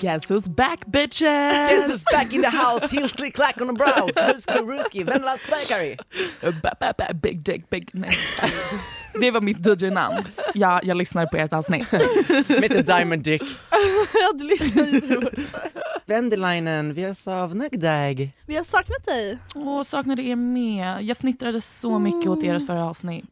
Guess 0.00 0.30
who's 0.30 0.48
back 0.48 0.84
bitches! 0.86 1.68
Guess 1.68 1.90
who's 1.90 2.04
back 2.12 2.32
in 2.32 2.42
the 2.42 2.48
house? 2.50 2.90
Heels 2.90 3.12
click 3.12 3.34
clack 3.34 3.60
on 3.60 3.66
the 3.68 3.72
brow. 3.72 4.08
Ruski. 4.64 5.04
Ba, 6.62 6.72
ba, 6.80 6.92
ba, 6.98 7.14
big 7.14 7.42
dick, 7.44 7.70
big 7.70 7.90
nej. 7.92 8.10
Det 9.20 9.30
var 9.30 9.40
mitt 9.40 9.66
DJ-namn. 9.66 10.24
Ja, 10.54 10.80
jag 10.82 10.96
lyssnade 10.96 11.26
på 11.26 11.36
ert 11.36 11.52
avsnitt. 11.52 11.92
Mitt 12.60 12.72
är 12.74 12.82
Diamond 12.82 13.22
Dick. 13.22 13.42
Ja, 14.14 14.32
du 14.34 14.44
lyssnar 14.44 14.86
ju. 14.86 15.28
Vendelainen, 16.06 16.94
vi 16.94 17.04
har 17.04 17.14
saknat 17.14 17.72
dig. 17.80 18.32
Vi 18.46 18.56
har 18.56 18.62
saknat 18.62 19.04
dig. 19.04 19.38
Åh, 19.54 19.82
saknade 19.82 20.22
er 20.22 20.36
med. 20.36 21.02
Jag 21.02 21.16
fnittrade 21.16 21.60
så 21.60 21.98
mycket 21.98 22.30
åt 22.30 22.42
ert 22.44 22.66
förra 22.66 22.84
avsnitt. 22.84 23.24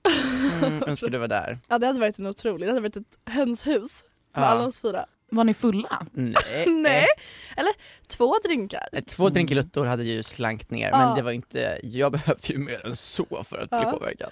Mm, 0.63 0.83
önskar 0.87 1.09
du 1.09 1.19
var 1.19 1.29
där. 1.29 1.59
Ja, 1.69 1.79
det 1.79 1.87
hade 1.87 2.01
varit 2.01 2.19
en 2.19 2.27
otrolig. 2.27 2.69
Det 2.69 2.73
hade 2.73 2.81
varit 2.81 2.97
ett 2.97 3.19
hönshus 3.35 4.05
med 4.35 4.43
Ja. 4.45 4.47
alla 4.47 4.67
oss 4.67 4.81
fyra. 4.81 5.05
Var 5.31 5.45
ni 5.45 5.55
fulla? 5.55 6.07
Nej. 6.12 6.35
Nej, 6.67 7.07
eller 7.57 7.73
två 8.09 8.35
drinkar. 8.45 8.89
Två 9.07 9.29
drinkeluttor 9.29 9.85
hade 9.85 10.05
ju 10.05 10.23
slankt 10.23 10.71
ner 10.71 10.91
Ja. 10.91 10.99
men 10.99 11.17
det 11.17 11.23
var 11.23 11.31
inte, 11.33 11.81
jag 11.83 12.12
behöver 12.12 12.53
ju 12.53 12.59
mer 12.59 12.87
än 12.87 12.97
så 12.97 13.45
för 13.45 13.59
att 13.59 13.71
bli 13.71 13.79
Ja. 13.79 13.91
påverkad. 13.91 14.31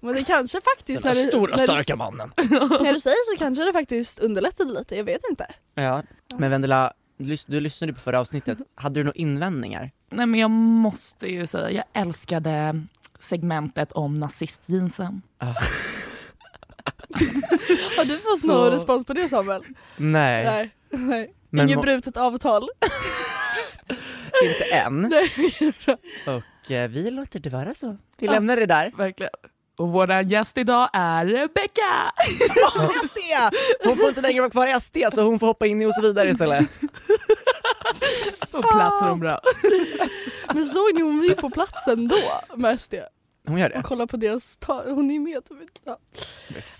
Men 0.00 0.14
det 0.14 0.24
kanske 0.24 0.60
faktiskt 0.76 1.02
Den 1.04 1.14
när 1.16 1.22
du, 1.22 1.28
stora 1.28 1.56
när, 1.56 1.64
starka 1.64 1.96
mannen. 1.96 2.32
du, 2.36 2.44
när 2.58 2.92
du 2.92 3.00
säger 3.00 3.32
så 3.34 3.38
kanske 3.38 3.64
det 3.64 3.72
faktiskt 3.72 4.18
underlättade 4.18 4.72
lite, 4.72 4.96
jag 4.96 5.04
vet 5.04 5.20
inte. 5.30 5.46
Ja, 5.74 6.02
men 6.38 6.50
Vendela, 6.50 6.92
du 7.46 7.60
lyssnade 7.60 7.92
på 7.92 8.00
förra 8.00 8.20
avsnittet, 8.20 8.58
hade 8.74 9.00
du 9.00 9.04
några 9.04 9.16
invändningar? 9.16 9.90
Nej 10.10 10.26
men 10.26 10.40
jag 10.40 10.50
måste 10.50 11.26
ju 11.26 11.46
säga, 11.46 11.70
jag 11.70 11.84
älskade 12.02 12.82
segmentet 13.18 13.92
om 13.92 14.14
nazistjeansen. 14.14 15.22
Har 17.96 18.04
du 18.04 18.18
fått 18.18 18.40
Så- 18.40 18.46
någon 18.46 18.70
respons 18.70 19.04
på 19.04 19.12
det 19.12 19.28
Samuel? 19.28 19.62
Nej, 19.96 20.44
Nej. 20.44 20.70
Nej. 20.90 21.34
Men 21.50 21.68
Inget 21.68 21.82
brutet 21.82 22.16
avtal. 22.16 22.68
inte 24.42 24.64
än. 24.74 25.00
Nej. 25.10 25.32
Och 26.26 26.70
eh, 26.70 26.88
vi 26.90 27.10
låter 27.10 27.40
det 27.40 27.50
vara 27.50 27.74
så. 27.74 27.96
Vi 28.18 28.28
lämnar 28.28 28.56
det 28.56 28.66
där. 28.66 28.92
Verkligen. 28.96 29.30
Och 29.78 29.88
vår 29.88 30.10
gäst 30.12 30.58
idag 30.58 30.90
är 30.92 31.26
Rebecca! 31.26 32.12
SD! 33.08 33.18
Hon 33.84 33.96
får 33.96 34.08
inte 34.08 34.20
längre 34.20 34.40
vara 34.40 34.50
kvar 34.50 34.76
i 34.76 34.80
SD 34.80 34.96
så 35.14 35.22
hon 35.22 35.38
får 35.38 35.46
hoppa 35.46 35.66
in 35.66 35.82
i 35.82 35.86
och 35.86 35.94
så 35.94 36.02
vidare 36.02 36.28
istället. 36.30 36.68
På 38.50 38.62
plats 38.62 39.02
är 39.02 39.08
hon 39.08 39.20
bra. 39.20 39.40
Men 40.54 40.64
såg 40.64 40.94
ni 40.94 41.00
hon 41.02 41.18
var 41.18 41.24
ju 41.26 41.34
på 41.34 41.50
platsen 41.50 42.08
då 42.08 42.16
med 42.56 42.80
SD? 42.80 42.94
Hon 43.46 43.58
gör 43.58 43.68
det? 43.68 43.78
Och 43.78 43.84
kolla 43.84 44.06
på 44.06 44.16
deras 44.16 44.56
ta- 44.56 44.84
hon 44.90 45.10
är 45.10 45.20
med. 45.20 45.42
Ja. 45.84 45.98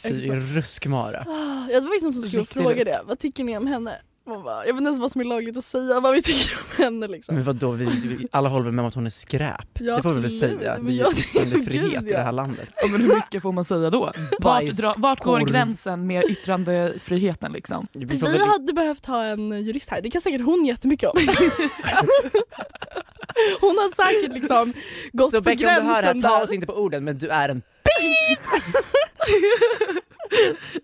Fy 0.03 0.31
ruskmara. 0.31 1.19
Ah, 1.29 1.67
Ja, 1.73 1.81
det 1.81 1.87
var 1.87 1.95
ju 1.95 2.01
någon 2.03 2.13
som 2.13 2.23
skulle 2.23 2.43
Riktig 2.43 2.63
fråga 2.63 2.75
röst. 2.77 2.85
det. 2.87 3.01
Vad 3.05 3.19
tycker 3.19 3.45
ni 3.45 3.57
om 3.57 3.67
henne? 3.67 3.97
Man 4.27 4.43
bara, 4.43 4.57
jag 4.67 4.73
vet 4.73 4.77
inte 4.81 4.89
ens 4.89 4.99
vad 5.01 5.13
som 5.13 5.21
är 5.21 5.25
lagligt 5.25 5.57
att 5.57 5.65
säga 5.65 6.01
vad 6.01 6.15
vi 6.15 6.23
tycker 6.23 6.59
om 6.59 6.85
henne 6.85 7.09
liksom. 7.09 7.35
Men 7.35 7.45
vadå, 7.45 7.71
vi, 7.71 7.85
vi, 7.85 8.29
alla 8.33 8.49
håller 8.49 8.65
väl 8.65 8.73
med 8.75 8.83
om 8.83 8.89
att 8.89 8.95
hon 8.95 9.07
är 9.07 9.11
skräp? 9.11 9.69
Ja, 9.81 9.97
det 9.97 10.03
får 10.03 10.11
vi 10.11 10.17
väl 10.21 10.25
absolut. 10.25 10.59
säga? 10.61 10.77
Men 10.77 10.87
Vi 10.87 10.99
jag- 10.99 11.09
är 11.41 11.47
ju 11.47 11.65
frihet 11.65 11.91
Gud, 12.01 12.09
i 12.09 12.13
det 12.13 12.19
här 12.23 12.33
landet. 12.33 12.69
Ja, 12.83 12.89
men 12.93 13.01
hur 13.01 13.15
mycket 13.15 13.43
får 13.43 13.53
man 13.53 13.65
säga 13.65 13.91
då? 13.91 14.13
Vart, 14.41 14.65
dra, 14.65 14.95
vart 14.97 15.21
går 15.21 15.41
gränsen 15.41 16.07
med 16.07 16.25
yttrandefriheten 16.25 17.53
liksom? 17.53 17.87
Vi 17.93 18.05
Vi 18.05 18.39
hade 18.39 18.73
behövt 18.73 19.07
ha 19.07 19.25
en 19.25 19.63
jurist 19.65 19.91
här, 19.91 20.01
det 20.03 20.11
kan 20.11 20.21
säkert 20.21 20.41
hon 20.43 20.65
jättemycket 20.65 21.09
om. 21.09 21.19
hon 23.61 23.79
har 23.79 23.95
säkert 23.95 24.35
liksom 24.35 24.73
gått 25.13 25.31
Så 25.31 25.37
på 25.37 25.43
Becka 25.43 25.69
om 25.69 25.75
du 25.75 25.81
hör 25.81 25.95
här, 25.95 26.03
gränsen 26.03 26.23
ta 26.31 26.37
där. 26.37 26.45
oss 26.45 26.53
inte 26.53 26.67
på 26.67 26.73
orden 26.75 27.05
men 27.05 27.19
du 27.19 27.29
är 27.29 27.49
en 27.49 27.63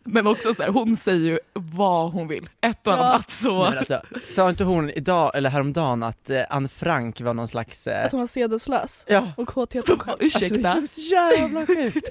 Men 0.04 0.26
också 0.26 0.54
så 0.54 0.62
här, 0.62 0.70
hon 0.70 0.96
säger 0.96 1.20
ju 1.30 1.38
vad 1.52 2.12
hon 2.12 2.28
vill. 2.28 2.48
Ett 2.60 2.86
och 2.86 2.92
Ja. 2.92 2.96
annat 2.96 3.30
så... 3.30 3.62
Alltså, 3.64 4.02
Sa 4.22 4.50
inte 4.50 4.64
hon 4.64 4.90
idag, 4.90 5.30
eller 5.34 5.50
häromdagen 5.50 6.02
att 6.02 6.30
eh, 6.30 6.42
Anne 6.50 6.68
Frank 6.68 7.20
var 7.20 7.34
någon 7.34 7.48
slags... 7.48 7.86
Eh... 7.86 8.04
Att 8.06 8.12
hon 8.12 8.20
var 8.20 8.26
sedeslös 8.26 9.04
Ja, 9.08 9.32
och 9.37 9.49
kåtheten 9.49 9.99
själv. 9.99 10.16
Ursäkta? 10.20 10.70
Alltså, 10.70 10.81
det 10.81 10.84
är 10.84 10.87
så 10.87 11.00
jävla 11.40 11.66
sjukt! 11.66 12.08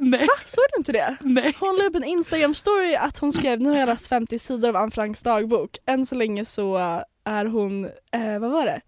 Nej, 0.00 0.28
Såg 0.46 0.64
du 0.72 0.78
inte 0.78 0.92
det? 0.92 1.16
nej. 1.20 1.56
Hon 1.60 1.76
la 1.76 1.84
upp 1.84 1.94
en 1.94 2.04
instagram-story 2.04 2.96
att 3.00 3.18
hon 3.18 3.32
skrev, 3.32 3.60
nu 3.60 3.68
har 3.70 3.76
jag 3.76 3.86
läst 3.86 4.06
50 4.06 4.38
sidor 4.38 4.68
av 4.68 4.76
Anne 4.76 4.90
Franks 4.90 5.22
dagbok. 5.22 5.70
Än 5.86 6.06
så 6.06 6.14
länge 6.14 6.44
så 6.44 6.78
äh, 6.78 7.00
är 7.24 7.44
hon, 7.44 7.84
eh, 7.84 8.38
vad 8.40 8.50
var 8.50 8.64
det? 8.64 8.80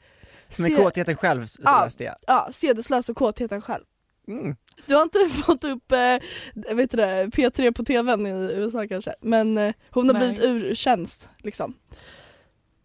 Med 0.58 0.70
Se- 0.70 0.76
kåtheten 0.76 1.17
själv 1.17 1.47
så 1.47 1.62
Ja. 1.64 1.85
läste 1.85 2.05
jag. 2.05 2.14
Ja, 2.26 2.49
sedeslös 2.52 3.08
och 3.08 3.17
kåtheten 3.17 3.62
själv. 3.62 3.85
Mm. 4.29 4.56
Du 4.87 4.94
har 4.94 5.02
inte 5.02 5.19
fått 5.47 5.64
upp 5.64 5.93
eh, 5.93 6.75
vet 6.76 6.91
du 6.91 6.97
det, 6.97 7.26
P3 7.26 7.73
på 7.73 7.85
tvn 7.85 8.26
i 8.26 8.31
USA 8.55 8.87
kanske, 8.88 9.14
men 9.20 9.58
eh, 9.58 9.73
hon 9.91 10.06
har 10.06 10.14
Nej. 10.14 10.23
blivit 10.29 10.44
ur 10.44 10.75
tjänst 10.75 11.29
liksom. 11.38 11.75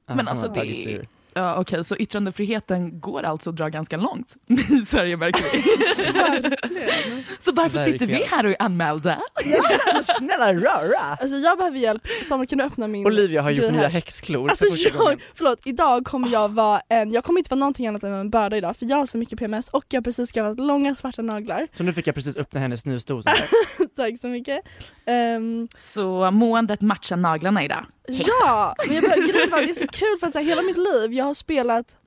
Ja, 0.07 0.15
Men 0.15 0.27
alltså 0.27 0.47
har 0.47 0.55
det- 0.55 0.83
ur. 0.91 1.07
Ja, 1.37 1.55
Okej, 1.55 1.85
så 1.85 1.95
yttrandefriheten 1.95 2.99
går 2.99 3.23
alltså 3.23 3.49
att 3.49 3.55
dra 3.55 3.69
ganska 3.69 3.97
långt 3.97 4.35
i 4.49 4.85
Sverige 4.85 5.17
märker 5.17 5.43
vi. 5.53 5.61
så 7.39 7.51
varför 7.51 7.77
sitter 7.77 8.05
vi 8.05 8.13
Verkligen. 8.13 8.29
här 8.29 8.45
och 8.45 8.51
är 8.51 8.61
anmälda? 8.61 9.19
Alltså, 9.93 10.13
snälla 10.17 10.53
röra! 10.53 10.99
Alltså 11.19 11.35
jag 11.37 11.57
behöver 11.57 11.77
hjälp, 11.77 12.01
Samuel 12.29 12.47
kan 12.47 12.57
du 12.57 12.63
öppna 12.63 12.87
min 12.87 13.05
Olivia 13.05 13.41
har 13.41 13.51
gjort 13.51 13.59
grej 13.59 13.71
nya 13.71 13.81
här? 13.81 13.89
häxklor 13.89 14.49
Alltså 14.49 14.65
för 14.65 14.89
jag, 14.89 14.97
gången. 14.97 15.19
förlåt, 15.33 15.59
idag 15.65 16.05
kommer 16.05 16.27
jag 16.31 16.49
vara 16.49 16.81
en, 16.89 17.11
jag 17.11 17.23
kommer 17.23 17.39
inte 17.39 17.49
vara 17.49 17.59
någonting 17.59 17.87
annat 17.87 18.03
än 18.03 18.13
en 18.13 18.29
börda 18.29 18.57
idag 18.57 18.75
för 18.77 18.85
jag 18.85 18.97
har 18.97 19.05
så 19.05 19.17
mycket 19.17 19.39
PMS 19.39 19.69
och 19.69 19.85
jag 19.89 19.99
har 19.99 20.03
precis 20.03 20.31
skaffat 20.31 20.59
långa 20.59 20.95
svarta 20.95 21.21
naglar. 21.21 21.67
Så 21.71 21.83
nu 21.83 21.93
fick 21.93 22.07
jag 22.07 22.15
precis 22.15 22.37
öppna 22.37 22.59
hennes 22.59 22.81
snusdosa 22.81 23.29
här. 23.29 23.47
Tack 23.95 24.19
så 24.21 24.27
mycket. 24.27 24.59
Ehm, 25.05 25.67
Så 25.75 26.31
måendet 26.31 26.81
matchar 26.81 27.17
naglarna 27.17 27.63
idag. 27.63 27.85
Ja, 28.07 28.75
men 28.87 28.95
jag 28.95 29.49
bara, 29.51 29.61
det 29.61 29.69
är 29.69 29.73
så 29.73 29.87
kul 29.87 30.17
för 30.19 30.27
att 30.27 30.33
så 30.33 30.39
här, 30.39 30.45
hela 30.45 30.61
mitt 30.61 30.77
liv, 30.77 31.13
jag 31.13 31.25
har 31.25 31.33
spelat 31.33 31.97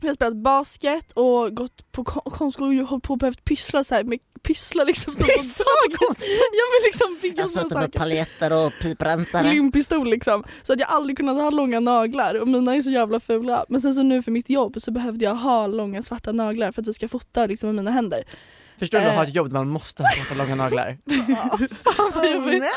jag 0.00 0.08
har 0.08 0.14
spelat 0.14 0.36
basket 0.36 1.12
och 1.12 1.56
gått 1.56 1.92
på 1.92 2.04
kon- 2.04 2.32
konstskola 2.32 2.82
och 2.82 2.88
hållit 2.88 3.04
på 3.04 3.12
och 3.12 3.18
behövt 3.18 3.44
pyssla 3.44 3.84
så 3.84 3.94
här 3.94 4.04
med 4.04 4.18
pyssla 4.42 4.84
liksom 4.84 5.14
som 5.14 5.26
på 5.26 5.32
dagis. 5.32 5.58
Jag 5.58 6.70
vill 6.72 6.84
liksom 6.84 7.18
bygga 7.22 7.48
sådana 7.48 7.62
sitter 7.68 7.76
med 7.80 7.84
saker. 7.84 7.98
paljetter 7.98 8.66
och 8.66 8.72
piprensare. 8.82 9.50
Limpistol 9.50 10.10
liksom. 10.10 10.44
Så 10.62 10.72
att 10.72 10.80
jag 10.80 10.88
aldrig 10.88 11.16
kunnat 11.16 11.36
ha 11.36 11.50
långa 11.50 11.80
naglar 11.80 12.34
och 12.34 12.48
mina 12.48 12.76
är 12.76 12.82
så 12.82 12.90
jävla 12.90 13.20
fula. 13.20 13.64
Men 13.68 13.80
sen 13.80 13.94
så 13.94 14.02
nu 14.02 14.22
för 14.22 14.30
mitt 14.30 14.50
jobb 14.50 14.76
så 14.80 14.90
behövde 14.90 15.24
jag 15.24 15.34
ha 15.34 15.66
långa 15.66 16.02
svarta 16.02 16.32
naglar 16.32 16.72
för 16.72 16.82
att 16.82 16.88
vi 16.88 16.92
ska 16.92 17.08
fota 17.08 17.46
liksom 17.46 17.68
med 17.68 17.74
mina 17.76 17.90
händer. 17.90 18.24
Förstår 18.78 18.98
du 18.98 19.04
att 19.04 19.10
Eh. 19.10 19.16
ha 19.16 19.24
ett 19.24 19.34
jobb 19.34 19.46
där 19.48 19.54
man 19.54 19.68
måste 19.68 20.02
ha 20.02 20.10
så 20.10 20.34
långa 20.34 20.54
naglar? 20.54 20.98
Vet- 22.50 22.70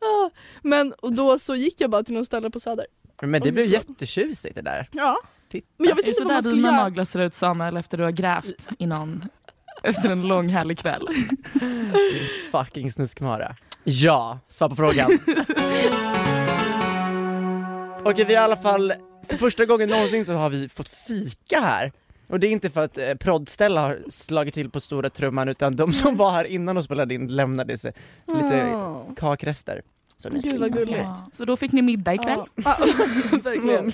Ah, 0.00 0.30
Men 0.62 0.92
och 0.92 1.12
då 1.12 1.38
så 1.38 1.54
gick 1.54 1.80
jag 1.80 1.90
bara 1.90 2.02
till 2.02 2.14
någon 2.14 2.26
ställe 2.26 2.50
på 2.50 2.60
Söder. 2.60 2.86
Men 3.22 3.40
det 3.42 3.52
blev 3.52 3.66
jättetjusigt 3.66 4.54
det 4.54 4.62
där. 4.62 4.88
Ja. 4.92 5.16
Titta. 5.48 5.66
Men 5.78 5.88
jag 5.88 5.92
Är 5.92 5.96
visste 5.96 6.10
det 6.10 6.14
inte 6.14 6.24
vad 6.24 6.32
man 6.34 6.42
skulle 6.42 6.56
dina 6.56 6.68
göra. 6.68 6.82
naglar 6.82 7.04
ser 7.04 7.20
ut 7.20 7.34
Samuel 7.34 7.76
efter 7.76 7.98
du 7.98 8.04
har 8.04 8.10
grävt 8.10 8.68
i 8.78 8.86
någon, 8.86 9.24
efter 9.82 10.10
en 10.10 10.22
lång 10.22 10.48
härlig 10.48 10.78
kväll? 10.78 11.08
Fucking 12.52 12.92
snuskmara. 12.92 13.56
Ja, 13.84 14.38
svar 14.48 14.68
på 14.68 14.76
frågan. 14.76 15.10
Okej, 18.04 18.24
vi 18.24 18.34
har 18.34 18.42
i 18.42 18.44
alla 18.44 18.56
fall, 18.56 18.92
för 19.28 19.36
första 19.36 19.64
gången 19.64 19.88
någonsin 19.88 20.24
så 20.24 20.32
har 20.32 20.50
vi 20.50 20.68
fått 20.68 20.88
fika 20.88 21.60
här. 21.60 21.92
Och 22.32 22.40
det 22.40 22.46
är 22.46 22.50
inte 22.50 22.70
för 22.70 22.84
att 22.84 22.98
eh, 22.98 23.14
proddställa 23.14 23.80
har 23.80 23.98
slagit 24.10 24.54
till 24.54 24.70
på 24.70 24.80
stora 24.80 25.10
trumman 25.10 25.48
utan 25.48 25.76
de 25.76 25.92
som 25.92 26.16
var 26.16 26.30
här 26.30 26.44
innan 26.44 26.76
och 26.76 26.84
spelade 26.84 27.14
in 27.14 27.28
lämnade 27.28 27.78
sig 27.78 27.92
lite 28.26 28.76
kakrester. 29.16 29.82
Så 30.16 30.28
Gud 30.30 30.60
vad 30.60 30.72
gulligt. 30.72 30.98
Ja, 30.98 31.26
så 31.32 31.44
då 31.44 31.56
fick 31.56 31.72
ni 31.72 31.82
middag 31.82 32.14
ikväll? 32.14 32.38
Ja, 32.38 32.44
ja, 32.64 32.76
verkligen. 33.42 33.92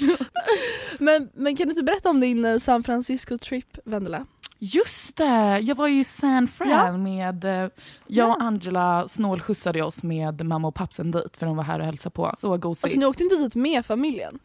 men, 0.98 1.28
men 1.34 1.56
kan 1.56 1.66
du 1.66 1.70
inte 1.70 1.82
berätta 1.82 2.10
om 2.10 2.20
din 2.20 2.44
eh, 2.44 2.58
San 2.58 2.82
Francisco-trip, 2.82 3.78
Vendela? 3.84 4.26
Just 4.58 5.16
det, 5.16 5.58
jag 5.58 5.74
var 5.74 5.86
ju 5.86 6.00
i 6.00 6.04
San 6.04 6.48
Fran 6.48 6.68
Ja. 6.70 6.96
med, 6.96 7.44
eh, 7.44 7.70
jag 8.06 8.30
och 8.30 8.42
Angela 8.42 9.08
snålskjutsade 9.08 9.82
oss 9.82 10.02
med 10.02 10.46
mamma 10.46 10.68
och 10.68 10.74
pappsen 10.74 11.10
dit 11.10 11.36
för 11.36 11.46
de 11.46 11.56
var 11.56 11.64
här 11.64 11.78
och 11.78 11.86
hälsade 11.86 12.12
på. 12.12 12.34
Så 12.38 12.56
gosigt. 12.56 12.84
Alltså 12.84 12.98
ni 12.98 13.06
åkte 13.06 13.22
inte 13.22 13.36
dit 13.36 13.54
med 13.54 13.86
familjen? 13.86 14.38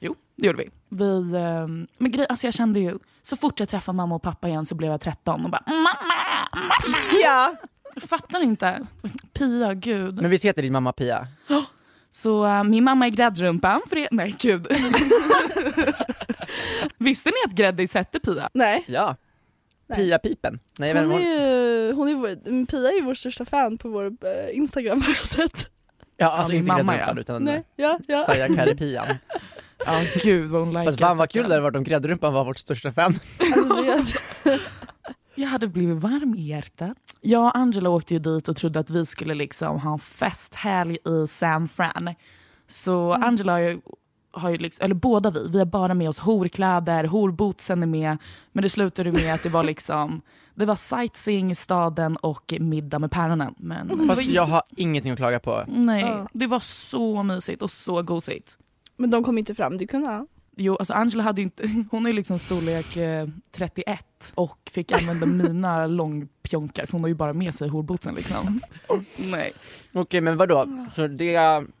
Jo, 0.00 0.14
det 0.36 0.46
gjorde 0.46 0.58
vi. 0.58 0.70
vi 0.88 1.34
eh, 1.34 1.66
men 1.98 2.10
grej, 2.10 2.26
alltså 2.28 2.46
jag 2.46 2.54
kände 2.54 2.80
ju, 2.80 2.98
så 3.22 3.36
fort 3.36 3.60
jag 3.60 3.68
träffade 3.68 3.96
mamma 3.96 4.14
och 4.14 4.22
pappa 4.22 4.48
igen 4.48 4.66
så 4.66 4.74
blev 4.74 4.90
jag 4.90 5.00
13 5.00 5.44
och 5.44 5.50
bara 5.50 5.62
mamma, 5.66 5.90
mamma. 6.54 6.96
Ja! 7.22 7.54
Jag 7.94 8.02
fattar 8.02 8.40
inte. 8.42 8.86
Pia, 9.32 9.74
gud. 9.74 10.14
Men 10.22 10.30
visst 10.30 10.44
heter 10.44 10.62
din 10.62 10.72
mamma 10.72 10.92
Pia? 10.92 11.28
Så 12.12 12.46
eh, 12.46 12.64
min 12.64 12.84
mamma 12.84 13.06
är 13.06 13.10
gräddrumpan 13.10 13.80
för 13.88 13.96
er. 13.98 14.08
Nej 14.10 14.36
gud. 14.38 14.66
Visste 16.98 17.28
ni 17.28 17.34
att 17.50 17.52
Gräddis 17.52 17.94
hette 17.94 18.20
Pia? 18.20 18.50
Nej. 18.52 18.84
Ja. 18.88 19.16
Nej. 19.86 19.98
Pia-pipen. 19.98 20.58
Nej, 20.78 20.94
Hon 20.94 21.12
är 21.12 21.18
ju, 21.20 21.92
hon 21.92 22.08
är 22.08 22.14
vår, 22.14 22.66
Pia 22.66 22.88
är 22.90 22.94
ju 22.96 23.02
vår 23.02 23.14
största 23.14 23.44
fan 23.44 23.78
på 23.78 23.88
vår 23.88 24.06
eh, 24.06 24.56
Instagram 24.56 25.00
har 25.06 25.08
jag 25.08 25.26
sett. 25.26 25.68
Ja, 26.16 26.30
alltså 26.30 26.52
min 26.52 26.60
inte 26.60 26.72
mamma, 26.72 26.96
gräddrumpan 26.96 27.16
ja. 27.16 27.20
utan 27.20 27.44
Nej, 27.44 27.64
ja, 27.76 27.98
ja. 28.08 28.22
Saja 28.24 28.46
Kari-pian. 28.56 29.06
Ja 29.86 30.02
gud 30.22 30.50
vad 30.50 30.60
hon 30.60 30.70
likar. 30.70 30.84
Fast 30.84 30.98
fan 31.00 31.16
vad 31.16 31.30
kul 31.30 31.42
det 31.42 31.48
hade 31.48 31.60
varit 31.60 31.76
om 31.76 31.84
gräddrumpan 31.84 32.32
var 32.32 32.44
vårt 32.44 32.58
största 32.58 32.92
fan. 32.92 33.14
Jag 35.34 35.48
hade 35.48 35.68
blivit 35.68 35.96
varm 35.98 36.34
i 36.34 36.40
hjärtat. 36.40 36.96
Jag 37.20 37.44
och 37.44 37.56
Angela 37.56 37.90
åkte 37.90 38.14
ju 38.14 38.20
dit 38.20 38.48
och 38.48 38.56
trodde 38.56 38.80
att 38.80 38.90
vi 38.90 39.06
skulle 39.06 39.34
liksom 39.34 39.78
ha 39.78 39.92
en 39.92 39.98
festhelg 39.98 40.94
i 40.94 41.26
San 41.28 41.68
Fran. 41.68 42.14
Så 42.66 43.12
Angela 43.12 43.52
har 43.52 43.58
ju, 43.58 43.80
har 44.32 44.50
ju 44.50 44.58
liksom, 44.58 44.84
eller 44.84 44.94
båda 44.94 45.30
vi, 45.30 45.48
vi 45.48 45.58
har 45.58 45.66
bara 45.66 45.94
med 45.94 46.08
oss 46.08 46.18
horkläder, 46.18 47.04
horbootsen 47.04 47.82
är 47.82 47.86
med. 47.86 48.18
Men 48.52 48.62
det 48.62 48.68
slutade 48.68 49.12
med 49.12 49.34
att 49.34 49.42
det 49.42 49.48
var 49.48 49.64
liksom, 49.64 50.22
det 50.54 50.66
var 50.66 50.76
sightseeing 50.76 51.50
i 51.50 51.54
staden 51.54 52.16
och 52.16 52.54
middag 52.60 52.98
med 52.98 53.10
päronen. 53.10 53.54
Men 53.58 54.08
Fast 54.08 54.22
jag 54.22 54.44
har 54.44 54.62
ingenting 54.76 55.12
att 55.12 55.18
klaga 55.18 55.40
på. 55.40 55.64
nej, 55.68 56.24
det 56.32 56.46
var 56.46 56.60
så 56.60 57.22
mysigt 57.22 57.62
och 57.62 57.70
så 57.70 58.02
gosigt. 58.02 58.56
Men 59.00 59.10
de 59.10 59.24
kom 59.24 59.38
inte 59.38 59.54
fram, 59.54 59.78
du 59.78 59.86
kunde 59.86 60.08
ha. 60.08 60.26
Jo, 60.56 60.76
alltså 60.76 60.92
Angela 60.92 61.22
hade 61.22 61.40
ju 61.40 61.44
inte, 61.44 61.70
hon 61.90 62.06
är 62.06 62.10
ju 62.10 62.16
liksom 62.16 62.38
storlek 62.38 62.96
eh, 62.96 63.28
31 63.52 64.32
och 64.34 64.70
fick 64.72 64.92
använda 64.92 65.26
mina 65.26 65.86
långpjonkar 66.00 66.86
för 66.86 66.92
hon 66.92 67.00
har 67.00 67.08
ju 67.08 67.14
bara 67.14 67.32
med 67.32 67.54
sig 67.54 67.68
horbootsen 67.68 68.14
liksom. 68.14 68.60
Nej. 69.16 69.52
Okej 69.92 70.20
men 70.20 70.36
vadå, 70.36 70.86
så 70.92 71.06
det, 71.06 71.32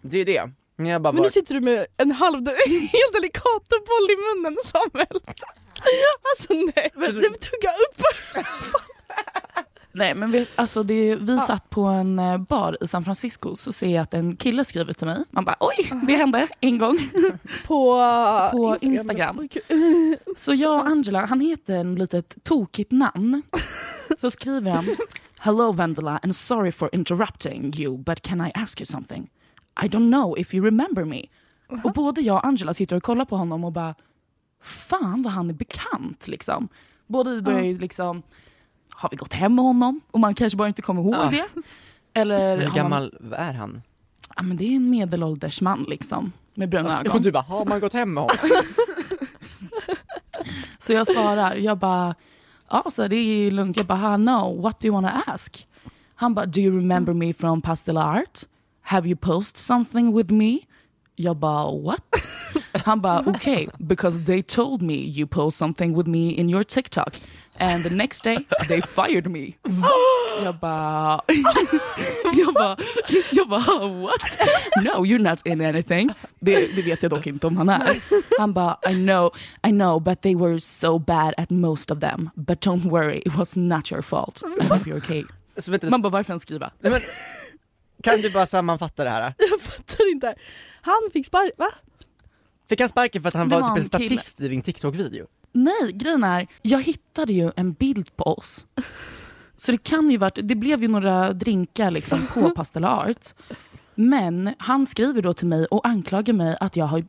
det 0.02 0.18
är 0.18 0.24
det? 0.24 0.50
Ni 0.76 0.90
har 0.90 1.00
bara 1.00 1.12
Men 1.12 1.16
nu 1.16 1.22
varit... 1.22 1.32
sitter 1.32 1.54
du 1.54 1.60
med 1.60 1.86
en 1.96 2.12
halv, 2.12 2.36
en 2.38 2.44
helt 2.70 3.12
delikat 3.14 3.68
boll 3.68 4.10
i 4.10 4.16
munnen 4.16 4.56
Samuel. 4.64 5.20
Alltså 6.30 6.54
nej, 6.76 6.90
men, 6.94 7.14
vill 7.14 7.22
tugga 7.22 7.70
upp. 7.88 8.02
Nej 9.92 10.14
men 10.14 10.30
vet, 10.30 10.48
alltså 10.54 10.82
det, 10.82 11.16
vi 11.16 11.40
satt 11.40 11.70
på 11.70 11.82
en 11.82 12.18
eh, 12.18 12.38
bar 12.38 12.76
i 12.80 12.86
San 12.86 13.04
Francisco 13.04 13.56
så 13.56 13.72
ser 13.72 13.94
jag 13.94 14.02
att 14.02 14.14
en 14.14 14.36
kille 14.36 14.64
skriver 14.64 14.92
till 14.92 15.06
mig. 15.06 15.24
Man 15.30 15.44
bara 15.44 15.56
oj, 15.60 15.90
det 16.06 16.16
hände 16.16 16.48
en 16.60 16.78
gång. 16.78 16.98
På, 17.66 18.00
På 18.52 18.76
Instagram. 18.80 19.48
Gud. 19.50 20.18
Så 20.36 20.54
jag 20.54 20.80
och 20.80 20.86
Angela, 20.86 21.26
han 21.26 21.40
heter 21.40 21.74
en 21.74 21.94
litet 21.94 22.44
tokigt 22.44 22.92
namn. 22.92 23.42
Så 24.20 24.30
skriver 24.30 24.70
han 24.70 24.84
Hello 25.38 25.72
Vendela 25.72 26.18
and 26.22 26.36
sorry 26.36 26.72
for 26.72 26.90
interrupting 26.92 27.72
you 27.76 27.98
but 27.98 28.22
can 28.22 28.40
I 28.46 28.50
ask 28.54 28.80
you 28.80 28.86
something? 28.86 29.30
I 29.82 29.88
don't 29.88 30.10
know 30.10 30.38
if 30.38 30.54
you 30.54 30.64
remember 30.64 31.04
me. 31.04 31.26
Och 31.84 31.92
både 31.92 32.20
jag 32.20 32.36
och 32.36 32.46
Angela 32.46 32.74
sitter 32.74 32.96
och 32.96 33.02
kollar 33.02 33.24
på 33.24 33.36
honom 33.36 33.64
och 33.64 33.72
bara 33.72 33.94
Fan 34.62 35.22
vad 35.22 35.32
han 35.32 35.50
är 35.50 35.54
bekant 35.54 36.28
liksom. 36.28 36.68
Båda 37.06 37.30
vi 37.30 37.42
börjar 37.42 37.60
ju 37.60 37.78
liksom 37.78 38.22
Har 39.00 39.08
vi 39.10 39.16
gått 39.16 39.32
hem 39.32 39.54
med 39.54 39.64
honom? 39.64 40.00
Och 40.10 40.20
man 40.20 40.34
kanske 40.34 40.56
bara 40.56 40.68
inte 40.68 40.82
kommer 40.82 41.02
ihåg 41.02 41.14
Ja. 41.14 41.30
det. 41.30 41.44
Eller 42.20 42.56
Hur 42.56 42.62
har 42.66 42.68
man- 42.68 42.76
gammal 42.76 43.14
är 43.36 43.52
han? 43.54 43.82
Ja 44.36 44.42
men 44.42 44.56
det 44.56 44.64
är 44.64 44.76
en 44.76 44.90
medelålders 44.90 45.60
man 45.60 45.82
liksom. 45.88 46.32
Med 46.54 46.68
bruna 46.68 47.00
ögon. 47.00 47.12
Och 47.16 47.22
du 47.22 47.32
bara, 47.32 47.42
har 47.42 47.64
man 47.64 47.80
gått 47.80 47.92
hem 47.92 48.14
med 48.14 48.22
honom? 48.22 48.36
Så 50.78 50.92
jag 50.92 51.06
svarar, 51.06 51.54
jag 51.54 51.78
bara, 51.78 52.14
ja 52.70 52.84
så 52.90 53.08
det 53.08 53.16
är 53.16 53.50
lugnt. 53.50 53.76
Jag 53.76 53.86
bara, 53.86 54.16
no, 54.16 54.62
what 54.62 54.80
do 54.80 54.86
you 54.86 54.94
wanna 54.94 55.22
ask? 55.26 55.66
Han 56.14 56.34
bara, 56.34 56.46
do 56.46 56.60
you 56.60 56.76
remember 56.76 57.12
me 57.12 57.32
from 57.34 57.62
Pastel 57.62 57.96
Art? 57.96 58.40
Have 58.82 59.08
you 59.08 59.16
posted 59.16 59.56
something 59.58 60.16
with 60.16 60.32
me? 60.32 60.58
Jag 61.16 61.36
bara, 61.36 61.70
what? 61.80 62.04
Han 62.84 63.00
bara, 63.00 63.30
okay, 63.30 63.68
because 63.78 64.24
they 64.24 64.42
told 64.42 64.82
me 64.82 64.94
you 64.94 65.26
post 65.26 65.58
something 65.58 65.96
with 65.96 66.08
me 66.08 66.30
in 66.30 66.50
your 66.50 66.62
TikTok. 66.62 67.20
And 67.60 67.84
the 67.84 67.90
next 67.94 68.24
day 68.24 68.38
they 68.68 68.80
fired 68.82 69.26
me. 69.30 69.52
Jag 70.44 70.54
bara, 70.54 71.20
jag 72.34 72.54
bara, 72.54 72.76
jag 73.32 73.48
bara, 73.48 73.88
what? 73.88 74.20
No, 74.84 75.04
you're 75.04 75.18
not 75.30 75.46
in 75.46 75.60
anything. 75.60 76.10
Det, 76.40 76.76
det 76.76 76.82
vet 76.82 77.02
jag 77.02 77.10
dock 77.10 77.26
inte 77.26 77.46
om 77.46 77.56
han 77.56 77.68
är. 77.68 78.00
Han 78.38 78.52
bara, 78.52 78.78
I 78.90 78.94
know, 78.94 79.34
I 79.66 79.70
know, 79.70 80.00
but 80.02 80.20
they 80.22 80.34
were 80.34 80.60
so 80.60 80.98
bad 80.98 81.34
at 81.36 81.50
most 81.50 81.90
of 81.90 82.00
them. 82.00 82.30
But 82.34 82.60
don't 82.66 82.88
worry, 82.90 83.18
it 83.26 83.34
was 83.36 83.56
not 83.56 83.92
your 83.92 84.02
fault. 84.02 84.42
I 84.60 84.64
hope 84.64 84.90
you're 84.90 84.96
okay. 84.96 85.24
Man 85.90 86.02
bara, 86.02 86.10
varför 86.10 86.32
han 86.32 86.40
skriva? 86.40 86.70
nej, 86.80 86.92
men, 86.92 87.00
kan 88.02 88.20
du 88.20 88.30
bara 88.30 88.46
sammanfatta 88.46 89.04
det 89.04 89.10
här? 89.10 89.34
Jag 89.50 89.60
fattar 89.60 90.10
inte. 90.12 90.34
Han 90.82 91.10
fick 91.12 91.26
spark, 91.26 91.50
va? 91.56 91.68
Fick 92.68 92.80
han 92.80 92.88
sparken 92.88 93.22
för 93.22 93.28
att 93.28 93.34
han 93.34 93.48
Det 93.48 93.54
var, 93.54 93.62
var 93.62 93.76
typ 93.76 93.94
en 93.94 94.00
en 94.02 94.08
kille. 94.08 94.20
statist 94.20 94.40
i 94.40 94.48
din 94.48 94.62
TikTok-video? 94.62 95.26
Nej, 95.52 95.92
grejen 95.92 96.24
är, 96.24 96.46
jag 96.62 96.82
hittade 96.82 97.32
ju 97.32 97.50
en 97.56 97.72
bild 97.72 98.16
på 98.16 98.24
oss. 98.24 98.66
Så 99.56 99.72
det 99.72 99.78
kan 99.78 100.10
ju 100.10 100.16
varit, 100.16 100.38
det 100.42 100.54
blev 100.54 100.82
ju 100.82 100.88
några 100.88 101.32
drinkar 101.32 101.90
liksom 101.90 102.26
på 102.34 102.50
Pastel 102.56 102.84
Art. 102.84 103.28
Men 103.94 104.54
han 104.58 104.86
skriver 104.86 105.22
då 105.22 105.34
till 105.34 105.46
mig 105.46 105.66
och 105.66 105.86
anklagar 105.86 106.34
mig 106.34 106.56
att 106.60 106.76
jag 106.76 106.86
har 106.86 107.04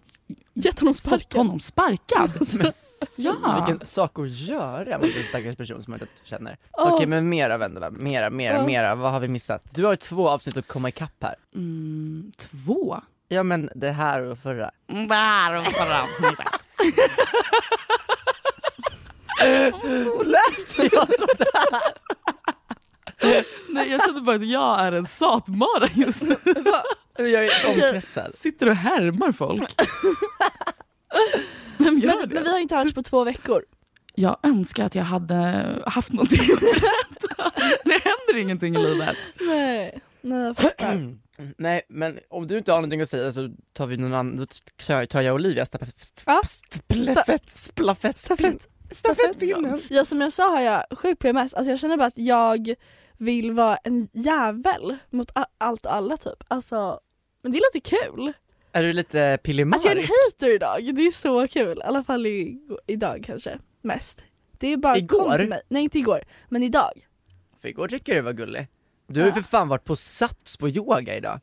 Gett 0.54 0.80
honom 0.80 0.94
fått 0.94 1.34
honom 1.34 1.60
sparkad. 1.60 2.32
Ja. 3.16 3.66
Vilken 3.68 3.88
sak 3.88 4.20
att 4.20 4.30
göra 4.30 4.98
mot 4.98 5.06
en 5.18 5.24
stackars 5.30 5.56
person 5.56 5.84
som 5.84 5.92
man 5.92 6.00
inte 6.02 6.14
känner. 6.24 6.58
Åh. 6.72 6.94
Okej 6.94 7.08
men 7.08 7.30
mera 7.30 7.58
Vendela, 7.58 7.90
mera, 7.90 8.30
mera, 8.30 8.58
Ja. 8.58 8.66
mera, 8.66 8.96
vad 8.96 9.12
har 9.12 9.20
vi 9.20 9.28
missat? 9.28 9.64
Du 9.74 9.84
har 9.86 9.92
ju 9.92 9.98
två 9.98 10.30
avsnitt 10.30 10.58
att 10.58 10.68
komma 10.68 10.90
ikapp 10.90 11.24
här. 11.24 11.36
Mm, 11.56 12.32
två? 12.38 13.02
Ja 13.28 13.44
men 13.44 13.70
det 13.76 13.92
här 13.92 14.22
och 14.22 14.38
förra. 14.40 14.72
Varför 14.88 16.04
avsnittet? 16.04 16.48
Lät 20.26 20.92
jag 20.94 21.10
sådär? 21.12 21.82
Nej, 23.70 23.90
jag 23.92 24.04
känner 24.04 24.22
bara 24.22 24.36
att 24.36 24.46
jag 24.48 24.80
är 24.80 24.92
en 24.92 25.06
satmara 25.06 25.88
just 25.96 26.22
nu. 26.22 26.36
Jag 27.18 27.46
är 27.46 27.52
omkretsad. 27.70 28.36
Sitter 28.36 28.70
och 28.70 28.76
härmar 28.76 29.32
folk. 29.32 29.64
Vem 31.78 32.00
gör 32.00 32.08
Men, 32.08 32.30
det? 32.30 32.34
men 32.36 32.44
vi 32.44 32.52
har 32.52 32.60
inte 32.60 32.76
hörts 32.76 32.94
på 32.94 33.04
två 33.04 33.24
veckor. 33.24 33.64
Jag 34.16 34.38
önskar 34.44 34.86
att 34.86 34.96
jag 34.96 35.04
hade 35.04 35.66
haft 35.86 36.12
någonting 36.14 36.40
att 36.54 36.60
berätta. 36.60 37.52
Det 37.86 37.92
händer 38.04 38.36
ingenting 38.42 38.76
i 38.76 38.78
livet. 38.78 39.18
Nej, 39.40 40.00
nej 40.22 40.42
jag 40.44 40.58
fattar. 40.58 41.16
Nej 41.58 41.82
men 41.90 42.20
om 42.30 42.48
du 42.48 42.58
inte 42.58 42.72
har 42.72 42.78
någonting 42.80 43.02
att 43.02 43.10
säga 43.10 43.34
så 43.34 43.50
tar 43.74 43.88
vi 43.88 43.98
någon 43.98 44.14
annan, 44.14 44.38
då 44.38 44.46
tar 45.08 45.22
jag 45.22 45.36
Olivia 45.36 45.66
stafett, 45.66 46.24
Ja. 46.26 46.42
splafett, 46.46 47.52
stafett, 47.52 48.68
stafettpinnen. 48.92 49.82
Ja 49.90 50.06
som 50.06 50.22
jag 50.22 50.34
sa 50.34 50.50
har 50.50 50.62
jag 50.62 50.84
sjuk 50.92 51.20
PMS, 51.20 51.54
alltså 51.54 51.72
jag 51.72 51.80
känner 51.80 51.98
bara 51.98 52.08
att 52.08 52.18
jag 52.18 52.74
vill 53.18 53.52
vara 53.52 53.78
en 53.78 54.10
jävel 54.14 54.98
mot 55.10 55.32
allt 55.58 55.86
och 55.86 55.96
alla 55.96 56.18
typ. 56.18 56.44
Alltså, 56.48 57.00
men 57.42 57.52
det 57.52 57.58
är 57.58 57.74
lite 57.76 57.90
kul. 57.90 58.34
Är 58.72 58.84
du 58.84 58.94
lite 58.94 59.38
pillemarisk? 59.44 59.86
Alltså 59.86 59.98
jag 59.98 59.98
är 59.98 60.02
en 60.02 60.10
hater 60.32 60.56
idag, 60.56 60.96
det 60.96 61.02
är 61.02 61.12
så 61.12 61.48
kul. 61.48 61.78
I 61.78 61.82
alla 61.82 62.04
fall 62.04 62.26
i, 62.26 62.60
idag 62.88 63.24
kanske, 63.26 63.60
mest. 63.82 64.24
Det 64.52 64.68
är 64.68 64.78
bara 64.78 64.98
Igår? 64.98 65.54
Nej 65.70 65.84
inte 65.84 66.00
igår, 66.00 66.24
men 66.50 66.64
idag. 66.64 67.08
För 67.62 67.68
igår 67.68 67.88
tycker 67.88 68.16
jag 68.16 68.22
du 68.22 68.26
var 68.26 68.34
gullig. 68.34 68.68
Du 69.08 69.20
har 69.20 69.28
ju 69.28 69.34
för 69.34 69.42
fan 69.42 69.68
varit 69.68 69.84
på 69.86 69.96
Sats 69.96 70.58
på 70.58 70.70
yoga 70.70 71.18
idag. 71.18 71.40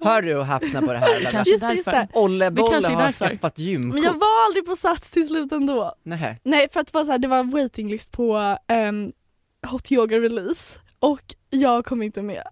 Hör 0.00 0.22
du 0.22 0.34
och 0.36 0.46
häpna 0.46 0.82
på 0.82 0.92
det 0.92 0.98
här? 0.98 1.30
Kanske 1.30 1.52
Just 1.52 1.64
det, 1.68 1.74
just 1.74 1.90
det. 1.90 2.08
Olle 2.12 2.50
Bolle 2.50 2.88
har 2.88 3.02
därför. 3.04 3.28
skaffat 3.28 3.58
gymkort. 3.58 3.94
Men 3.94 4.02
jag 4.02 4.12
var 4.14 4.44
aldrig 4.46 4.66
på 4.66 4.76
Sats 4.76 5.10
till 5.10 5.26
slut 5.26 5.52
ändå. 5.52 5.94
Nej. 6.02 6.40
Nej 6.42 6.68
för 6.72 6.80
att 6.80 6.86
det 6.86 6.94
var, 6.94 7.04
så 7.04 7.10
här, 7.10 7.18
det 7.18 7.28
var 7.28 7.44
waitinglist 7.44 8.12
på 8.12 8.56
um, 8.88 9.12
Hot 9.70 9.92
Yoga 9.92 10.18
Release 10.18 10.78
och 10.98 11.20
jag 11.50 11.84
kom 11.84 12.02
inte 12.02 12.22
med. 12.22 12.42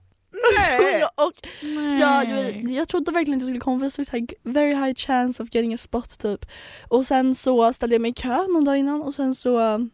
Så 0.66 0.82
jag, 1.00 1.10
och 1.26 1.32
Ja, 2.00 2.24
jag, 2.24 2.70
jag 2.70 2.88
trodde 2.88 3.12
verkligen 3.12 3.34
inte 3.34 3.44
jag 3.44 3.48
skulle 3.48 3.60
komma 3.60 3.78
för 3.78 3.84
det 3.84 3.90
stod 3.90 4.06
så 4.06 4.12
här, 4.16 4.26
very 4.42 4.74
high 4.74 4.94
chance 4.94 5.42
of 5.42 5.48
getting 5.52 5.74
a 5.74 5.78
spot 5.78 6.18
typ. 6.18 6.46
Och 6.88 7.06
sen 7.06 7.34
så 7.34 7.72
ställde 7.72 7.94
jag 7.94 8.02
mig 8.02 8.10
i 8.10 8.14
kö 8.14 8.36
någon 8.46 8.64
dag 8.64 8.76
innan 8.78 9.02
och 9.02 9.14
sen 9.14 9.34
så 9.34 9.88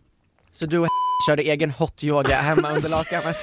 Så 0.52 0.66
du 0.66 0.78
och 0.78 0.88
körde 1.26 1.42
egen 1.42 1.70
hot 1.70 2.04
yoga 2.04 2.36
hemma 2.36 2.68
under 2.68 2.90
lakanet? 2.98 3.36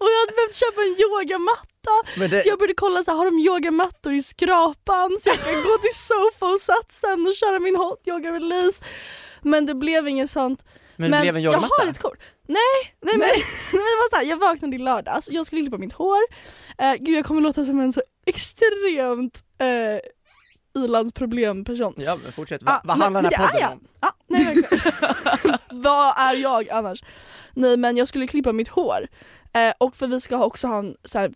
Och 0.00 0.06
jag 0.12 0.20
hade 0.22 0.32
behövt 0.36 0.54
köpa 0.54 0.80
en 0.82 0.96
yogamatta 1.04 1.94
Men 2.16 2.30
det, 2.30 2.38
så 2.38 2.48
jag 2.48 2.58
började 2.58 2.74
kolla 2.74 3.04
så 3.04 3.10
här, 3.10 3.18
har 3.18 3.24
de 3.24 3.38
yogamattor 3.38 4.12
i 4.12 4.22
skrapan 4.22 5.16
så 5.18 5.28
jag 5.28 5.38
kan 5.38 5.54
gå 5.54 5.78
till 5.78 5.94
Sofa 5.94 6.46
och 6.46 6.60
Satsen 6.60 7.26
och 7.26 7.34
köra 7.34 7.58
min 7.58 7.76
hot 7.76 8.02
yoga 8.06 8.32
release. 8.32 8.84
Men 9.42 9.66
det 9.66 9.74
blev 9.74 10.08
inget 10.08 10.30
sånt. 10.30 10.64
men 10.96 11.10
det 11.10 11.20
blev 11.20 11.36
en 11.36 11.42
jag 11.42 11.52
har 11.52 11.86
ett 11.86 11.98
kort. 11.98 12.18
Nej, 12.48 12.56
nej, 13.02 13.16
men, 13.16 13.18
nej. 13.28 13.42
men 13.72 13.80
det 13.80 13.96
var 14.02 14.10
så 14.10 14.16
här, 14.16 14.24
jag 14.24 14.36
vaknade 14.36 14.76
i 14.76 14.78
lördags 14.78 15.28
och 15.28 15.34
jag 15.34 15.46
skulle 15.46 15.62
klippa 15.62 15.78
mitt 15.78 15.92
hår. 15.92 16.18
Eh, 16.78 16.94
gud 16.94 17.16
jag 17.18 17.24
kommer 17.24 17.40
låta 17.40 17.64
som 17.64 17.80
en 17.80 17.92
så 17.92 18.02
extremt 18.26 19.38
eh, 19.60 20.82
ilandsproblemperson. 20.84 21.94
Ja 21.96 22.16
men 22.22 22.32
fortsätt, 22.32 22.62
Va, 22.62 22.70
Ja, 22.72 22.80
vad 22.84 22.98
men- 22.98 23.02
handlar 23.02 23.22
den 23.22 23.30
men 23.36 23.40
här 23.40 23.46
podden 23.48 23.60
jag. 23.62 23.72
om? 23.72 23.88
Ja, 24.00 24.12
nej. 24.26 24.56
Vad 25.82 26.14
är 26.18 26.34
jag 26.34 26.70
annars? 26.70 27.02
Nej 27.54 27.76
men 27.76 27.96
jag 27.96 28.08
skulle 28.08 28.26
klippa 28.26 28.52
mitt 28.52 28.68
hår 28.68 29.06
eh, 29.52 29.72
och 29.78 29.96
för 29.96 30.06
vi 30.06 30.20
ska 30.20 30.44
också 30.44 30.66
ha 30.68 30.78
en 30.78 30.96
så 31.04 31.18
här, 31.18 31.32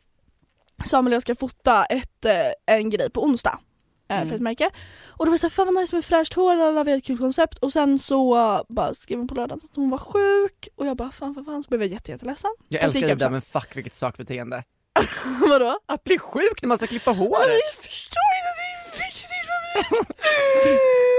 Samuel 0.84 1.12
och 1.12 1.14
jag 1.14 1.22
ska 1.22 1.34
fota 1.36 1.84
ett, 1.84 2.24
eh, 2.24 2.76
en 2.76 2.90
grej 2.90 3.10
på 3.10 3.24
onsdag 3.24 3.58
eh, 4.08 4.16
Mm. 4.16 4.28
för 4.28 4.34
ett 4.34 4.40
märke. 4.42 4.70
Och 5.06 5.26
då 5.26 5.30
var 5.30 5.34
det 5.34 5.38
såhär, 5.38 5.50
fan 5.50 5.66
vad 5.66 5.74
nice 5.74 5.96
med 5.96 6.04
fräscht 6.04 6.34
hår, 6.34 6.52
alla 6.62 6.84
vi 6.84 6.90
har 6.90 6.98
ett 6.98 7.04
kul 7.04 7.18
koncept 7.18 7.58
och 7.58 7.72
sen 7.72 7.98
så 7.98 8.34
bara 8.68 8.94
skrev 8.94 9.18
hon 9.18 9.28
på 9.28 9.34
lördagen 9.34 9.60
att 9.70 9.76
hon 9.76 9.90
var 9.90 9.98
sjuk 9.98 10.68
och 10.76 10.86
jag 10.86 10.96
bara 10.96 11.10
fan 11.10 11.34
fan 11.34 11.44
fan 11.44 11.62
så 11.62 11.68
blev 11.68 11.80
jag 11.82 11.90
jätte, 11.90 12.10
jätteledsen. 12.10 12.50
Jag 12.68 12.80
Fast 12.82 12.94
älskar 12.96 13.08
det 13.08 13.14
där 13.14 13.30
men 13.30 13.42
fuck 13.42 13.76
vilket 13.76 13.94
sakbeteende. 13.94 14.64
Vadå? 15.50 15.78
Att 15.86 16.04
bli 16.04 16.18
sjuk 16.18 16.62
när 16.62 16.68
man 16.68 16.78
ska 16.78 16.86
klippa 16.86 17.10
håret! 17.10 17.34
Alltså, 17.34 17.54
jag 17.54 17.74
förstår 17.74 18.22
inte 18.38 18.52
det 18.60 19.02
är 19.02 19.06
viktigt 19.06 19.46
för 19.46 20.64
mig! 20.70 21.13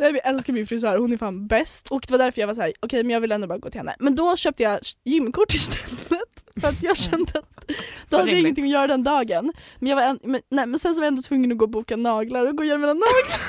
Nej, 0.00 0.12
jag 0.24 0.34
älskar 0.34 0.52
min 0.52 0.66
frisör, 0.66 0.96
hon 0.96 1.12
är 1.12 1.16
fan 1.16 1.46
bäst 1.46 1.88
och 1.88 2.04
det 2.08 2.10
var 2.10 2.18
därför 2.18 2.40
jag 2.40 2.46
var 2.46 2.54
såhär, 2.54 2.72
okej 2.80 3.04
men 3.04 3.10
jag 3.10 3.20
vill 3.20 3.32
ändå 3.32 3.46
bara 3.46 3.58
gå 3.58 3.70
till 3.70 3.80
henne. 3.80 3.96
Men 3.98 4.14
då 4.14 4.36
köpte 4.36 4.62
jag 4.62 4.80
gymkort 5.04 5.54
istället 5.54 6.44
för 6.60 6.68
att 6.68 6.82
jag 6.82 6.96
kände 6.96 7.38
att 7.38 7.66
då 8.08 8.16
hade 8.16 8.30
jag 8.30 8.40
ingenting 8.40 8.64
att 8.64 8.70
göra 8.70 8.86
den 8.86 9.02
dagen. 9.02 9.52
Men, 9.78 9.88
jag 9.88 9.96
var 9.96 10.02
en, 10.02 10.18
men, 10.22 10.40
nej, 10.50 10.66
men 10.66 10.78
sen 10.80 10.94
så 10.94 11.00
var 11.00 11.06
jag 11.06 11.12
ändå 11.12 11.22
tvungen 11.22 11.52
att 11.52 11.58
gå 11.58 11.64
och 11.64 11.70
boka 11.70 11.96
naglar 11.96 12.46
och 12.46 12.56
gå 12.56 12.62
och 12.62 12.66
göra 12.66 12.78
mina 12.78 12.94
naglar. 12.94 13.40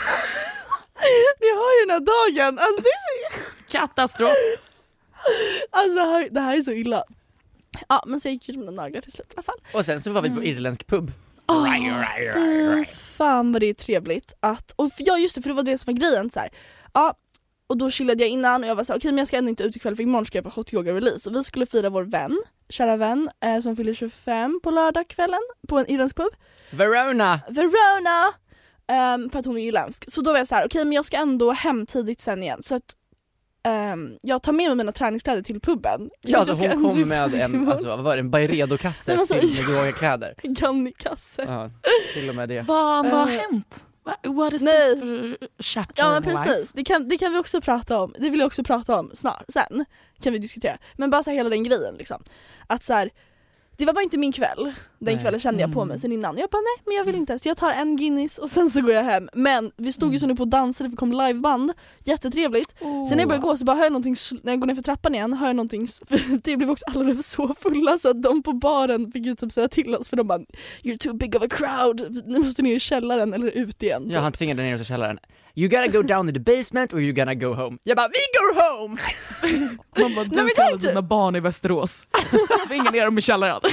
Ni 1.41 1.49
har 1.49 1.79
ju 1.79 1.85
den 1.85 1.89
här 1.89 1.99
dagen, 1.99 2.59
alltså 2.59 2.81
det 2.81 2.89
är 2.89 3.29
så, 3.29 3.71
Katastrof. 3.71 4.31
alltså, 5.69 5.95
det, 5.95 6.01
här, 6.01 6.29
det 6.31 6.39
här 6.39 6.57
är 6.57 6.61
så 6.61 6.71
illa. 6.71 7.03
Ja 7.87 8.03
men 8.07 8.21
så 8.21 8.27
jag 8.27 8.33
gick 8.33 8.49
ju 8.49 8.57
mina 8.57 8.71
naglar 8.71 9.01
till 9.01 9.11
slut 9.11 9.27
i 9.29 9.33
alla 9.35 9.43
fall. 9.43 9.59
Och 9.73 9.85
sen 9.85 10.01
så 10.01 10.11
var 10.11 10.21
vi 10.21 10.29
på 10.29 10.43
irländsk 10.43 10.87
pub. 10.87 11.11
Åh, 11.47 11.65
fy 12.85 13.10
fan 13.11 13.51
vad 13.51 13.61
det 13.61 13.69
är 13.69 13.73
trevligt 13.73 14.33
att, 14.39 14.71
och 14.71 14.91
för, 14.91 15.03
ja 15.07 15.17
just 15.17 15.35
det 15.35 15.41
för 15.41 15.49
det 15.49 15.55
var 15.55 15.63
det 15.63 15.77
som 15.77 15.93
var 15.93 15.99
grejen 15.99 16.29
så 16.29 16.39
här. 16.39 16.49
Ja, 16.93 17.15
och 17.67 17.77
då 17.77 17.89
chillade 17.89 18.23
jag 18.23 18.29
innan 18.29 18.63
och 18.63 18.69
jag 18.69 18.75
var 18.75 18.83
så 18.83 18.93
här, 18.93 18.99
okej 18.99 19.11
men 19.11 19.17
jag 19.17 19.27
ska 19.27 19.37
ändå 19.37 19.49
inte 19.49 19.63
ut 19.63 19.75
ikväll 19.75 19.95
för 19.95 20.03
imorgon 20.03 20.25
ska 20.25 20.37
jag 20.37 20.45
på 20.45 20.49
hot 20.49 20.73
yoga 20.73 20.93
release 20.93 21.29
och 21.29 21.35
vi 21.35 21.43
skulle 21.43 21.65
fira 21.65 21.89
vår 21.89 22.03
vän, 22.03 22.41
kära 22.69 22.97
vän 22.97 23.29
eh, 23.45 23.59
som 23.59 23.75
fyller 23.75 23.93
25 23.93 24.59
på 24.63 24.71
lördagskvällen 24.71 25.41
på 25.67 25.79
en 25.79 25.91
irländsk 25.91 26.15
pub, 26.15 26.33
Verona! 26.71 27.39
Verona! 27.49 28.33
ehm, 28.87 29.29
för 29.29 29.39
att 29.39 29.45
hon 29.45 29.57
är 29.57 29.61
irländsk. 29.61 30.11
Så 30.11 30.21
då 30.21 30.31
var 30.31 30.37
jag 30.37 30.47
så 30.47 30.55
här, 30.55 30.65
okej 30.65 30.85
men 30.85 30.93
jag 30.93 31.05
ska 31.05 31.17
ändå 31.17 31.51
hem 31.51 31.85
tidigt 31.85 32.21
sen 32.21 32.43
igen 32.43 32.63
så 32.63 32.75
att 32.75 32.95
ehm, 33.63 34.17
jag 34.21 34.41
tar 34.43 34.51
med 34.51 34.67
mig 34.67 34.75
mina 34.75 34.91
träningskläder 34.91 35.41
till 35.41 35.59
puben. 35.61 36.09
Ja 36.21 36.39
alltså 36.39 36.53
hon 36.67 36.71
kom 36.83 36.85
ändå 36.91 37.05
med 37.05 37.33
en, 37.33 37.69
alltså, 37.71 37.87
vad 37.87 37.99
var 38.03 38.15
det, 38.15 38.19
en 38.19 38.31
Byredo-kasse 38.31 39.11
Det 39.11 39.17
var 39.17 39.25
så- 39.25 39.33
fylld 39.33 39.67
med 39.67 39.75
yogakläder. 39.77 40.33
Gannikasse. 40.43 41.43
Ja, 41.47 41.69
till 42.13 42.29
och 42.29 42.35
med 42.35 42.49
det. 42.49 42.61
Vad 42.61 43.05
vad 43.05 43.13
har 43.21 43.31
Eh, 43.31 43.39
hänt? 43.51 43.85
What 44.23 44.53
is 44.53 44.61
nej. 44.61 44.91
this 44.93 44.99
för 44.99 45.37
chapter 45.63 46.03
Ja 46.03 46.11
men 46.11 46.23
precis, 46.23 46.73
det 46.73 46.83
kan, 46.83 47.07
det 47.07 47.17
kan 47.17 47.33
vi 47.33 47.39
också 47.39 47.61
prata 47.61 47.99
om, 47.99 48.13
det 48.19 48.29
vill 48.29 48.39
jag 48.39 48.47
också 48.47 48.63
prata 48.63 48.99
om 48.99 49.11
snart, 49.13 49.43
sen 49.49 49.85
kan 50.21 50.33
vi 50.33 50.39
diskutera. 50.39 50.77
Men 50.95 51.09
bara 51.09 51.23
så 51.23 51.29
här, 51.29 51.37
hela 51.37 51.49
den 51.49 51.63
grejen 51.63 51.95
liksom. 51.97 52.23
Att 52.67 52.83
så 52.83 52.93
här, 52.93 53.09
det 53.81 53.85
var 53.85 53.93
bara 53.93 54.01
inte 54.03 54.17
min 54.17 54.31
kväll, 54.31 54.63
den 54.63 54.73
Nej. 55.13 55.19
kvällen 55.21 55.39
kände 55.39 55.61
jag 55.61 55.73
på 55.73 55.85
mig 55.85 55.93
Mm. 55.93 55.99
sen 55.99 56.11
innan. 56.11 56.37
Jag 56.37 56.49
bara 56.49 56.61
nej 56.61 56.83
men 56.85 56.95
jag 56.95 57.03
vill 57.05 57.15
inte, 57.15 57.39
så 57.39 57.49
jag 57.49 57.57
tar 57.57 57.71
en 57.71 57.95
Guinness 57.97 58.37
och 58.37 58.49
sen 58.49 58.69
så 58.69 58.81
går 58.81 58.91
jag 58.91 59.03
hem. 59.03 59.29
Men 59.33 59.71
vi 59.77 59.91
stod 59.91 60.13
ju 60.13 60.19
så 60.19 60.27
nu 60.27 60.35
på 60.35 60.43
och 60.43 60.47
dansade 60.47 60.89
för 60.89 60.91
det 60.91 60.97
kom 60.97 61.11
liveband, 61.11 61.71
jättetrevligt. 62.03 62.75
Sen 62.79 62.89
när 63.11 63.17
jag 63.19 63.27
började 63.27 63.47
gå 63.47 63.57
så 63.57 63.65
bara 63.65 63.75
hör 63.75 63.83
jag 63.83 63.91
någonting, 63.91 64.15
när 64.43 64.51
jag 64.51 64.59
går 64.59 64.67
ner 64.67 64.75
för 64.75 64.81
trappan 64.81 65.15
igen, 65.15 65.33
hör 65.33 65.47
jag 65.47 65.55
någonting, 65.55 65.87
för 65.87 66.37
det 66.43 66.57
blev 66.57 66.69
också, 66.71 66.85
alla 66.87 67.03
blev 67.03 67.21
så 67.21 67.55
fulla 67.59 67.97
så 67.97 68.09
att 68.09 68.21
de 68.23 68.43
på 68.43 68.53
baren 68.53 69.11
fick 69.11 69.25
ju 69.25 69.35
typ 69.35 69.51
säga 69.51 69.67
till 69.67 69.95
oss 69.95 70.09
för 70.09 70.17
de 70.17 70.27
bara 70.27 70.39
You're 70.83 70.97
too 70.97 71.13
big 71.13 71.35
of 71.35 71.43
a 71.43 71.47
crowd, 71.49 72.23
ni 72.27 72.39
måste 72.39 72.61
ner 72.61 72.75
i 72.75 72.79
källaren 72.79 73.33
eller 73.33 73.47
ut 73.47 73.83
igen. 73.83 74.03
Ja 74.05 74.13
typ. 74.13 74.21
han 74.21 74.31
tvingade 74.31 74.63
ner 74.63 74.75
oss 74.75 74.81
i 74.81 74.85
källaren. 74.85 75.19
You 75.53 75.67
gotta 75.67 75.87
go 75.87 76.01
down 76.01 76.27
to 76.27 76.31
the 76.31 76.39
basement 76.39 76.93
or 76.93 77.01
you 77.01 77.13
gonna 77.13 77.35
go 77.35 77.53
home. 77.53 77.77
Jag 77.83 77.97
bara, 77.97 78.07
vi 78.07 78.13
går 78.39 78.53
home! 78.61 78.97
Man 79.99 80.15
bara, 80.15 80.25
du 80.25 80.49
kallar 80.49 80.77
dina 80.77 81.01
barn 81.01 81.35
i 81.35 81.39
Västerås. 81.39 82.05
Tvinga 82.67 82.91
ner 82.91 83.05
dem 83.05 83.17
i 83.17 83.21
källaren. 83.21 83.61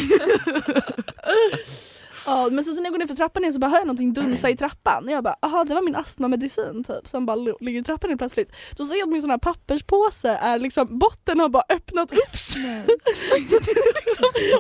Ja 2.28 2.48
men 2.50 2.64
så, 2.64 2.72
så 2.72 2.76
när 2.76 2.84
jag 2.84 2.92
går 2.92 2.98
ner 2.98 3.06
för 3.06 3.14
trappan 3.14 3.42
igen 3.42 3.52
så 3.52 3.58
bara 3.58 3.70
hör 3.70 3.78
jag 3.78 3.86
någonting 3.86 4.12
dunsa 4.12 4.50
i 4.50 4.56
trappan. 4.56 5.08
Jag 5.08 5.24
bara 5.24 5.36
aha 5.42 5.64
det 5.64 5.74
var 5.74 5.82
min 5.82 5.96
astmamedicin 5.96 6.84
typ 6.84 7.08
som 7.08 7.26
bara 7.26 7.36
ligger 7.36 7.80
i 7.80 7.84
trappan 7.84 8.10
helt 8.10 8.20
plötsligt. 8.20 8.52
Då 8.76 8.86
ser 8.86 8.94
jag 8.94 9.02
att 9.02 9.12
min 9.12 9.20
sån 9.20 9.30
här 9.30 9.38
papperspåse 9.38 10.28
är 10.28 10.58
liksom, 10.58 10.98
botten 10.98 11.40
har 11.40 11.48
bara 11.48 11.62
öppnat 11.68 12.12
upp 12.12 12.36
sig. 12.38 12.62
det 12.86 13.38
liksom, 13.38 13.58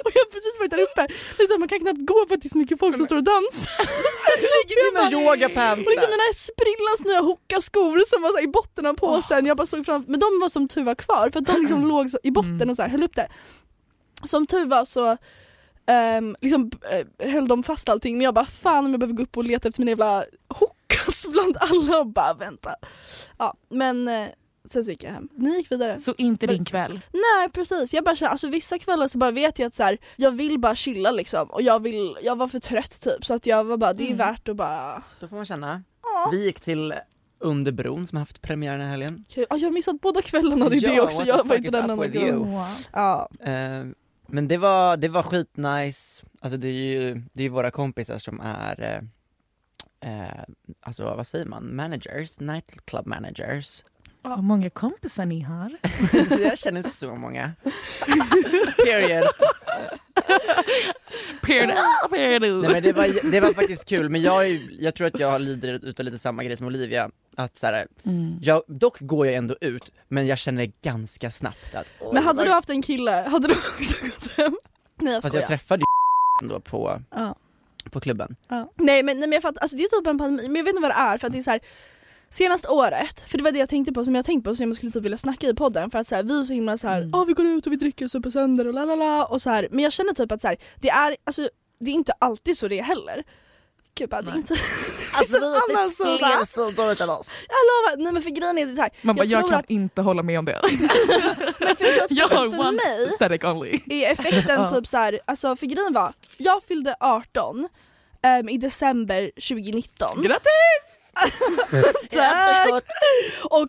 och 0.04 0.10
jag 0.14 0.22
har 0.24 0.30
precis 0.32 0.58
varit 0.58 0.70
där 0.70 0.78
uppe, 0.78 1.06
liksom, 1.38 1.60
man 1.60 1.68
kan 1.68 1.80
knappt 1.80 2.06
gå 2.06 2.24
för 2.28 2.34
att 2.34 2.42
det 2.42 2.46
är 2.46 2.56
så 2.56 2.58
mycket 2.58 2.78
folk 2.78 2.96
som 2.96 3.04
står 3.04 3.16
och 3.16 3.24
dansar. 3.24 3.72
Dina 4.68 5.10
yogapants 5.10 5.86
Och 5.86 5.90
liksom 5.90 6.10
mina 6.10 6.28
sprillans 6.34 7.00
nya 7.04 7.20
hoka-skor 7.20 7.98
som 8.06 8.22
var 8.22 8.30
så 8.30 8.36
här 8.36 8.44
i 8.44 8.48
botten 8.48 8.86
av 8.86 8.94
påsen, 8.94 9.46
jag 9.46 9.56
bara 9.56 9.66
såg 9.66 9.86
fram 9.86 10.04
men 10.08 10.20
de 10.20 10.40
var 10.40 10.48
som 10.48 10.68
tur 10.68 10.84
var 10.84 10.94
kvar 10.94 11.30
för 11.30 11.38
att 11.40 11.46
de 11.46 11.60
liksom 11.60 11.88
låg 11.92 12.10
i 12.22 12.30
botten 12.30 12.70
och 12.70 12.76
så 12.76 12.82
här, 12.82 12.88
höll 12.88 13.02
upp 13.02 13.16
där. 13.16 13.28
Som 14.24 14.46
tur 14.46 14.66
var 14.66 14.84
så 14.84 15.16
um, 16.18 16.36
liksom, 16.40 16.70
eh, 16.90 17.30
höll 17.32 17.48
de 17.48 17.62
fast 17.62 17.88
allting 17.88 18.16
men 18.18 18.24
jag 18.24 18.34
bara 18.34 18.44
fan 18.46 18.84
om 18.84 18.90
jag 18.90 19.00
behöver 19.00 19.16
gå 19.16 19.22
upp 19.22 19.36
och 19.36 19.44
leta 19.44 19.68
efter 19.68 19.80
mina 19.80 19.90
jävla 19.90 20.24
hokas 20.48 21.26
bland 21.32 21.56
alla 21.60 21.98
och 21.98 22.06
bara 22.06 22.34
vänta. 22.34 22.74
Ja 23.38 23.54
men 23.70 24.08
eh, 24.08 24.26
sen 24.68 24.84
så 24.84 24.90
gick 24.90 25.04
jag 25.04 25.10
hem. 25.10 25.28
Ni 25.32 25.56
gick 25.56 25.72
vidare. 25.72 25.98
Så 26.00 26.14
inte 26.18 26.46
din 26.46 26.64
kväll. 26.64 27.00
Nej 27.12 27.48
precis, 27.52 27.94
jag 27.94 28.04
bara 28.04 28.16
känner, 28.16 28.30
alltså 28.32 28.48
vissa 28.48 28.78
kvällar 28.78 29.08
så 29.08 29.18
bara 29.18 29.30
vet 29.30 29.58
jag 29.58 29.66
att 29.66 29.74
så 29.74 29.82
här, 29.82 29.98
jag 30.16 30.30
vill 30.30 30.58
bara 30.58 30.74
chilla 30.74 31.10
liksom 31.10 31.50
och 31.50 31.62
jag 31.62 31.82
vill, 31.82 32.16
jag 32.22 32.36
var 32.36 32.48
för 32.48 32.58
trött 32.58 33.00
typ 33.02 33.24
så 33.26 33.34
att 33.34 33.46
jag 33.46 33.64
var 33.64 33.76
bara, 33.76 33.92
det 33.92 34.02
är 34.02 34.06
Mm. 34.06 34.18
värt 34.18 34.48
att 34.48 34.56
bara 34.56 35.02
Så 35.20 35.28
får 35.28 35.36
man 35.36 35.46
känna. 35.46 35.82
Ja. 36.02 36.28
Vi 36.32 36.44
gick 36.44 36.60
till 36.60 36.94
Under 37.40 37.72
bron 37.72 38.06
som 38.06 38.16
har 38.16 38.20
haft 38.20 38.40
premiär 38.42 38.72
den 38.72 38.80
här 38.80 38.88
helgen. 38.90 39.24
Ja, 39.34 39.44
jag 39.50 39.58
har 39.60 39.70
missat 39.70 40.00
båda 40.00 40.22
kvällarna, 40.22 40.68
det 40.68 40.76
är 40.76 40.82
Ja, 40.82 40.92
det 40.94 41.00
också. 41.00 41.22
Jag 41.24 41.44
var 41.46 41.56
inte 41.56 41.70
den 41.70 41.90
enda. 41.90 42.66
Ja. 42.92 43.28
Eh, 43.40 43.84
Men 44.30 44.48
det 44.48 44.56
var, 44.56 44.96
det 44.96 45.08
var 45.08 45.22
skitnice, 45.22 46.24
alltså 46.40 46.56
det 46.56 46.68
är 46.68 46.72
ju, 46.72 47.14
det 47.14 47.40
är 47.40 47.42
ju 47.42 47.48
våra 47.48 47.70
kompisar 47.70 48.18
som 48.18 48.40
är, 48.40 48.82
eh, 48.82 50.12
eh, 50.12 50.44
alltså 50.80 51.04
vad 51.04 51.26
säger 51.26 51.46
man, 51.46 51.76
managers, 51.76 52.40
nightclub 52.40 53.06
managers. 53.06 53.84
Vad 54.22 54.42
många 54.44 54.70
kompisar 54.70 55.26
ni 55.26 55.40
har. 55.40 55.76
Så 56.36 56.42
jag 56.42 56.58
känner 56.58 56.82
så 56.82 57.14
många. 57.14 57.52
Period. 58.84 59.28
Ah. 61.42 62.08
Nej 62.10 62.40
men 62.40 62.82
det 62.82 62.92
var, 62.92 63.30
det 63.30 63.40
var 63.40 63.52
faktiskt 63.52 63.84
kul, 63.88 64.08
men 64.08 64.22
jag, 64.22 64.46
är, 64.50 64.60
jag 64.78 64.94
tror 64.94 65.06
att 65.06 65.20
jag 65.20 65.40
lider 65.40 65.84
utav 65.88 66.04
lite 66.04 66.18
samma 66.18 66.44
grej 66.44 66.56
som 66.56 66.66
Olivia, 66.66 67.10
att 67.36 67.56
så 67.58 67.66
här, 67.66 67.86
Mm. 68.06 68.38
jag, 68.42 68.62
dock 68.66 68.96
går 69.00 69.26
jag 69.26 69.34
ändå 69.34 69.56
ut, 69.60 69.92
men 70.08 70.26
jag 70.26 70.38
känner 70.38 70.70
ganska 70.82 71.30
snabbt 71.30 71.74
att 71.74 71.86
oj, 72.00 72.10
Men 72.14 72.22
hade 72.22 72.36
vad- 72.36 72.46
du 72.46 72.50
haft 72.50 72.70
en 72.70 72.82
kille, 72.82 73.10
hade 73.30 73.48
du 73.48 73.54
också 73.54 74.04
gått 74.06 74.32
hem? 74.36 74.56
Nej 74.96 75.12
jag 75.12 75.22
Fast 75.22 75.28
skojar. 75.32 75.42
jag 75.42 75.48
träffade 75.48 75.80
ju 75.80 76.44
ändå 76.46 76.60
på, 76.60 77.02
Ja. 77.10 77.34
på 77.90 78.00
klubben. 78.00 78.36
Ja. 78.48 78.72
Nej 78.76 79.02
men, 79.02 79.18
nej 79.20 79.28
men 79.28 79.32
jag 79.32 79.42
fattar, 79.42 79.60
alltså 79.60 79.76
det 79.76 79.82
är 79.82 79.98
typ 79.98 80.06
en 80.06 80.18
pandemi, 80.18 80.48
men 80.48 80.56
jag 80.56 80.64
vet 80.64 80.70
inte 80.74 80.82
vad 80.82 80.90
det 80.90 80.94
är 81.12 81.18
för 81.18 81.26
att 81.26 81.32
det 81.32 81.38
är 81.38 81.42
så 81.42 81.50
här. 81.50 81.60
Senaste 82.30 82.68
året, 82.68 83.20
för 83.28 83.38
det 83.38 83.44
var 83.44 83.52
det 83.52 83.58
jag 83.58 83.68
tänkte 83.68 83.92
på 83.92 84.04
som 84.04 84.14
jag 84.14 84.24
tänkte 84.24 84.50
på 84.50 84.56
som 84.56 84.68
jag 84.68 84.76
skulle 84.76 84.92
typ 84.92 85.02
vilja 85.04 85.18
snacka 85.18 85.46
i 85.46 85.54
podden 85.54 85.90
för 85.90 85.98
att 85.98 86.06
så 86.06 86.14
här, 86.14 86.22
vi 86.22 86.40
är 86.40 86.44
så 86.44 86.52
himla 86.54 86.78
så 86.78 86.88
här, 86.88 86.98
Mm. 87.02 87.14
"Ah, 87.14 87.24
vi 87.24 87.32
går 87.32 87.46
ut 87.46 87.66
och 87.66 87.72
vi 87.72 87.76
dricker 87.76 88.08
super 88.08 88.30
sönder 88.30 88.66
och 88.68 88.74
la 88.74 88.84
la 88.84 88.94
la 88.94 89.24
och 89.24 89.42
så 89.42 89.50
här. 89.50 89.68
men 89.70 89.84
jag 89.84 89.92
känner 89.92 90.12
typ 90.12 90.32
att 90.32 90.40
så 90.40 90.48
här, 90.48 90.56
det 90.76 90.88
är 90.90 91.16
alltså 91.24 91.48
det 91.80 91.90
är 91.90 91.94
inte 91.94 92.12
alltid 92.18 92.58
så 92.58 92.68
det 92.68 92.78
är 92.78 92.82
heller. 92.82 93.24
Gud 93.94 94.08
bara, 94.10 94.22
det 94.22 94.30
är 94.30 94.36
inte 94.36 94.54
Alltså 95.14 95.38
vi 95.38 95.44
har 95.44 95.88
fler 96.18 96.44
sidor 96.44 96.92
utav 96.92 97.10
oss. 97.10 97.26
Jag 97.48 97.56
lovar, 97.68 98.04
nej 98.04 98.12
men 98.12 98.22
för 98.22 98.30
grejen 98.30 98.58
är 98.58 98.74
så 98.74 98.80
här, 98.82 98.90
Man 99.02 99.16
bara, 99.16 99.24
jag 99.24 99.30
jag, 99.32 99.40
tror 99.42 99.50
kan 99.50 99.58
att, 99.60 99.70
inte 99.70 100.02
hålla 100.02 100.22
med 100.22 100.38
om 100.38 100.44
det. 100.44 100.60
men 101.60 101.76
för, 101.76 101.84
jag 101.98 102.06
jag 102.10 102.28
har 102.28 102.50
för 102.50 102.60
one 102.60 102.72
mig 102.72 103.06
aesthetic 103.10 103.44
only. 103.44 103.80
är 104.04 104.12
effekten 104.12 104.74
typ 104.74 104.86
så 104.86 104.96
här, 104.96 105.20
alltså 105.24 105.56
för 105.56 105.66
grejen 105.66 105.92
var, 105.92 106.12
jag 106.36 106.62
fyllde 106.64 106.94
18 107.00 107.68
ehm, 108.22 108.48
i 108.48 108.58
december 108.58 109.30
2019. 109.48 110.22
Grattis! 110.22 110.98
Tack! 112.10 112.84
Och 113.44 113.68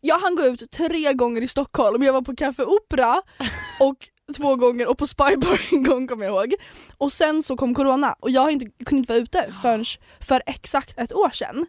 jag 0.00 0.18
hann 0.18 0.36
gå 0.36 0.42
ut 0.42 0.70
tre 0.70 1.12
gånger 1.12 1.42
i 1.42 1.48
Stockholm, 1.48 2.02
jag 2.02 2.12
var 2.12 2.22
på 2.22 2.36
Café 2.36 2.62
Opera 2.62 3.22
och 3.80 3.96
två 4.36 4.56
gånger 4.56 4.86
och 4.88 4.98
på 4.98 5.06
Spybar 5.06 5.60
en 5.72 5.82
gång 5.82 6.08
kommer 6.08 6.24
jag 6.24 6.34
ihåg. 6.34 6.54
Och 6.98 7.12
sen 7.12 7.42
så 7.42 7.56
kom 7.56 7.74
corona 7.74 8.16
och 8.20 8.30
jag 8.30 8.50
inte, 8.50 8.66
kunde 8.84 8.98
inte 8.98 9.12
vara 9.12 9.22
ute 9.22 9.52
förrän 9.62 9.84
för 10.20 10.42
exakt 10.46 10.98
ett 10.98 11.12
år 11.12 11.30
sedan. 11.30 11.66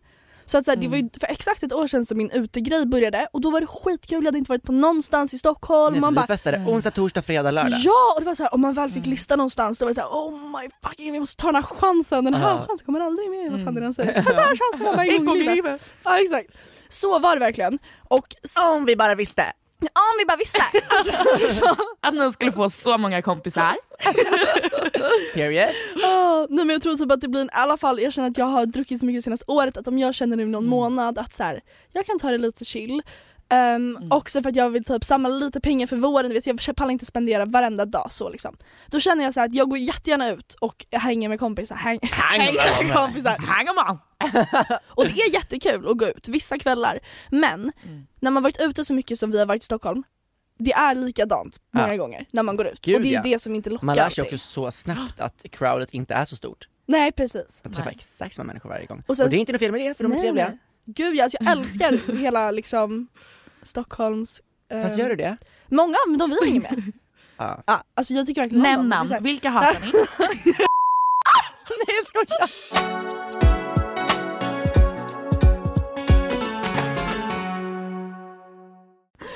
Så 0.51 0.57
att 0.57 0.65
så 0.65 0.71
här, 0.71 0.75
det 0.75 0.87
var 0.87 0.97
ju 0.97 1.09
för 1.19 1.27
exakt 1.31 1.63
ett 1.63 1.73
år 1.73 1.87
sedan 1.87 2.05
som 2.05 2.17
min 2.17 2.31
utegrej 2.31 2.85
började 2.85 3.27
och 3.33 3.41
då 3.41 3.49
var 3.49 3.61
det 3.61 3.67
skitkul, 3.67 4.17
jag 4.17 4.25
hade 4.25 4.37
inte 4.37 4.49
varit 4.51 4.63
på 4.63 4.71
någonstans 4.71 5.33
i 5.33 5.37
Stockholm. 5.37 5.93
Nej, 5.93 5.99
så 6.01 6.05
man 6.05 6.13
vi 6.13 6.15
bara, 6.15 6.27
festade 6.27 6.57
onsdag, 6.67 6.91
torsdag, 6.91 7.21
fredag, 7.21 7.51
lördag. 7.51 7.79
Ja! 7.83 8.13
Och 8.15 8.21
det 8.21 8.25
var 8.25 8.35
så 8.35 8.43
här, 8.43 8.53
om 8.53 8.61
man 8.61 8.73
väl 8.73 8.91
fick 8.91 9.05
lista 9.05 9.35
någonstans 9.35 9.79
då 9.79 9.85
var 9.85 9.89
det 9.89 9.95
så 9.95 10.01
här, 10.01 10.07
oh 10.09 10.31
my 10.61 10.69
fucking 10.83 11.13
vi 11.13 11.19
måste 11.19 11.41
ta 11.41 11.47
den 11.47 11.55
här 11.55 11.61
chansen, 11.63 12.25
den 12.25 12.33
här 12.33 12.49
Ja. 12.49 12.57
chansen 12.67 12.85
kommer 12.85 12.99
aldrig 12.99 13.29
med, 13.29 13.51
vad 13.51 13.63
fan 13.63 13.75
är 13.77 13.79
det 13.81 13.85
han 13.85 13.93
säger? 13.93 14.13
Den 14.13 14.23
här 14.23 14.33
chansen 14.47 14.77
får 14.77 14.85
man 14.85 14.95
bara 14.95 15.05
en 15.05 15.25
gång 15.25 15.37
i 15.37 15.43
livet. 15.55 15.93
Ja 16.03 16.19
exakt. 16.21 16.49
Så 16.89 17.19
var 17.19 17.35
det 17.35 17.39
verkligen. 17.39 17.79
Och 18.07 18.27
Om 18.75 18.85
vi 18.85 18.95
bara 18.95 19.15
visste! 19.15 19.43
Om 19.87 20.17
vi 20.19 20.25
bara 20.25 20.37
visste. 20.37 20.59
Alltså, 20.89 21.75
Att 22.01 22.13
ni 22.13 22.33
skulle 22.33 22.51
få 22.51 22.69
så 22.69 22.97
många 22.97 23.21
kompisar. 23.21 23.75
Period. 25.33 25.69
ah, 26.03 26.47
nej 26.49 26.65
men 26.65 26.69
jag 26.69 26.81
tror 26.81 26.95
typ 26.95 27.11
att 27.11 27.21
det 27.21 27.27
blir 27.27 27.41
en, 27.41 27.47
i 27.47 27.49
alla 27.53 27.77
fall, 27.77 27.99
jag 28.01 28.13
känner 28.13 28.29
att 28.29 28.37
jag 28.37 28.45
har 28.45 28.65
druckit 28.65 28.99
så 28.99 29.05
mycket 29.05 29.17
det 29.17 29.23
senaste 29.23 29.45
året 29.47 29.77
att 29.77 29.87
om 29.87 29.99
jag 29.99 30.15
känner 30.15 30.37
nu 30.37 30.45
någon 30.45 30.65
månad 30.67 31.17
att 31.17 31.33
så 31.33 31.43
här, 31.43 31.61
jag 31.93 32.05
kan 32.05 32.19
ta 32.19 32.31
det 32.31 32.37
lite 32.37 32.65
chill. 32.65 33.01
Um, 33.53 34.11
Också 34.11 34.41
för 34.43 34.49
att 34.49 34.55
jag 34.55 34.69
vill 34.69 34.83
typ 34.83 35.03
samla 35.03 35.29
lite 35.29 35.61
pengar 35.61 35.87
för 35.87 35.95
våren, 35.95 36.29
du 36.29 36.33
vet, 36.35 36.47
jag 36.67 36.75
pallar 36.75 36.91
inte 36.91 37.05
spendera 37.05 37.45
varenda 37.45 37.85
dag 37.85 38.07
så 38.11 38.29
liksom. 38.29 38.57
Då 38.87 38.99
känner 38.99 39.23
jag 39.23 39.33
så 39.33 39.41
att 39.41 39.53
jag 39.53 39.69
går 39.69 39.79
jättegärna 39.79 40.29
ut 40.29 40.53
och 40.53 40.85
hänger 40.91 41.29
med 41.29 41.39
kompisar, 41.39 41.75
häng, 41.75 41.99
hänger 42.03 42.83
med 42.83 42.93
kompisar. 42.95 43.37
Hang 43.39 43.67
on. 43.69 43.99
Och 44.87 45.05
det 45.05 45.21
är 45.21 45.33
jättekul 45.33 45.87
att 45.87 45.97
gå 45.97 46.05
ut 46.07 46.27
vissa 46.27 46.57
kvällar. 46.57 46.99
Men 47.29 47.71
när 48.19 48.31
man 48.31 48.43
varit 48.43 48.61
ute 48.61 48.85
så 48.85 48.93
mycket 48.93 49.19
som 49.19 49.31
vi 49.31 49.39
har 49.39 49.45
varit 49.45 49.61
i 49.63 49.65
Stockholm, 49.65 50.03
det 50.59 50.71
är 50.73 50.95
likadant 50.95 51.57
många 51.73 51.87
Ja. 51.95 51.97
gånger 51.97 52.25
när 52.31 52.43
man 52.43 52.55
går 52.57 52.67
ut. 52.67 52.81
Gud, 52.81 52.95
och 52.95 53.01
det 53.01 53.09
är 53.09 53.13
ja. 53.13 53.21
det 53.23 53.39
som 53.41 53.55
inte 53.55 53.69
lockar 53.69 53.85
Man 53.85 53.95
lär 53.95 54.09
sig 54.09 54.21
alltid. 54.21 54.33
också 54.33 54.37
så 54.37 54.71
snabbt 54.71 55.19
att 55.19 55.45
crowdet 55.51 55.93
inte 55.93 56.13
är 56.13 56.25
så 56.25 56.35
stort. 56.35 56.67
Nej 56.85 57.11
precis. 57.11 57.61
Man 57.63 57.73
träffar 57.73 57.91
exakt 57.91 58.35
samma 58.35 58.47
människor 58.47 58.69
varje 58.69 58.85
gång. 58.85 58.99
Och 58.99 59.09
Och, 59.09 59.17
sen- 59.17 59.29
det 59.29 59.35
är 59.35 59.39
inte 59.39 59.51
något 59.51 59.59
fel 59.59 59.71
med 59.71 59.81
det, 59.81 59.93
för 59.97 60.03
de 60.03 60.11
är 60.11 60.15
Nej, 60.15 60.23
trevliga. 60.23 60.57
Gud 60.85 61.15
ja, 61.15 61.23
alltså 61.23 61.37
jag 61.41 61.51
älskar 61.57 62.15
hela 62.17 62.51
liksom 62.51 63.07
Stockholms... 63.63 64.41
eh, 64.71 64.81
Fast 64.81 64.97
gör 64.97 65.09
du 65.09 65.15
det? 65.15 65.37
Många 65.67 65.95
av 66.07 66.17
de 66.17 66.29
vi 66.29 66.45
hänger 66.45 66.61
med. 66.61 66.83
Ja. 67.41 67.63
ja, 67.67 67.83
alltså 67.95 68.13
jag 68.13 68.25
tycker 68.27 68.41
verkligen 68.41 68.63
Nämn 68.63 68.89
namn, 68.89 69.09
vilka 69.21 69.49
hatar 69.49 69.79
ni? 69.81 69.91
Nej 71.87 71.95
jag 71.97 72.05
skojar! 72.05 72.49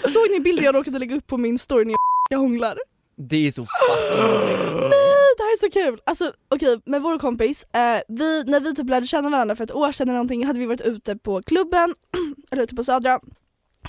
Såg 0.07 0.29
ni 0.31 0.39
bilden 0.39 0.65
jag 0.65 0.75
råkade 0.75 0.99
lägga 0.99 1.15
upp 1.15 1.27
på 1.27 1.37
min 1.37 1.59
story 1.59 1.85
när 1.85 1.95
jag 2.29 2.39
hånglar? 2.39 2.79
Det 3.17 3.47
är 3.47 3.51
så 3.51 3.61
fucking. 3.61 4.79
Nej, 4.79 5.29
det 5.37 5.43
här 5.43 5.51
är 5.53 5.57
så 5.59 5.69
kul! 5.71 6.01
Alltså 6.05 6.33
okej, 6.49 6.81
med 6.85 7.01
vår 7.01 7.19
kompis, 7.19 7.63
eh, 7.73 8.01
vi, 8.07 8.43
när 8.47 8.59
vi 8.59 8.75
typ 8.75 8.89
lärde 8.89 9.07
känna 9.07 9.29
varandra 9.29 9.55
för 9.55 9.63
ett 9.63 9.71
år 9.71 9.91
sedan 9.91 10.07
eller 10.09 10.13
någonting 10.17 10.45
hade 10.45 10.59
vi 10.59 10.65
varit 10.65 10.81
ute 10.81 11.15
på 11.15 11.41
klubben, 11.41 11.95
eller 12.51 12.63
ute 12.63 12.75
på 12.75 12.83
Södra 12.83 13.19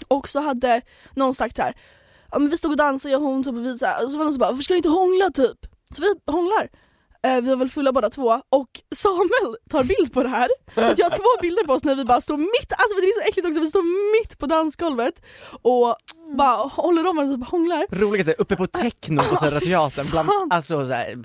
och 0.08 0.28
så 0.28 0.40
hade 0.40 0.80
någon 1.14 1.34
sagt 1.34 1.56
så 1.56 1.62
här. 1.62 1.74
Ja, 2.30 2.38
men 2.38 2.50
vi 2.50 2.56
stod 2.56 2.70
och 2.70 2.76
dansade 2.76 3.12
jag 3.12 3.22
och 3.22 3.28
hon 3.28 3.44
typ 3.44 3.54
och 3.54 3.64
vi 3.66 3.78
så 3.78 3.86
här, 3.86 4.04
och 4.04 4.10
så 4.10 4.18
var 4.18 4.24
någon 4.24 4.32
som 4.32 4.40
bara 4.40 4.50
varför 4.50 4.62
ska 4.62 4.74
ni 4.74 4.78
inte 4.78 4.88
hångla 4.88 5.30
typ? 5.30 5.58
Så 5.94 6.02
vi 6.02 6.32
hånglar. 6.32 6.68
Eh, 7.22 7.40
vi 7.40 7.48
var 7.48 7.56
väl 7.56 7.70
fulla 7.70 7.92
båda 7.92 8.10
två 8.10 8.40
och 8.48 8.68
Samuel 8.94 9.56
tar 9.70 9.84
bild 9.84 10.12
på 10.12 10.22
det 10.22 10.28
här. 10.28 10.48
Så 10.74 10.80
att 10.80 10.98
jag 10.98 11.10
har 11.10 11.16
två 11.16 11.42
bilder 11.42 11.64
på 11.64 11.72
oss 11.72 11.84
när 11.84 11.94
vi 11.94 12.04
bara 12.04 12.20
står 12.20 12.36
mitt, 12.36 12.72
alltså 12.72 12.94
det 13.00 13.06
är 13.06 13.22
så 13.22 13.28
äckligt 13.28 13.48
också, 13.48 13.60
vi 13.60 13.68
står 13.68 14.20
mitt 14.22 14.38
på 14.38 14.46
dansgolvet 14.46 15.22
och 15.62 15.96
bara 16.36 16.56
håller 16.56 17.06
om 17.06 17.16
varandra 17.16 17.34
och 17.34 17.40
typ 17.40 17.48
hånglar. 17.50 17.86
Roligt 17.90 18.28
att 18.28 18.34
uppe 18.38 18.56
på 18.56 18.66
techno 18.66 19.22
på 19.22 19.36
Södra 19.36 19.60
Teatern 19.60 20.06
bland, 20.10 20.28
alltså 20.52 20.74
såhär 20.86 21.22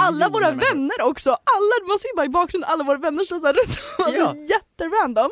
alla 0.00 0.28
våra 0.28 0.50
vänner 0.50 1.02
också, 1.02 1.30
alla, 1.30 1.88
man 1.88 1.98
ser 1.98 2.16
bara 2.16 2.26
i 2.26 2.28
bakgrunden 2.28 2.70
alla 2.70 2.84
våra 2.84 2.98
vänner 2.98 3.24
står 3.24 3.38
såhär 3.38 3.54
runt 3.54 3.78
om, 3.98 4.04
alltså 4.04 4.20
Ja. 4.20 4.34
jätterandom. 4.54 5.30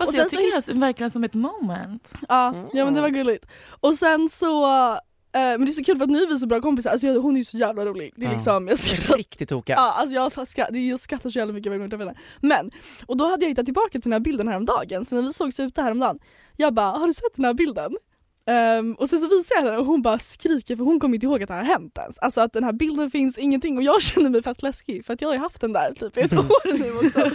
Fast 0.00 0.12
Och 0.12 0.18
jag 0.18 0.30
sen 0.30 0.30
så 0.30 0.36
tycker 0.36 0.72
det 0.72 0.78
är 0.78 0.80
verkligen 0.80 1.10
som 1.10 1.24
ett 1.24 1.34
moment. 1.34 2.08
Ja, 2.28 2.54
ja 2.72 2.84
men 2.84 2.94
det 2.94 3.00
var 3.00 3.08
gulligt. 3.08 3.46
Och 3.80 3.94
sen 3.94 4.28
så, 4.30 4.64
eh, 4.92 4.98
men 5.32 5.64
det 5.64 5.70
är 5.70 5.72
så 5.72 5.84
kul 5.84 5.96
för 5.96 6.04
att 6.04 6.10
nu 6.10 6.22
är 6.22 6.26
vi 6.28 6.38
så 6.38 6.46
bra 6.46 6.60
kompisar, 6.60 6.90
alltså 6.90 7.08
hon 7.18 7.36
är 7.36 7.42
så 7.42 7.56
jävla 7.56 7.84
rolig. 7.84 8.12
Det 8.16 8.24
är 8.24 8.28
Ja. 8.28 8.34
liksom, 8.34 8.68
jag 8.68 8.78
skrattar, 8.78 9.16
Riktigt 9.16 9.48
tokiga. 9.48 9.76
ja, 9.76 9.92
alltså 9.92 10.14
jag, 10.14 10.48
skrattar, 10.48 10.76
jag 10.76 11.00
skrattar 11.00 11.30
så 11.30 11.38
jävla 11.38 11.54
mycket 11.54 11.70
varje 11.70 11.78
gång 11.78 11.84
jag 11.84 11.90
träffar 11.90 12.06
henne. 12.06 12.18
Men, 12.40 12.70
och 13.06 13.16
då 13.16 13.24
hade 13.30 13.44
jag 13.44 13.48
hittat 13.48 13.64
tillbaka 13.64 13.90
till 13.90 14.00
den 14.00 14.12
här 14.12 14.20
bilden 14.20 14.48
häromdagen, 14.48 15.04
så 15.04 15.14
när 15.14 15.22
vi 15.22 15.32
sågs 15.32 15.60
ute 15.60 15.82
häromdagen, 15.82 16.18
jag 16.56 16.74
bara 16.74 16.86
har 16.98 17.06
du 17.06 17.12
sett 17.14 17.36
den 17.36 17.44
här 17.44 17.54
bilden? 17.54 17.96
Ehm, 18.46 18.94
och 18.94 19.08
sen 19.08 19.18
så 19.18 19.26
visar 19.28 19.56
jag 19.56 19.64
den 19.64 19.76
och 19.76 19.86
hon 19.86 20.02
bara 20.02 20.18
skriker 20.18 20.76
för 20.76 20.84
hon 20.84 21.00
kommer 21.00 21.14
inte 21.14 21.26
ihåg 21.26 21.42
att 21.42 21.48
det 21.48 21.54
här 21.54 21.64
har 21.64 21.72
hänt 21.72 21.98
ens. 21.98 22.18
Alltså 22.18 22.40
att 22.40 22.52
den 22.52 22.64
här 22.64 22.72
bilden 22.72 23.10
finns 23.10 23.38
ingenting 23.38 23.76
och 23.76 23.82
jag 23.82 24.02
känner 24.02 24.30
mig 24.30 24.42
fett 24.42 24.62
läskig 24.62 25.06
för 25.06 25.12
att 25.12 25.20
jag 25.20 25.28
har 25.28 25.34
ju 25.34 25.40
haft 25.40 25.60
den 25.60 25.72
där 25.72 25.92
typ 25.92 26.16
i 26.16 26.20
ett 26.20 26.32
år 26.32 26.78
nu 26.78 26.92
också. 26.92 27.30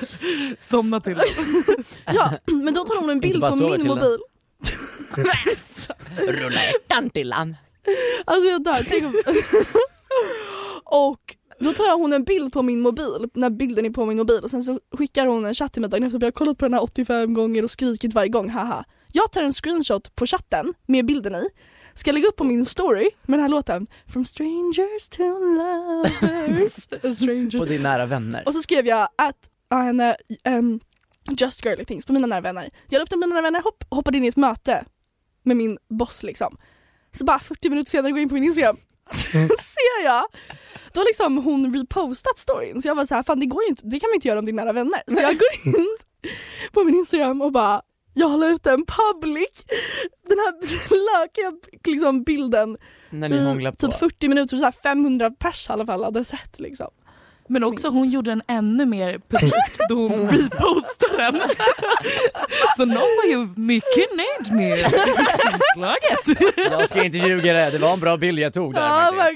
Somna 0.59 0.99
till. 0.99 1.21
Ja, 2.05 2.31
men 2.45 2.73
då 2.73 2.83
tar 2.83 2.99
hon 2.99 3.09
en 3.09 3.19
bild 3.19 3.41
på 3.41 3.55
min 3.55 3.87
mobil. 3.87 4.17
Rulla 6.27 6.59
ettan 6.63 7.09
till 7.09 7.31
han. 7.33 7.55
Alltså 8.25 8.49
jag 8.49 8.63
dör, 8.63 8.85
tänk 8.89 9.03
om... 9.03 9.13
Och 10.85 11.35
då 11.59 11.73
tar 11.73 11.97
hon 11.97 12.13
en 12.13 12.23
bild 12.23 12.53
på 12.53 12.61
min 12.61 12.81
mobil, 12.81 13.29
när 13.33 13.49
bilden 13.49 13.85
är 13.85 13.89
på 13.89 14.05
min 14.05 14.17
mobil 14.17 14.39
och 14.43 14.51
sen 14.51 14.63
så 14.63 14.79
skickar 14.97 15.27
hon 15.27 15.45
en 15.45 15.53
chatt 15.55 15.73
till 15.73 15.81
mig 15.81 15.89
dagen 15.89 16.03
efter, 16.03 16.19
jag 16.19 16.27
har 16.27 16.31
kollat 16.31 16.57
på 16.57 16.65
den 16.65 16.73
här 16.73 16.83
85 16.83 17.33
gånger 17.33 17.63
och 17.63 17.71
skrikit 17.71 18.13
varje 18.13 18.29
gång, 18.29 18.49
haha. 18.49 18.85
Jag 19.15 19.31
tar 19.31 19.43
en 19.43 19.53
screenshot 19.53 20.15
på 20.15 20.25
chatten 20.25 20.73
med 20.87 21.05
bilden 21.05 21.35
i, 21.35 21.49
ska 21.93 22.11
lägga 22.11 22.27
upp 22.27 22.35
på 22.35 22.43
min 22.43 22.65
story 22.65 23.09
med 23.23 23.39
den 23.39 23.41
här 23.41 23.49
låten 23.49 23.87
From 24.07 24.25
strangers 24.25 25.09
to 25.09 25.23
lovers 25.23 26.87
Och 27.03 27.17
strangers. 27.17 27.69
det 27.69 27.75
är 27.75 27.79
nära 27.79 28.05
vänner. 28.05 28.43
Och 28.45 28.53
så 28.53 28.61
skrev 28.61 28.85
jag 28.87 29.09
att 29.15 29.49
henne, 29.71 30.15
um, 30.49 30.79
just 31.37 31.65
girly 31.65 31.85
things 31.85 32.05
på 32.05 32.13
mina 32.13 32.27
nära 32.27 32.41
vänner. 32.41 32.69
Jag 32.89 32.99
la 32.99 33.03
upp 33.03 33.09
den 33.09 33.21
på 33.21 33.27
mina 33.27 33.35
nära 33.35 33.41
vänner, 33.41 33.61
hopp, 33.61 33.83
hoppade 33.89 34.17
in 34.17 34.23
i 34.25 34.27
ett 34.27 34.35
möte 34.35 34.85
med 35.43 35.57
min 35.57 35.77
boss 35.89 36.23
liksom. 36.23 36.57
Så 37.11 37.25
bara 37.25 37.39
40 37.39 37.69
minuter 37.69 37.91
senare 37.91 38.11
går 38.11 38.19
jag 38.19 38.23
in 38.23 38.29
på 38.29 38.35
min 38.35 38.43
Instagram, 38.43 38.77
ser 39.11 40.03
jag, 40.03 40.25
då 40.93 40.99
har 41.01 41.05
liksom 41.05 41.37
hon 41.37 41.73
repostat 41.75 42.37
storyn 42.37 42.81
så 42.81 42.87
jag 42.87 42.95
var 42.95 43.05
så 43.05 43.15
här, 43.15 43.23
fan 43.23 43.39
det 43.39 43.45
går 43.45 43.63
ju 43.63 43.69
inte, 43.69 43.81
det 43.85 43.99
kan 43.99 44.09
man 44.09 44.15
inte 44.15 44.27
göra 44.27 44.39
om 44.39 44.45
det 44.45 44.51
är 44.51 44.53
nära 44.53 44.73
vänner. 44.73 45.01
Så 45.07 45.21
jag 45.21 45.37
går 45.37 45.75
in 45.75 45.87
på 46.71 46.83
min 46.83 46.95
Instagram 46.95 47.41
och 47.41 47.51
bara 47.51 47.81
jag 48.15 48.39
la 48.39 48.47
ut 48.47 48.67
en 48.67 48.85
public, 48.85 49.65
den 50.29 50.37
här 50.39 50.53
lökiga 51.21 51.51
liksom, 51.87 52.23
bilden 52.23 52.77
När 53.09 53.29
ni 53.29 53.67
i 53.69 53.71
typ 53.71 53.99
40 53.99 54.27
minuter, 54.27 54.57
så 54.57 54.63
här 54.63 54.73
500 54.83 55.31
pers 55.39 55.69
i 55.69 55.73
alla 55.73 55.85
fall 55.85 56.03
hade 56.03 56.25
sett 56.25 56.59
liksom. 56.59 56.87
Men 57.49 57.63
också 57.63 57.87
Minst. 57.87 57.97
hon 57.99 58.09
gjorde 58.09 58.31
den 58.31 58.41
ännu 58.47 58.85
mer 58.85 59.19
publik 59.29 59.53
då 59.89 59.95
hon 59.95 60.29
repostade 60.31 61.17
den. 61.17 61.41
Så 62.77 62.85
någon 62.85 62.95
var 62.95 63.25
ju 63.29 63.47
mycket 63.55 64.09
nöjd 64.15 64.53
med 64.53 64.77
inslaget. 64.79 66.55
Jag 66.71 66.89
ska 66.89 67.03
inte 67.03 67.17
ljuga 67.17 67.53
det, 67.53 67.69
det 67.71 67.77
var 67.77 67.93
en 67.93 67.99
bra 67.99 68.17
bild 68.17 68.39
jag 68.39 68.53
tog 68.53 68.73
där 68.73 68.81
Ja, 68.81 69.11
var- 69.15 69.31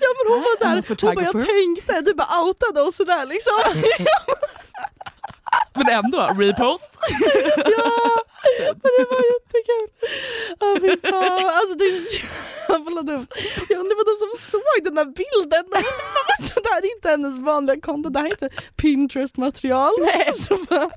Ja 0.00 0.08
men 0.16 0.32
hon 0.32 0.40
var 0.42 0.58
såhär, 0.58 0.84
hon 1.02 1.14
bara 1.14 1.24
jag 1.24 1.32
tänkte, 1.32 2.00
du 2.00 2.14
bara 2.14 2.40
outade 2.42 2.80
oss 2.82 2.96
sådär 2.96 3.26
liksom. 3.26 3.82
Men 5.74 5.88
ändå, 5.88 6.20
repost. 6.38 6.98
ja, 7.56 8.72
men 8.82 8.90
det 8.98 9.06
var 9.10 9.22
jättekul. 9.34 9.88
Ja 10.60 10.76
fy 10.80 11.10
fan, 11.10 11.46
alltså 11.58 11.74
det 11.74 11.84
förlåt, 12.84 13.28
jag 13.68 13.78
undrar 13.80 13.96
vad 13.96 14.06
de 14.06 14.16
som 14.18 14.50
såg 14.50 14.84
den 14.84 14.98
här 14.98 15.04
bilden, 15.04 15.64
alltså, 15.74 16.60
det 16.60 16.68
här 16.70 16.82
är 16.82 16.96
inte 16.96 17.08
hennes 17.08 17.38
vanliga 17.38 17.80
konto, 17.80 18.08
det 18.10 18.18
här 18.18 18.26
är 18.26 18.30
inte 18.30 18.48
Pinterest 18.76 19.36
material. 19.36 19.92
Nej. 20.00 20.34
Så 20.34 20.58
bara, 20.68 20.90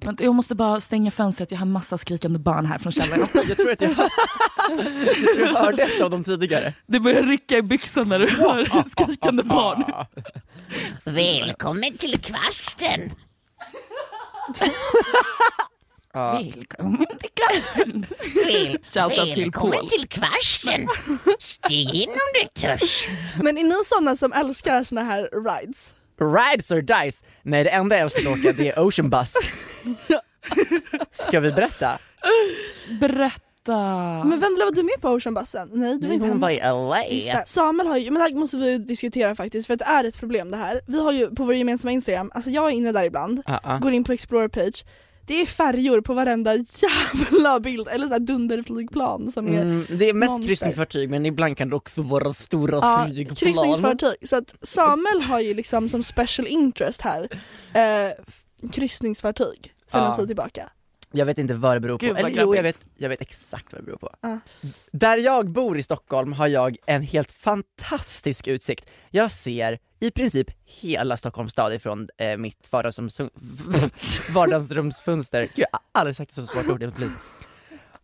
Vänta, 0.00 0.24
jag 0.24 0.34
måste 0.34 0.54
bara 0.54 0.80
stänga 0.80 1.10
fönstret, 1.10 1.50
jag 1.50 1.58
har 1.58 1.66
massa 1.66 1.98
skrikande 1.98 2.38
barn 2.38 2.66
här 2.66 2.78
från 2.78 2.92
källaren. 2.92 3.28
Jag 3.48 3.56
tror 3.56 3.72
att 3.72 3.80
jag, 3.80 3.90
jag, 3.90 5.34
tror 5.34 5.40
jag 5.46 5.54
hörde 5.54 5.82
ett 5.82 6.00
av 6.02 6.10
dem 6.10 6.24
tidigare. 6.24 6.74
Det 6.86 7.00
börjar 7.00 7.22
rycka 7.22 7.56
i 7.56 7.62
byxan 7.62 8.08
när 8.08 8.18
du 8.18 8.28
hör 8.30 8.88
skrikande 8.88 9.42
barn. 9.42 9.84
Välkommen 11.04 11.96
till 11.96 12.20
kvasten! 12.20 13.12
Välkommen 16.14 17.06
till 17.06 17.30
kasten. 17.34 18.06
Väl, 18.46 18.78
Shoutout 18.82 19.34
till 19.34 19.42
välkommen 19.44 19.72
Paul. 19.78 19.88
till 19.88 20.08
kvasten! 20.08 20.88
Stig 21.38 21.94
in 21.94 22.08
om 22.08 22.16
du 22.34 22.60
törs. 22.60 23.08
men 23.42 23.58
är 23.58 23.64
ni 23.64 23.74
sådana 23.84 24.16
som 24.16 24.32
älskar 24.32 24.84
såna 24.84 25.02
här 25.02 25.28
rides? 25.44 25.94
Rides 26.20 26.70
or 26.70 26.80
dice? 26.80 27.24
Nej 27.42 27.64
det 27.64 27.70
enda 27.70 27.96
jag 27.96 28.02
älskar 28.02 28.30
att 28.30 28.38
åka 28.38 28.52
det 28.52 28.68
är 28.68 28.78
Ocean 28.78 29.10
Bus. 29.10 29.32
Ska 31.12 31.40
vi 31.40 31.52
berätta? 31.52 31.98
Berätta. 33.00 33.44
Men 34.24 34.40
Vendela 34.40 34.64
var 34.64 34.72
du 34.72 34.82
med 34.82 35.00
på 35.00 35.08
oceanbussen? 35.08 35.70
Nej 35.72 35.98
du 35.98 36.06
var 36.06 36.14
inte 36.14 36.26
Hon 36.26 36.42
hemma. 36.42 36.90
var 36.90 37.12
i 37.12 37.28
LA. 37.32 37.42
Samuel 37.46 37.86
har 37.86 37.96
ju, 37.96 38.10
men 38.10 38.14
det 38.14 38.20
här 38.20 38.32
måste 38.34 38.56
vi 38.56 38.70
ju 38.70 38.78
diskutera 38.78 39.34
faktiskt 39.34 39.66
för 39.66 39.74
att 39.74 39.78
det 39.78 39.84
är 39.84 40.04
ett 40.04 40.18
problem 40.18 40.50
det 40.50 40.56
här. 40.56 40.80
Vi 40.86 41.00
har 41.00 41.12
ju 41.12 41.34
på 41.34 41.44
vår 41.44 41.54
gemensamma 41.54 41.92
Instagram, 41.92 42.30
alltså 42.34 42.50
jag 42.50 42.66
är 42.66 42.70
inne 42.70 42.92
där 42.92 43.04
ibland, 43.04 43.42
ja. 43.46 43.78
går 43.82 43.92
in 43.92 44.04
på 44.04 44.12
Explorer 44.12 44.48
page, 44.48 44.84
det 45.28 45.40
är 45.42 45.46
färjor 45.46 46.00
på 46.00 46.14
varenda 46.14 46.54
jävla 46.54 47.60
bild, 47.60 47.88
eller 47.88 48.06
såhär 48.06 48.20
dunderflygplan 48.20 49.32
som 49.32 49.48
är 49.48 49.62
Mm, 49.62 49.86
det 49.90 50.08
är 50.08 50.14
mest 50.14 50.30
monster. 50.30 50.48
kryssningsfartyg 50.48 51.10
men 51.10 51.26
ibland 51.26 51.56
kan 51.56 51.70
det 51.70 51.76
också 51.76 52.02
vara 52.02 52.34
stora 52.34 52.76
Ja, 52.76 53.06
flygplan. 53.12 53.36
kryssningsfartyg. 53.36 54.28
Så 54.28 54.36
att 54.36 54.54
Samuel 54.62 55.20
har 55.28 55.40
ju 55.40 55.54
liksom 55.54 55.88
som 55.88 56.02
special 56.02 56.46
interest 56.48 57.00
här 57.00 57.28
eh, 57.74 58.12
kryssningsfartyg 58.72 59.72
sedan 59.86 60.02
Ja. 60.02 60.10
en 60.10 60.16
tid 60.18 60.26
tillbaka. 60.26 60.70
Jag 61.12 61.26
vet 61.26 61.38
inte 61.38 61.54
vad 61.54 61.76
det 61.76 61.80
beror 61.80 61.98
på, 61.98 62.06
Gud, 62.06 62.16
eller 62.16 62.28
jo 62.28 62.54
jag 62.54 62.62
vet, 62.62 62.80
jag 62.96 63.08
vet 63.08 63.20
exakt 63.20 63.72
vad 63.72 63.82
det 63.82 63.84
beror 63.84 63.98
på. 63.98 64.14
Ja. 64.20 64.38
Där 64.92 65.18
jag 65.18 65.48
bor 65.50 65.78
i 65.78 65.82
Stockholm 65.82 66.32
har 66.32 66.46
jag 66.46 66.76
en 66.86 67.02
helt 67.02 67.32
fantastisk 67.32 68.46
utsikt. 68.46 68.90
Jag 69.10 69.32
ser 69.32 69.78
i 70.00 70.10
princip 70.10 70.50
hela 70.64 71.16
Stockholms 71.16 71.52
stad 71.52 71.74
ifrån 71.74 72.08
eh, 72.16 72.36
mitt 72.36 72.72
vardagsrums, 72.72 73.20
vardagsrumsfönster. 74.34 75.40
Gud, 75.40 75.50
jag 75.54 75.68
har 75.72 75.80
aldrig 75.92 76.16
sagt 76.16 76.30
ett 76.30 76.34
så 76.34 76.46
svårt 76.46 76.68
ord 76.68 76.82
i 76.82 76.86
mitt 76.86 76.98
liv. 76.98 77.10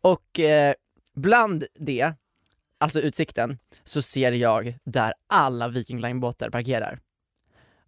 Och 0.01 0.41
eh, 0.41 0.75
bland 1.15 1.65
det, 1.79 2.13
alltså 2.79 3.01
utsikten, 3.01 3.59
så 3.85 4.03
ser 4.03 4.33
jag 4.33 4.79
där 4.85 5.15
alla 5.27 5.69
Viking 5.69 6.01
Line-båtar 6.01 6.51
parkerar. 6.51 7.01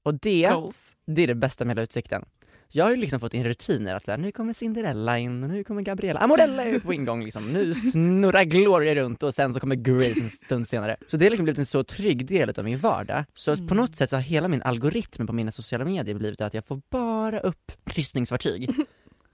Och 0.02 0.14
det 0.14 0.50
Goals. 0.52 0.96
det 1.06 1.22
är 1.22 1.26
det 1.26 1.34
bästa 1.34 1.64
med 1.64 1.76
hela 1.76 1.82
utsikten. 1.82 2.24
Jag 2.68 2.84
har 2.84 2.90
ju 2.90 2.96
liksom 2.96 3.20
fått 3.20 3.34
in 3.34 3.44
rutiner 3.44 3.94
att 3.94 4.04
så 4.04 4.10
här, 4.10 4.18
nu 4.18 4.32
kommer 4.32 4.52
Cinderella 4.52 5.18
in 5.18 5.42
och 5.44 5.50
nu 5.50 5.64
kommer 5.64 5.82
Gabriella, 5.82 6.20
Amorella 6.20 6.64
är 6.64 6.78
på 6.78 6.92
ingång 6.92 7.24
liksom, 7.24 7.52
nu 7.52 7.74
snurrar 7.74 8.44
Gloria 8.44 8.94
runt 8.94 9.22
och 9.22 9.34
sen 9.34 9.54
så 9.54 9.60
kommer 9.60 9.74
Grace 9.76 10.20
en 10.20 10.30
stund 10.30 10.68
senare. 10.68 10.96
Så 11.06 11.16
det 11.16 11.24
har 11.24 11.30
liksom 11.30 11.44
blivit 11.44 11.58
en 11.58 11.66
så 11.66 11.84
trygg 11.84 12.26
del 12.26 12.50
av 12.58 12.64
min 12.64 12.78
vardag, 12.78 13.24
så 13.34 13.50
att 13.50 13.68
på 13.68 13.74
något 13.74 13.96
sätt 13.96 14.10
så 14.10 14.16
har 14.16 14.22
hela 14.22 14.48
min 14.48 14.62
algoritm 14.62 15.26
på 15.26 15.32
mina 15.32 15.52
sociala 15.52 15.84
medier 15.84 16.14
blivit 16.14 16.40
att 16.40 16.54
jag 16.54 16.64
får 16.64 16.80
bara 16.90 17.40
upp 17.40 17.72
kryssningsfartyg. 17.86 18.70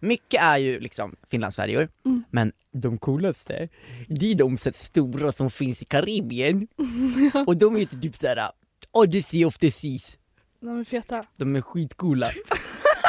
Mycket 0.01 0.43
är 0.43 0.57
ju 0.57 0.81
liksom 0.81 1.17
Finlandsfärjor, 1.31 1.89
Mm. 2.05 2.23
men 2.31 2.53
de 2.73 2.99
coolaste, 2.99 3.69
det 4.09 4.31
är 4.31 4.35
de 4.35 4.59
stora 4.59 5.33
som 5.33 5.51
finns 5.51 5.83
i 5.83 5.85
Karibien. 5.85 6.67
Och 7.47 7.57
de 7.57 7.77
heter 7.77 7.97
typ 7.97 8.17
såhär 8.17 8.49
Odyssey 8.93 9.45
of 9.45 9.59
the 9.59 9.71
Seas. 9.71 10.17
De 10.61 10.81
är 10.81 10.85
feta. 10.85 11.25
De 11.37 11.57
är 11.57 11.61
skitcoola. 11.61 12.27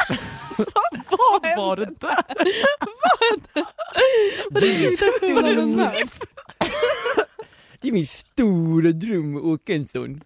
Vad 1.10 1.58
var 1.58 1.76
det 1.76 1.86
där? 1.86 2.24
Det 4.52 4.68
är, 4.86 5.34
Vad 5.36 5.46
är 5.46 5.56
den 5.56 5.78
där? 5.78 6.04
det 7.82 7.88
är 7.88 7.92
min 7.92 8.08
stora 8.08 8.92
dröm 8.92 9.38
att 9.38 9.44
åka 9.44 9.74
en 9.74 9.86
sån. 9.86 10.22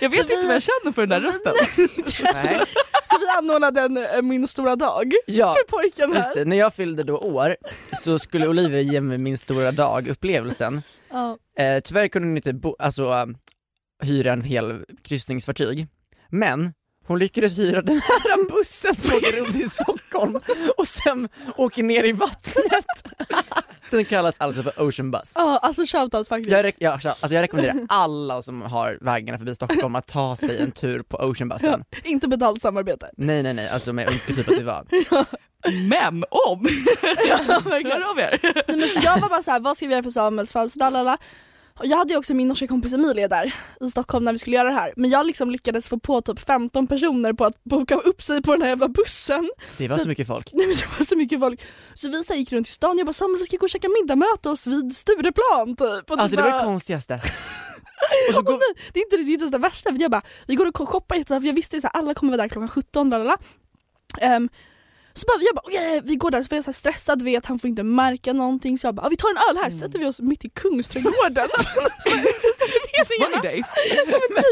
Jag 0.00 0.10
vet 0.10 0.14
Så 0.14 0.20
inte 0.22 0.36
vi- 0.36 0.46
vad 0.46 0.54
jag 0.54 0.62
känner 0.62 0.92
för 0.92 1.06
den 1.06 1.08
där 1.08 1.20
rösten. 1.20 1.54
Nej. 2.22 2.60
Så 3.06 3.18
vi 3.18 3.26
anordnade 3.38 3.80
en 3.80 3.96
eh, 3.96 4.22
Min 4.22 4.48
stora 4.48 4.76
dag 4.76 5.12
Ja, 5.26 5.54
för 5.54 5.76
pojken 5.76 6.12
just 6.14 6.28
här. 6.28 6.34
det. 6.34 6.44
När 6.44 6.56
jag 6.56 6.74
fyllde 6.74 7.02
då 7.02 7.18
år 7.18 7.56
så 8.02 8.18
skulle 8.18 8.48
Olivia 8.48 8.80
ge 8.80 9.00
mig 9.00 9.18
min 9.18 9.38
stora 9.38 9.72
dag-upplevelsen. 9.72 10.82
Ja. 11.10 11.38
Eh, 11.58 11.80
tyvärr 11.80 12.08
kunde 12.08 12.28
hon 12.28 12.36
inte 12.36 12.52
bo, 12.52 12.76
alltså, 12.78 13.12
eh, 13.12 13.26
hyra 14.02 14.32
en 14.32 14.42
hel 14.42 14.84
kryssningsfartyg, 15.02 15.86
men 16.28 16.72
hon 17.06 17.18
lyckades 17.18 17.58
hyra 17.58 17.82
den 17.82 18.00
här 18.00 18.48
bussen 18.58 18.96
som 18.96 19.14
åker 19.16 19.36
runt 19.36 19.56
i 19.56 19.68
Stockholm 19.68 20.40
och 20.76 20.88
sen 20.88 21.28
åker 21.56 21.82
ner 21.82 22.04
i 22.04 22.12
vattnet. 22.12 22.84
Den 23.90 24.04
kallas 24.04 24.40
alltså 24.40 24.62
för 24.62 24.82
Ocean 24.82 25.10
Bus. 25.10 25.32
Ja, 25.34 25.58
alltså 25.62 25.82
shoutout 25.86 26.28
faktiskt. 26.28 26.50
Jag, 26.50 26.64
re- 26.64 26.74
ja, 26.78 26.90
alltså 26.90 27.34
jag 27.34 27.42
rekommenderar 27.42 27.76
alla 27.88 28.42
som 28.42 28.62
har 28.62 28.98
vägarna 29.00 29.38
förbi 29.38 29.54
Stockholm 29.54 29.94
att 29.94 30.06
ta 30.06 30.36
sig 30.36 30.58
en 30.62 30.70
tur 30.70 31.02
på 31.02 31.16
Oceanbussen. 31.16 31.84
Inte 32.04 32.28
betalt 32.28 32.62
samarbete. 32.62 33.10
Nej 33.16 33.42
nej 33.42 33.54
nej, 33.54 33.68
alltså 33.68 33.92
men 33.92 34.04
jag 34.04 34.12
önskar 34.14 34.34
typ 34.34 34.48
att 34.48 34.56
det 34.56 34.64
var. 34.64 34.86
Men 35.88 36.24
om! 36.30 36.66
Hör 37.64 38.10
av 38.10 38.18
er. 38.18 38.40
Nej, 38.68 38.76
men 38.78 38.88
så 38.88 39.00
jag 39.04 39.20
var 39.20 39.28
bara 39.28 39.42
så 39.42 39.50
här, 39.50 39.60
vad 39.60 39.76
ska 39.76 39.86
vi 39.86 39.92
göra 39.92 40.02
för 40.02 40.10
Samuels 40.10 40.52
födelsedag? 40.52 41.18
Och 41.82 41.88
jag 41.88 41.96
hade 41.96 42.12
ju 42.12 42.18
också 42.18 42.34
min 42.34 42.48
norska 42.48 42.66
kompis 42.66 42.92
Emilia 42.92 43.28
där 43.28 43.54
i 43.80 43.90
Stockholm 43.90 44.24
när 44.24 44.32
vi 44.32 44.38
skulle 44.38 44.56
göra 44.56 44.68
det 44.68 44.74
här. 44.74 44.92
Men 44.96 45.10
jag 45.10 45.26
liksom 45.26 45.50
lyckades 45.50 45.88
få 45.88 45.98
på 45.98 46.20
typ 46.22 46.38
15 46.40 46.86
personer 46.86 47.32
på 47.32 47.44
att 47.44 47.64
boka 47.64 47.94
upp 47.94 48.22
sig 48.22 48.42
på 48.42 48.52
den 48.52 48.62
här 48.62 48.68
jävla 48.68 48.88
bussen. 48.88 49.50
Det 49.78 49.88
var 49.88 49.96
Så- 49.96 50.02
så 50.02 50.08
mycket 50.08 50.26
folk. 50.26 50.50
Nej 50.52 50.66
men 50.66 50.76
det 50.76 50.98
var 50.98 51.04
så 51.04 51.16
mycket 51.16 51.40
folk. 51.40 51.60
Så 51.94 52.08
vi 52.08 52.24
så 52.24 52.34
gick 52.34 52.52
runt 52.52 52.68
i 52.68 52.72
stan, 52.72 52.98
jag 52.98 53.06
bara 53.06 53.12
Samuel 53.12 53.38
vi 53.38 53.44
ska 53.44 53.56
gå 53.56 53.64
och 53.64 53.70
käka 53.70 53.88
middag, 54.02 54.16
möta 54.16 54.50
oss 54.50 54.66
vid 54.66 54.96
Stureplan 54.96 55.76
typ. 55.76 56.10
Och 56.10 56.18
Alltså 56.18 56.36
det 56.36 56.42
bara, 56.42 56.52
var 56.52 56.58
det 56.58 56.64
konstigaste. 56.64 57.14
Och 58.32 58.38
Och 58.38 58.44
går, 58.46 58.52
nej, 58.52 58.84
det 58.92 59.00
är 59.00 59.04
inte 59.04 59.16
det, 59.16 59.22
det, 59.24 59.30
är 59.30 59.32
inte 59.46 59.58
det 59.58 59.62
värsta, 59.62 59.92
för 59.92 60.00
jag 60.00 60.10
bara, 60.10 60.22
vi 60.46 60.54
går 60.54 60.66
och 60.80 60.88
shoppar 60.88 61.16
jättesnabbt, 61.16 61.42
för 61.42 61.46
jag 61.46 61.54
visste 61.54 61.76
ju 61.76 61.82
att 61.86 61.96
alla 61.96 62.14
kommer 62.14 62.32
vara 62.32 62.42
där 62.42 62.48
klockan 62.48 62.68
17, 62.68 63.10
lalala. 63.10 63.36
Um, 64.36 64.48
så 65.14 65.24
bara, 65.26 65.38
jag 65.42 65.54
bara, 65.54 65.62
okej 65.64 66.00
vi 66.04 66.16
går 66.16 66.30
där, 66.30 66.42
så 66.42 66.48
var 66.50 66.56
jag 66.56 66.64
så 66.64 66.72
stressad, 66.72 67.22
vet 67.22 67.46
han 67.46 67.58
får 67.58 67.68
inte 67.70 67.82
märka 67.82 68.32
någonting 68.32 68.78
så 68.78 68.86
jag 68.86 68.94
bara, 68.94 69.02
"Ja, 69.06 69.08
vi 69.08 69.16
tar 69.16 69.28
en 69.30 69.36
öl 69.50 69.62
här, 69.62 69.70
så 69.70 69.78
sätter 69.78 69.98
vi 69.98 70.06
oss 70.06 70.20
mitt 70.20 70.44
i 70.44 70.48
Kungsträdgården. 70.48 71.48
Funny 72.04 73.02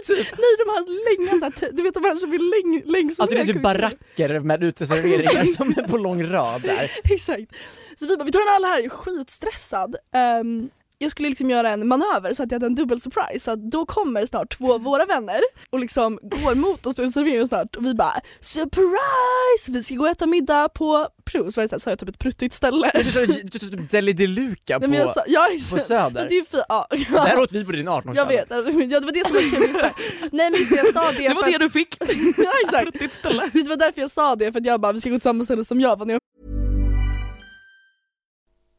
typ, 0.07 0.39
nej 0.39 0.53
de 0.59 0.71
här 0.71 0.83
länge, 1.05 1.39
så 1.39 1.45
här, 1.45 1.73
du 1.73 1.83
vet 1.83 1.95
de 1.95 2.05
här 2.05 2.17
som 2.17 2.33
är 2.33 2.39
läng, 2.39 2.83
längs 2.93 3.21
alltså 3.21 3.37
det 3.37 3.43
är 3.43 3.47
typ 3.47 3.63
baracker 3.63 4.41
med 4.41 4.63
uteserveringar 4.65 5.45
som 5.45 5.69
är 5.77 5.89
på 5.89 5.97
lång 5.99 6.27
rad 6.27 6.63
där. 6.63 6.91
Exakt. 7.13 7.53
Så 7.99 8.07
vi 8.07 8.17
bara, 8.17 8.25
vi 8.25 8.33
tar 8.33 8.41
en 8.41 8.49
öl 8.57 8.65
här, 8.65 8.77
jag 8.77 8.85
är 8.85 8.89
skitstressad. 8.89 9.97
Ehm, 10.15 10.69
jag 11.03 11.11
skulle 11.11 11.29
liksom 11.29 11.51
göra 11.51 11.69
en 11.71 11.89
manöver 11.89 12.35
så 12.35 12.43
att 12.43 12.51
jag 12.51 12.57
hade 12.57 12.67
en 12.67 12.75
dubbel 12.75 13.01
surprise. 13.01 13.45
Så 13.45 13.51
att 13.51 13.71
då 13.71 13.87
kommer 13.87 14.27
snart 14.27 14.59
två 14.59 14.73
av 14.75 14.83
våra 14.83 15.05
vänner 15.07 15.41
och 15.71 15.81
liksom 15.81 16.19
går 16.23 16.55
mot 16.55 16.87
oss 16.87 16.97
på 16.97 17.03
uteserveringen 17.03 17.49
snart 17.49 17.77
och 17.77 17.87
vi 17.87 17.95
bara 17.95 18.21
surprise! 18.41 19.73
Vi 19.73 19.83
ska 19.83 19.95
gå 19.95 20.03
och 20.05 20.09
äta 20.11 20.27
middag 20.27 20.69
på, 20.69 21.09
Pru, 21.25 21.39
så 21.53 21.61
var 21.61 21.63
det 21.63 21.69
så 21.69 21.75
här, 21.75 21.79
sa 21.79 21.91
jag 21.91 21.99
typ 21.99 22.09
ett 22.09 22.19
pruttigt 22.19 22.55
ställe. 22.55 22.91
Det 22.95 23.01
är 23.01 23.05
så- 23.05 23.19
det 23.19 23.55
är 23.55 23.59
typ 23.59 23.91
Deli 23.91 24.13
de 24.13 24.27
Luca 24.27 24.81
på, 24.81 24.87
Nej, 24.87 25.09
sa, 25.15 25.23
ja, 25.27 25.49
på. 25.71 25.79
Söder. 25.79 26.27
Det 26.29 26.35
är 26.35 26.39
ju 26.39 26.45
fi- 26.45 26.63
ja, 26.69 26.87
Där 27.11 27.39
åt 27.41 27.53
vi 27.53 27.65
på 27.65 27.73
din 27.73 27.89
18-årsdag. 27.89 28.17
jag 28.17 28.27
vet, 28.27 28.47
ja, 28.51 28.57
det 28.57 29.07
var 29.07 29.13
det 29.13 29.27
som 29.27 29.35
var 29.35 29.51
kul. 29.51 29.91
Nej 30.33 30.51
men 30.51 30.61
just 30.61 30.71
det, 30.73 30.77
jag 30.77 30.93
sa 30.93 31.13
det 31.13 31.29
Det 31.29 31.35
var 31.35 31.51
det 31.53 31.59
du 31.59 31.71
fick. 31.71 31.97
ja, 32.37 32.53
exakt. 32.65 32.87
Ruttigt 32.87 33.15
ställe. 33.15 33.51
Det 33.53 33.69
var 33.69 33.77
därför 33.77 34.01
jag 34.01 34.11
sa 34.11 34.37
det, 34.37 34.53
för 34.53 34.61
att 34.61 34.67
jag 34.67 34.81
bara 34.81 34.93
vi 34.93 35.01
ska 35.01 35.11
gå 35.11 35.17
till 35.17 35.23
samma 35.23 35.45
ställe 35.45 35.65
som 35.65 35.81
jag 35.81 35.99
var 35.99 36.07
när 36.07 36.15
jag 36.15 36.21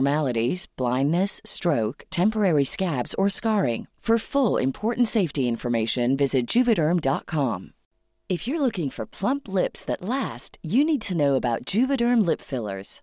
abnormalities, 0.00 0.66
blindness, 0.76 1.40
stroke, 1.44 2.04
temporary 2.10 2.64
scabs, 2.64 3.14
or 3.14 3.28
scarring. 3.28 3.86
For 4.00 4.18
full 4.18 4.56
important 4.60 5.08
safety 5.08 5.46
information, 5.46 6.16
visit 6.16 6.46
juvederm.com. 6.46 7.74
If 8.28 8.48
you're 8.48 8.62
looking 8.62 8.90
for 8.90 9.06
plump 9.06 9.46
lips 9.46 9.84
that 9.84 10.00
last, 10.02 10.58
you 10.62 10.84
need 10.84 11.02
to 11.02 11.16
know 11.16 11.36
about 11.36 11.64
Juvederm 11.66 12.24
lip 12.24 12.40
fillers. 12.40 13.02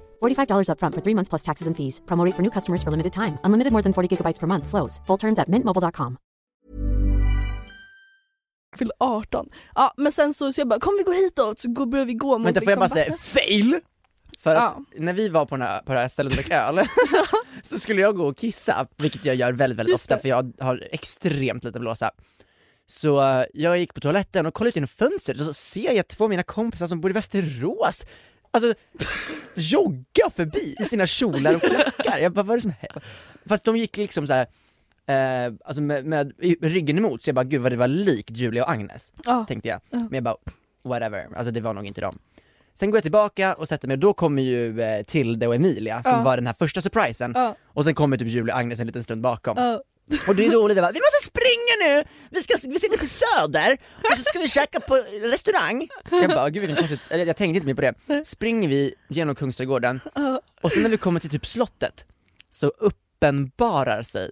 $45 0.21 0.69
upfront 0.69 0.95
for 0.95 1.01
three 1.01 1.15
months 1.15 1.29
plus 1.29 1.41
taxes 1.43 1.67
and 1.67 1.77
fees. 1.77 2.01
Promo 2.05 2.25
rate 2.25 2.35
for 2.35 2.41
new 2.43 2.51
customers 2.51 2.83
for 2.83 2.91
limited 2.91 3.13
time. 3.13 3.37
Unlimited 3.43 3.71
more 3.73 3.83
than 3.83 3.93
40 3.93 4.07
gigabytes 4.15 4.39
per 4.39 4.47
month. 4.47 4.67
Slows. 4.67 5.01
Full 5.07 5.17
terms 5.19 5.39
at 5.39 5.47
mintmobile.com. 5.47 6.17
fyllde 8.77 8.93
18. 8.99 9.49
Ja 9.75 9.93
men 9.97 10.11
sen 10.11 10.33
så, 10.33 10.53
så 10.53 10.61
jag 10.61 10.67
bara 10.67 10.79
kom 10.79 10.93
vi 10.97 11.03
går 11.03 11.13
hitåt 11.13 11.59
så 11.59 11.69
går, 11.71 11.85
börjar 11.85 12.05
vi 12.05 12.13
gå 12.13 12.37
mot 12.37 12.47
Vänta 12.47 12.61
får 12.61 12.71
jag 12.71 12.79
bara 12.79 12.85
liksom 12.95 13.17
säga 13.17 13.43
fail? 13.45 13.79
För 14.39 14.55
att 14.55 14.61
Ja. 14.61 14.83
när 14.97 15.13
vi 15.13 15.29
var 15.29 15.45
på, 15.45 15.55
den 15.57 15.67
här, 15.67 15.81
på 15.81 15.93
det 15.93 15.99
här 15.99 16.07
stället 16.07 16.33
och 16.37 16.43
drack 16.43 16.51
öl, 16.51 16.85
så 17.63 17.79
skulle 17.79 18.01
jag 18.01 18.15
gå 18.15 18.27
och 18.27 18.37
kissa, 18.37 18.87
vilket 18.97 19.25
jag 19.25 19.35
gör 19.35 19.51
väldigt 19.53 19.79
väldigt 19.79 19.93
Just 19.93 20.03
ofta 20.05 20.15
det. 20.15 20.21
för 20.21 20.29
jag 20.29 20.53
har 20.59 20.87
extremt 20.91 21.63
lite 21.63 21.79
blåsa. 21.79 22.11
Så 22.85 23.21
eh, 23.21 23.45
jag 23.53 23.77
gick 23.77 23.93
på 23.93 23.99
toaletten 24.01 24.45
och 24.45 24.53
kollade 24.53 24.69
ut 24.69 24.75
genom 24.75 24.87
fönstret 24.87 25.39
och 25.39 25.45
så 25.45 25.53
ser 25.53 25.91
jag 25.95 26.07
två 26.07 26.23
av 26.23 26.29
mina 26.29 26.43
kompisar 26.43 26.87
som 26.87 27.01
bor 27.01 27.11
i 27.11 27.13
Västerås, 27.13 28.05
alltså 28.51 28.73
jogga 29.55 30.29
förbi 30.35 30.75
i 30.79 30.85
sina 30.85 31.05
kjolar 31.05 31.55
och 31.55 31.61
klackar. 31.61 32.17
Jag 32.19 32.31
bara, 32.33 32.43
vad 32.43 32.53
är 32.53 32.57
det 32.57 32.61
som 32.61 32.73
händer? 32.79 33.03
Fast 33.45 33.63
de 33.63 33.77
gick 33.77 33.97
liksom 33.97 34.27
så 34.27 34.33
här. 34.33 34.47
Eh, 35.05 35.53
alltså 35.65 35.81
med, 35.81 36.05
med 36.05 36.33
ryggen 36.61 36.97
emot, 36.97 37.23
så 37.23 37.29
jag 37.29 37.35
bara 37.35 37.43
gud 37.43 37.61
vad 37.61 37.71
det 37.71 37.75
var 37.77 37.87
likt 37.87 38.29
Julia 38.37 38.63
och 38.63 38.71
Agnes, 38.71 39.13
Ja. 39.25 39.45
tänkte 39.47 39.69
jag. 39.69 39.81
Ja. 39.89 39.97
Men 39.99 40.13
jag 40.13 40.23
bara, 40.23 40.35
whatever, 40.83 41.27
alltså 41.35 41.51
det 41.51 41.61
var 41.61 41.73
nog 41.73 41.85
inte 41.87 42.01
dem. 42.01 42.19
Sen 42.73 42.91
går 42.91 42.97
jag 42.97 43.03
tillbaka 43.03 43.53
och 43.53 43.67
sätter 43.67 43.87
mig, 43.87 43.95
och 43.95 43.99
då 43.99 44.13
kommer 44.13 44.41
ju 44.41 44.81
eh, 44.81 45.03
Tilde 45.03 45.47
och 45.47 45.55
Emilia 45.55 46.03
som 46.03 46.11
Ja. 46.11 46.23
var 46.23 46.35
den 46.37 46.47
här 46.47 46.53
första 46.53 46.81
surprisen, 46.81 47.35
och 47.65 47.83
sen 47.85 47.95
kommer 47.95 48.17
typ 48.17 48.27
Julia 48.27 48.53
och 48.53 48.59
Agnes 48.59 48.79
en 48.79 48.87
liten 48.87 49.03
stund 49.03 49.21
bakom. 49.21 49.57
Och 50.27 50.35
det 50.35 50.45
är 50.45 50.51
bara, 50.81 50.91
vi 50.91 50.99
måste 50.99 51.25
springa 51.25 51.75
nu! 51.85 52.03
Vi 52.29 52.43
ska, 52.43 52.53
vi 52.69 52.79
ska 52.79 52.97
till 52.97 53.09
Söder, 53.09 53.77
och 53.95 54.17
så 54.17 54.23
ska 54.23 54.39
vi 54.39 54.47
käka 54.47 54.79
på 54.79 54.95
restaurang. 55.21 55.87
Jag 56.11 56.29
bara, 56.29 56.49
gud 56.49 56.61
vilken 56.61 56.77
konstigt, 56.77 56.99
eller 57.09 57.25
jag 57.25 57.37
tänkte 57.37 57.57
inte 57.57 57.67
mer 57.67 57.73
på 57.73 57.81
det. 58.07 58.25
Springer 58.25 58.69
vi 58.69 58.93
genom 59.09 59.35
Kungsträdgården, 59.35 59.99
och 60.61 60.71
sen 60.71 60.83
när 60.83 60.89
vi 60.89 60.97
kommer 60.97 61.19
till 61.19 61.29
typ 61.29 61.45
slottet, 61.45 62.05
så 62.49 62.67
uppenbarar 62.67 64.01
sig 64.01 64.31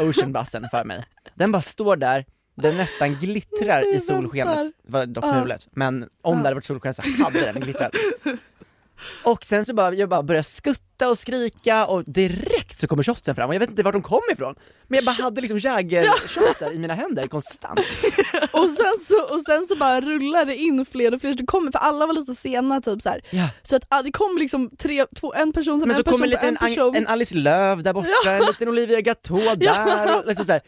oceanbussen 0.00 0.66
för 0.70 0.84
mig. 0.84 1.04
Den 1.34 1.52
bara 1.52 1.62
står 1.62 1.96
där, 1.96 2.24
den 2.54 2.76
nästan 2.76 3.14
glittrar 3.14 3.94
i 3.94 3.98
solskenet, 3.98 4.66
var 4.82 5.06
dock 5.06 5.24
mulet, 5.24 5.68
men 5.70 6.08
om 6.22 6.36
det 6.36 6.42
hade 6.42 6.54
varit 6.54 6.64
solsken 6.64 6.94
så 6.94 7.02
hade 7.24 7.52
den 7.52 7.60
glittrat. 7.62 7.92
Och 9.24 9.44
sen 9.44 9.64
så 9.64 9.74
bara, 9.74 9.94
jag 9.94 10.08
bara 10.08 10.22
börjar 10.22 10.42
skutta 10.42 10.82
och 11.08 11.18
skrika 11.18 11.86
och 11.86 12.04
direkt 12.04 12.80
så 12.80 12.86
kommer 12.88 13.02
shotsen 13.02 13.34
fram 13.34 13.48
och 13.48 13.54
jag 13.54 13.60
vet 13.60 13.70
inte 13.70 13.82
var 13.82 13.92
de 13.92 14.02
kom 14.02 14.20
ifrån. 14.32 14.54
Men 14.88 14.96
jag 14.96 15.04
bara 15.04 15.22
hade 15.22 15.40
liksom 15.40 15.58
jägershotar 15.58 16.72
i 16.72 16.78
mina 16.78 16.94
händer 16.94 17.26
konstant. 17.26 17.80
Och 18.52 18.70
sen 18.70 18.92
så, 19.06 19.34
och 19.34 19.40
sen 19.40 19.66
så 19.66 19.76
bara 19.76 20.00
rullar 20.00 20.44
det 20.44 20.56
in 20.56 20.86
fler 20.86 21.14
och 21.14 21.20
fler, 21.20 21.34
det 21.34 21.46
kommer, 21.46 21.72
för 21.72 21.78
alla 21.78 22.06
var 22.06 22.14
lite 22.14 22.34
sena 22.34 22.80
typ 22.80 23.02
så 23.02 23.08
här. 23.08 23.20
Ja. 23.30 23.48
Så 23.62 23.76
att 23.76 23.82
ah, 23.88 24.02
det 24.02 24.12
kom 24.12 24.38
liksom 24.38 24.70
tre, 24.78 25.06
två, 25.20 25.34
en 25.34 25.52
person, 25.52 25.80
sen 25.80 25.88
Men 25.88 25.96
en 25.96 26.04
person, 26.04 26.22
en 26.32 26.38
en, 26.48 26.56
person. 26.56 26.96
en 26.96 27.06
Alice 27.06 27.36
Lööf 27.36 27.80
där 27.82 27.92
borta, 27.92 28.30
en 28.30 28.46
liten 28.46 28.68
Olivia 28.68 29.00
Gatå 29.00 29.54
där 29.56 30.18
och 30.18 30.26
liksom 30.26 30.46
så 30.46 30.52
här. 30.52 30.60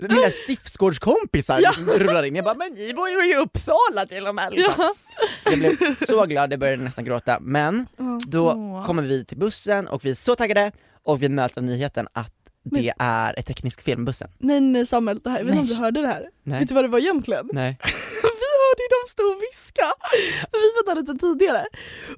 Mina 0.00 0.30
stiftsgårdskompisar 0.30 1.60
Ja. 1.60 1.70
liksom 1.70 1.86
rullar 1.94 2.22
in, 2.22 2.36
jag 2.36 2.44
bara 2.44 2.54
'men 2.54 2.72
ni 2.72 2.94
bor 2.94 3.08
ju 3.08 3.32
i 3.32 3.36
Uppsala 3.36 4.06
till 4.08 4.26
och 4.26 4.34
med' 4.34 4.50
liksom. 4.52 4.74
Ja. 4.78 4.94
Jag 5.44 5.58
blev 5.58 5.94
så 5.94 6.26
glad, 6.26 6.52
jag 6.52 6.60
började 6.60 6.82
nästan 6.82 7.04
gråta, 7.04 7.38
men 7.40 7.86
då 8.26 8.50
kommer 8.86 9.02
vi 9.02 9.24
till 9.24 9.38
bussen 9.38 9.79
och 9.88 10.04
vi 10.04 10.10
är 10.10 10.14
så 10.14 10.36
taggade 10.36 10.72
och 11.02 11.22
vi 11.22 11.28
möts 11.28 11.58
av 11.58 11.64
nyheten 11.64 12.08
att 12.12 12.34
det 12.64 12.92
är 12.98 13.38
ett 13.38 13.62
med 13.86 14.04
bussen. 14.04 14.30
Nej 14.38 14.60
nej 14.60 14.86
Samuel, 14.86 15.20
det 15.24 15.30
här, 15.30 15.38
jag 15.38 15.44
vet 15.44 15.54
inte 15.54 15.60
om 15.62 15.68
du 15.68 15.74
hörde 15.74 16.00
det 16.00 16.06
här? 16.06 16.28
Nej. 16.42 16.58
Vet 16.58 16.68
du 16.68 16.74
vad 16.74 16.84
det 16.84 16.88
var 16.88 16.98
egentligen? 16.98 17.48
Nej. 17.52 17.78
vi 18.22 18.46
hörde 18.62 18.82
ju 18.82 18.88
dem 18.88 19.04
stå 19.08 19.22
och 19.22 19.42
viska, 19.42 19.92
vi 20.52 20.70
var 20.76 20.94
där 20.94 21.00
lite 21.02 21.14
tidigare. 21.26 21.66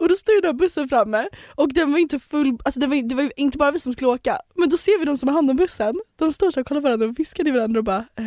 Och 0.00 0.08
då 0.08 0.14
stod 0.14 0.34
ju 0.34 0.40
den 0.40 0.48
här 0.48 0.58
bussen 0.58 0.88
framme 0.88 1.28
och 1.54 1.72
den 1.72 1.92
var 1.92 1.98
inte 1.98 2.18
full, 2.18 2.58
alltså 2.64 2.80
det 2.80 2.86
var, 2.86 3.08
det 3.08 3.14
var 3.14 3.32
inte 3.36 3.58
bara 3.58 3.70
vi 3.70 3.80
som 3.80 3.92
skulle 3.92 4.08
åka, 4.08 4.38
men 4.54 4.68
då 4.68 4.76
ser 4.76 4.98
vi 4.98 5.04
de 5.04 5.16
som 5.16 5.28
har 5.28 5.34
hand 5.34 5.50
om 5.50 5.56
bussen, 5.56 6.00
de 6.18 6.32
står 6.32 6.50
så 6.50 6.60
och 6.60 6.66
kollar 6.66 6.80
på 6.80 6.84
varandra 6.84 7.06
och 7.06 7.18
viskar 7.18 7.44
till 7.44 7.52
varandra 7.52 7.78
och 7.78 7.84
bara 7.84 8.06
eh, 8.16 8.24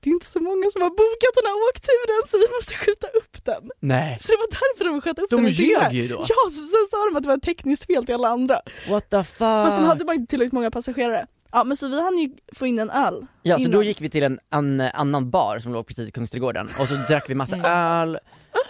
det 0.00 0.10
är 0.10 0.14
inte 0.14 0.26
så 0.26 0.40
många 0.40 0.70
som 0.72 0.82
har 0.82 0.90
bokat 0.90 1.32
den 1.38 1.46
här 1.50 1.56
åkturen 1.70 2.22
så 2.30 2.38
vi 2.38 2.48
måste 2.56 2.74
skjuta 2.74 3.06
upp 3.20 3.44
den. 3.44 3.70
Nej. 3.80 4.16
Så 4.20 4.32
det 4.32 4.36
var 4.42 4.48
därför 4.50 4.84
de 4.84 5.00
sköt 5.00 5.18
upp 5.18 5.30
De 5.30 5.36
den 5.36 5.44
lite 5.46 5.62
ljög 5.62 5.92
ju 5.92 6.08
då. 6.08 6.14
Ja, 6.28 6.36
så, 6.50 6.60
sen 6.74 6.86
sa 6.90 6.96
de 7.10 7.16
att 7.16 7.22
det 7.22 7.28
var 7.28 7.38
tekniskt 7.38 7.86
fel 7.86 8.06
till 8.06 8.14
alla 8.14 8.28
andra. 8.28 8.60
What 8.88 9.10
the 9.10 9.24
fuck? 9.24 9.38
Fast 9.38 9.76
de 9.76 9.84
hade 9.84 10.04
bara 10.04 10.14
inte 10.14 10.30
tillräckligt 10.30 10.52
många 10.52 10.70
passagerare. 10.70 11.26
Ja 11.52 11.64
men 11.64 11.76
så 11.76 11.88
vi 11.88 12.02
hann 12.02 12.18
ju 12.18 12.30
få 12.52 12.66
in 12.66 12.78
en 12.78 12.90
öl 12.90 13.26
Ja 13.42 13.56
så 13.56 13.60
innan. 13.60 13.72
då 13.72 13.82
gick 13.82 14.00
vi 14.00 14.10
till 14.10 14.22
en, 14.22 14.38
en 14.50 14.80
annan 14.80 15.30
bar 15.30 15.58
som 15.58 15.72
låg 15.72 15.86
precis 15.86 16.08
i 16.08 16.12
Kungsträdgården 16.12 16.68
och 16.80 16.88
så 16.88 16.94
drack 16.94 17.24
vi 17.30 17.34
massa 17.34 17.56
öl 17.56 18.18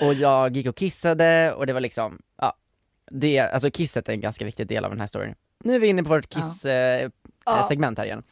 och 0.00 0.14
jag 0.14 0.56
gick 0.56 0.66
och 0.66 0.76
kissade 0.76 1.52
och 1.52 1.66
det 1.66 1.72
var 1.72 1.80
liksom, 1.80 2.18
ja, 2.40 2.56
det, 3.10 3.38
alltså 3.40 3.70
kisset 3.70 4.08
är 4.08 4.12
en 4.12 4.20
ganska 4.20 4.44
viktig 4.44 4.66
del 4.66 4.84
av 4.84 4.90
den 4.90 5.00
här 5.00 5.06
storyn. 5.06 5.34
Nu 5.64 5.74
är 5.74 5.78
vi 5.78 5.86
inne 5.86 6.02
på 6.02 6.08
vårt 6.08 6.28
kiss-segment 6.30 7.12
Ja. 7.46 7.58
eh, 7.58 7.68
segment 7.68 7.98
här 7.98 8.04
igen. 8.04 8.22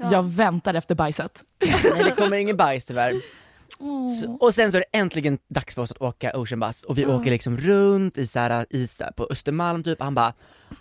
Ja. 0.00 0.12
Jag 0.12 0.22
väntar 0.22 0.74
efter 0.74 0.94
bajset. 0.94 1.44
Nej, 1.94 2.04
det 2.04 2.10
kommer 2.10 2.36
ingen 2.36 2.56
bajs 2.56 2.86
tyvärr. 2.86 3.14
Så, 4.20 4.36
och 4.40 4.54
sen 4.54 4.70
så 4.70 4.76
är 4.76 4.80
det 4.80 4.98
äntligen 4.98 5.38
dags 5.48 5.74
för 5.74 5.82
oss 5.82 5.90
att 5.90 6.00
åka 6.00 6.38
oceanbus 6.38 6.82
och 6.82 6.98
vi 6.98 7.04
oh. 7.04 7.20
åker 7.20 7.30
liksom 7.30 7.58
runt 7.58 8.18
i, 8.18 8.26
så 8.26 8.38
här, 8.38 8.66
i 8.70 8.86
så 8.86 9.04
här, 9.04 9.12
på 9.12 9.26
Östermalm 9.30 9.82
typ, 9.82 10.02
han 10.02 10.14
bara 10.14 10.32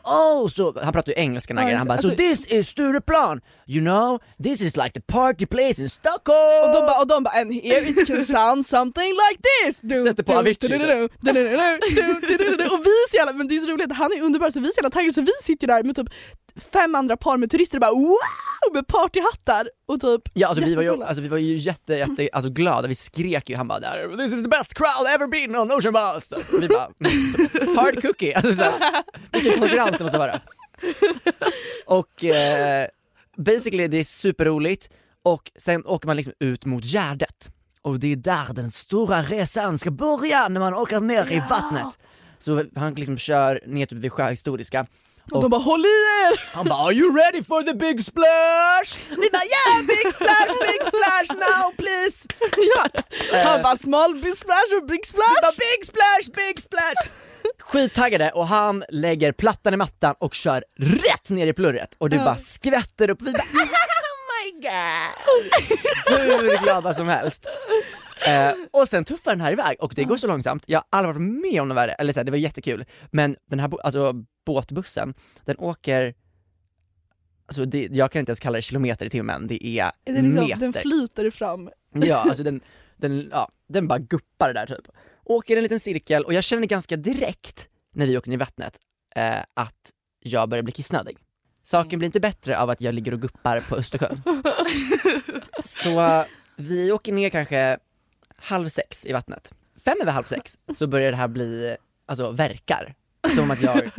Oh, 0.04 0.50
så, 0.50 0.80
han 0.84 0.94
pratar 0.94 1.12
ju 1.12 1.20
engelska 1.20 1.54
den 1.54 1.68
oh, 1.68 1.74
han 1.78 1.88
bara 1.88 1.94
alltså, 1.94 2.10
so 2.10 2.16
this 2.16 2.46
is 2.46 2.70
Stureplan, 2.70 3.42
you 3.68 3.82
know, 3.82 4.20
this 4.44 4.62
is 4.62 4.78
like 4.78 4.92
the 4.92 5.02
party 5.02 5.46
place 5.46 5.82
in 5.82 5.90
Stockholm! 5.90 6.64
Och 6.64 6.74
de 6.74 6.80
bara, 6.82 7.02
och 7.02 7.12
and 7.40 7.54
here 7.54 7.90
it 7.90 8.08
can 8.08 8.24
sound 8.24 8.66
something 8.66 9.14
like 9.14 9.42
this! 9.42 9.80
Du, 9.82 10.04
Sätter 10.04 10.24
på 10.24 10.34
Avicii! 10.34 10.76
Och 10.76 10.82
vi 12.86 12.90
är 12.90 13.10
så 13.10 13.18
jävla, 13.18 13.34
men 13.34 13.48
det 13.48 13.56
är 13.56 13.60
så 13.60 13.72
roligt, 13.72 13.94
han 13.94 14.12
är 14.12 14.22
underbar 14.22 14.50
så 14.50 14.60
vi 14.60 14.68
är 14.68 14.72
så 14.72 14.80
jävla 14.80 14.90
taggade 14.90 15.14
så 15.14 15.22
vi 15.22 15.32
sitter 15.42 15.68
där 15.68 15.84
med 15.84 15.96
typ 15.96 16.10
fem 16.74 16.96
andra 16.96 17.18
par 17.18 17.38
med 17.38 17.52
turister 17.52 17.78
och 17.78 17.82
bara 17.82 17.94
wow! 17.94 18.18
Med 18.74 18.88
partyhattar 18.88 19.70
och 19.88 20.02
typ 20.02 20.22
Ja 20.34 20.48
alltså 20.48 20.66
vi 20.66 20.76
var 20.76 20.84
ju, 20.84 21.04
alltså, 21.04 21.22
vi 21.22 21.28
var 21.28 21.38
ju 21.38 21.56
jätte, 21.58 21.94
jätte 21.94 22.30
alltså, 22.34 22.50
glada, 22.52 22.88
vi 22.88 22.96
skrek 22.96 23.50
ju, 23.50 23.56
han 23.56 23.68
bara 23.68 23.80
där, 23.80 24.18
this 24.18 24.34
is 24.34 24.44
the 24.44 24.50
best 24.50 24.74
crowd 24.74 25.08
ever 25.16 25.28
been 25.28 25.56
on 25.56 25.72
Ocean 25.72 25.94
Bus! 25.94 26.30
Vi 26.62 26.68
bara, 26.68 26.90
mm, 27.00 27.78
hard 27.78 28.02
cookie, 28.02 28.36
alltså 28.36 28.54
såhär, 28.54 28.74
vilken 29.32 29.60
konkurrens 29.60 29.98
det 29.98 30.04
måste 30.04 30.18
vara. 30.18 30.40
Och 31.86 32.24
eh, 32.24 32.88
basically 33.38 33.88
det 33.88 33.98
är 33.98 34.04
superroligt, 34.04 34.90
och 35.24 35.52
sen 35.56 35.86
åker 35.86 36.08
man 36.08 36.18
liksom 36.18 36.34
ut 36.40 36.66
mot 36.66 36.84
Gärdet. 36.84 37.50
Och 37.82 38.00
det 38.00 38.12
är 38.12 38.16
där 38.16 38.54
den 38.54 38.72
stora 38.72 39.22
resan 39.22 39.78
ska 39.78 39.92
börja, 39.92 40.48
när 40.48 40.60
man 40.60 40.74
åker 40.74 41.00
ner 41.00 41.32
i 41.32 41.44
vattnet. 41.50 42.00
Så 42.38 42.66
han 42.76 42.94
liksom 42.94 43.18
kör 43.18 43.62
ner 43.66 43.86
typ 43.86 43.98
vid 44.00 44.12
Sjöhistoriska, 44.12 44.86
och 45.32 45.42
de 45.42 45.50
bara 45.52 45.62
håll 45.62 45.86
i 45.86 45.98
er! 46.24 46.42
han 46.54 46.66
bara 46.66 46.80
'Are 46.80 46.94
you 46.94 47.18
ready 47.18 47.44
for 47.44 47.62
the 47.62 47.74
big 47.74 48.06
splash?' 48.06 48.92
Vi 49.10 49.30
bara 49.36 49.48
'Yeah 49.54 49.88
big 49.88 50.14
splash, 50.14 50.52
big 50.72 50.82
splash 50.92 51.30
now 51.48 51.74
please' 51.82 52.28
ja. 52.74 52.90
Han 53.44 53.62
bara 53.62 53.76
small 53.78 54.14
big 54.22 54.38
splash 54.38 54.72
och 54.82 54.88
big 54.88 55.00
Vi 55.04 55.06
splash! 55.08 55.42
bara 55.42 55.52
'Big 55.52 55.86
splash, 55.86 56.26
big 56.36 56.56
splash' 56.60 57.10
Skittaggade 57.60 58.32
och 58.32 58.48
han 58.48 58.84
lägger 58.90 59.32
plattan 59.32 59.74
i 59.74 59.78
mattan 59.78 60.16
och 60.20 60.34
kör 60.34 60.64
rätt 60.80 61.30
ner 61.30 61.48
i 61.48 61.54
plurret 61.54 61.96
och 61.98 62.10
det 62.10 62.18
bara 62.18 62.36
skvätter 62.38 63.10
upp, 63.10 63.22
vi 63.22 63.32
bara 63.32 63.42
'Oh 63.44 64.20
my 64.32 64.52
god' 64.62 66.20
Hur 66.20 66.64
glada 66.64 66.94
som 66.94 67.08
helst. 67.08 67.46
Eh, 68.28 68.52
och 68.74 68.88
sen 68.88 69.06
tuffar 69.06 69.32
den 69.32 69.42
här 69.42 69.52
iväg 69.52 69.78
och 69.80 69.94
det 69.96 70.04
går 70.04 70.18
så 70.18 70.28
långsamt, 70.28 70.64
jag 70.68 70.80
har 70.80 71.00
aldrig 71.00 71.16
varit 71.16 71.42
med 71.52 71.62
om 71.62 71.68
något 71.68 71.78
värre, 71.78 71.94
eller 71.94 72.14
så 72.14 72.20
här, 72.20 72.24
det 72.26 72.32
var 72.32 72.38
jättekul, 72.38 72.86
men 73.12 73.36
den 73.50 73.60
här 73.60 73.72
alltså, 73.84 74.14
båtbussen, 74.50 75.14
den 75.46 75.58
åker 75.58 76.14
Alltså 77.46 77.66
det, 77.66 77.88
jag 77.92 78.12
kan 78.12 78.20
inte 78.20 78.30
ens 78.30 78.40
kalla 78.40 78.56
det 78.56 78.62
kilometer 78.62 79.06
i 79.06 79.10
timmen, 79.10 79.48
det 79.48 79.66
är 79.66 79.92
Är 80.06 80.14
det 80.14 80.22
liksom, 80.22 80.46
meter. 80.46 80.60
den 80.60 80.74
flyter 80.74 81.30
fram. 81.32 81.70
Ja, 81.94 82.16
alltså 82.16 82.44
den, 82.44 82.62
den, 82.98 83.30
ja, 83.32 83.52
den 83.68 83.88
bara 83.88 84.00
guppar 84.00 84.54
där 84.54 84.66
typ. 84.66 84.88
Åker 85.24 85.58
en 85.58 85.64
liten 85.64 85.80
cirkel 85.80 86.24
och 86.24 86.34
jag 86.34 86.44
känner 86.44 86.68
ganska 86.68 86.98
direkt 86.98 87.68
när 87.96 88.06
vi 88.06 88.18
åker 88.18 88.30
ner 88.30 88.36
i 88.36 88.40
vattnet 88.40 88.80
eh, 89.16 89.40
att 89.54 89.92
jag 90.20 90.50
börjar 90.50 90.64
bli 90.64 90.72
kissnödig. 90.72 91.18
Saken 91.64 92.00
blir 92.00 92.06
inte 92.06 92.20
bättre 92.20 92.60
av 92.60 92.70
att 92.70 92.82
jag 92.82 92.96
ligger 92.96 93.14
och 93.14 93.22
guppar 93.22 93.60
på 93.60 93.76
Östersjön. 93.76 94.22
Så 95.64 96.26
vi 96.56 96.92
åker 96.92 97.14
ner 97.14 97.30
kanske 97.30 97.78
halv 98.36 98.70
sex 98.70 99.06
i 99.06 99.14
vattnet. 99.14 99.54
Fem 99.86 99.98
över 100.02 100.12
halv 100.12 100.24
sex 100.24 100.60
så 100.74 100.88
börjar 100.88 101.12
det 101.12 101.18
här 101.18 101.28
bli, 101.28 101.76
alltså 102.06 102.32
verkar. 102.32 102.96
Som 103.36 103.52
att 103.52 103.62
jag 103.62 103.92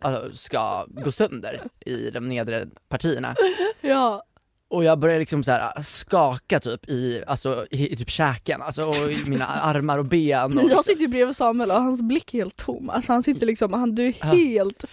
alltså, 0.00 0.36
ska 0.36 0.86
gå 0.88 1.12
sönder 1.12 1.62
i 1.86 2.10
de 2.10 2.28
nedre 2.28 2.66
partierna. 2.88 3.34
Ja. 3.80 4.22
Och 4.70 4.84
jag 4.84 4.98
börjar 4.98 5.18
liksom 5.18 5.44
så 5.44 5.50
här 5.50 5.82
skaka 5.82 6.60
typ 6.60 6.88
i, 6.88 7.22
alltså, 7.26 7.66
i, 7.70 7.92
i 7.92 7.96
typ 7.96 8.10
käken, 8.10 8.62
alltså 8.62 8.82
och 8.82 8.96
i 8.96 9.24
mina 9.26 9.46
armar 9.46 9.98
och 9.98 10.04
ben. 10.04 10.58
Och, 10.58 10.70
Jag 10.70 10.84
sitter 10.84 11.00
ju 11.02 11.08
bredvid 11.08 11.36
Samuel 11.36 11.70
och 11.70 11.76
hans 11.76 12.02
blick 12.02 12.34
är 12.34 12.38
helt 12.38 12.56
tom. 12.56 12.90
Alltså 12.90 13.12
han 13.12 13.22
sitter 13.22 13.46
liksom, 13.46 13.72
han, 13.72 13.94
du 13.94 14.06
är 14.06 14.12
helt... 14.12 14.84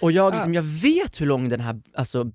och 0.00 0.12
jag, 0.12 0.34
liksom, 0.34 0.54
jag 0.54 0.62
vet 0.62 1.20
hur 1.20 1.26
lång 1.26 1.48
den 1.48 1.60
här 1.60 1.80
alltså, 1.94 2.30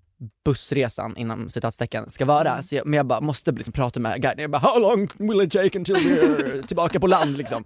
bussresan 0.46 1.18
inom 1.18 1.50
citatstecken 1.50 2.10
ska 2.10 2.26
vara, 2.26 2.64
så 2.64 2.76
jag, 2.76 2.88
men 2.88 2.98
jag 2.98 3.06
bara 3.06 3.22
måste 3.22 3.52
liksom 3.52 3.74
prata 3.74 4.00
med 4.00 4.22
guiden, 4.22 4.42
jag 4.42 4.52
bara 4.52 4.62
'How 4.62 4.80
long 4.80 5.08
will 5.18 5.42
it 5.42 5.52
take 5.52 5.78
until 5.78 5.96
we're 5.96 6.68
tillbaka 6.68 7.00
på 7.00 7.08
land?' 7.08 7.38
liksom. 7.38 7.64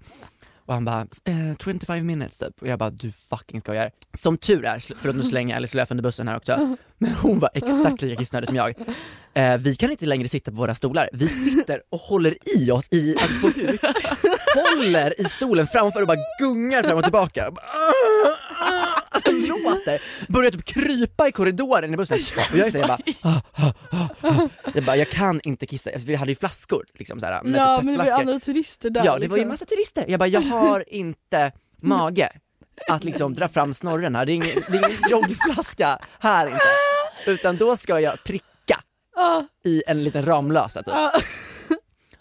Och 0.69 0.75
han 0.75 0.85
bara 0.85 1.01
eh, 1.01 1.57
25 1.63 2.05
minutes 2.07 2.37
typ, 2.37 2.61
och 2.61 2.67
jag 2.67 2.79
bara 2.79 2.89
du 2.89 3.11
fucking 3.11 3.61
skojar. 3.61 3.91
Som 4.17 4.37
tur 4.37 4.65
är, 4.65 4.79
för 4.95 5.09
att 5.09 5.15
nu 5.15 5.23
slänga 5.23 5.55
Alice 5.55 5.77
Lööf 5.77 5.91
under 5.91 6.03
bussen 6.03 6.27
här 6.27 6.37
också, 6.37 6.75
men 6.97 7.11
hon 7.13 7.39
var 7.39 7.49
exakt 7.53 8.01
lika 8.01 8.15
kissnödig 8.19 8.47
som 8.47 8.55
jag. 8.55 8.75
Eh, 9.33 9.57
vi 9.57 9.75
kan 9.75 9.91
inte 9.91 10.05
längre 10.05 10.29
sitta 10.29 10.51
på 10.51 10.57
våra 10.57 10.75
stolar, 10.75 11.09
vi 11.13 11.27
sitter 11.27 11.81
och 11.89 11.99
håller 11.99 12.37
i 12.59 12.71
oss 12.71 12.87
i, 12.91 13.15
alltså 13.21 13.39
på 13.41 13.47
huk, 13.47 13.81
håller 14.55 15.21
i 15.21 15.25
stolen 15.25 15.67
framför 15.67 16.01
och 16.01 16.07
bara 16.07 16.17
gungar 16.39 16.83
fram 16.83 16.97
och 16.97 17.03
tillbaka. 17.03 17.51
Bara, 17.51 17.65
"Ah, 17.65 18.65
ah", 18.65 18.78
Alltså 19.25 19.47
låter, 19.63 20.01
börjar 20.27 20.51
typ 20.51 20.65
krypa 20.65 21.27
i 21.27 21.31
korridoren 21.31 21.93
i 21.93 21.97
bussen 21.97 22.19
och 22.51 22.57
jag 22.57 22.67
är 22.67 22.71
såhär, 22.71 22.87
jag 22.87 22.87
bara, 22.87 22.99
"Ah, 23.21 23.41
ah, 23.53 23.71
ah, 23.91 24.07
ah." 24.29 24.49
jag 24.73 24.83
bara, 24.83 24.95
jag 24.95 25.09
kan 25.09 25.39
inte 25.43 25.65
kissa, 25.65 25.89
alltså, 25.91 26.07
vi 26.07 26.15
hade 26.15 26.31
ju 26.31 26.35
flaskor 26.35 26.85
liksom 26.93 27.19
såhär, 27.19 27.43
med 27.43 27.61
Ja 27.61 27.77
typ 27.77 27.85
men 27.85 27.93
det 27.93 27.97
var 27.97 28.05
ju 28.05 28.11
andra 28.11 28.39
turister 28.39 28.89
där. 28.89 29.05
Ja 29.05 29.19
det 29.19 29.27
var 29.27 29.37
ju 29.37 29.41
liksom. 29.41 29.47
massa 29.49 29.65
turister, 29.65 30.05
jag 30.07 30.19
bara 30.19 30.27
jag 30.29 30.41
har 30.41 30.83
inte 30.93 31.51
mage 31.81 32.29
att 32.87 33.03
liksom 33.03 33.33
dra 33.33 33.49
fram 33.49 33.73
snorren 33.73 34.15
här, 34.15 34.25
det 34.25 34.31
är 34.31 34.35
ingen, 34.35 34.63
det 34.67 34.77
är 34.77 34.87
ingen 34.89 34.97
joggflaska 35.09 35.99
här 36.19 36.47
inte. 36.47 37.31
Utan 37.31 37.57
då 37.57 37.75
ska 37.77 37.99
jag 37.99 38.23
pricka 38.23 38.45
i 39.65 39.83
en 39.87 40.03
liten 40.03 40.25
Ramlösa 40.25 40.83
typ. 40.83 40.93
ja. 40.93 41.11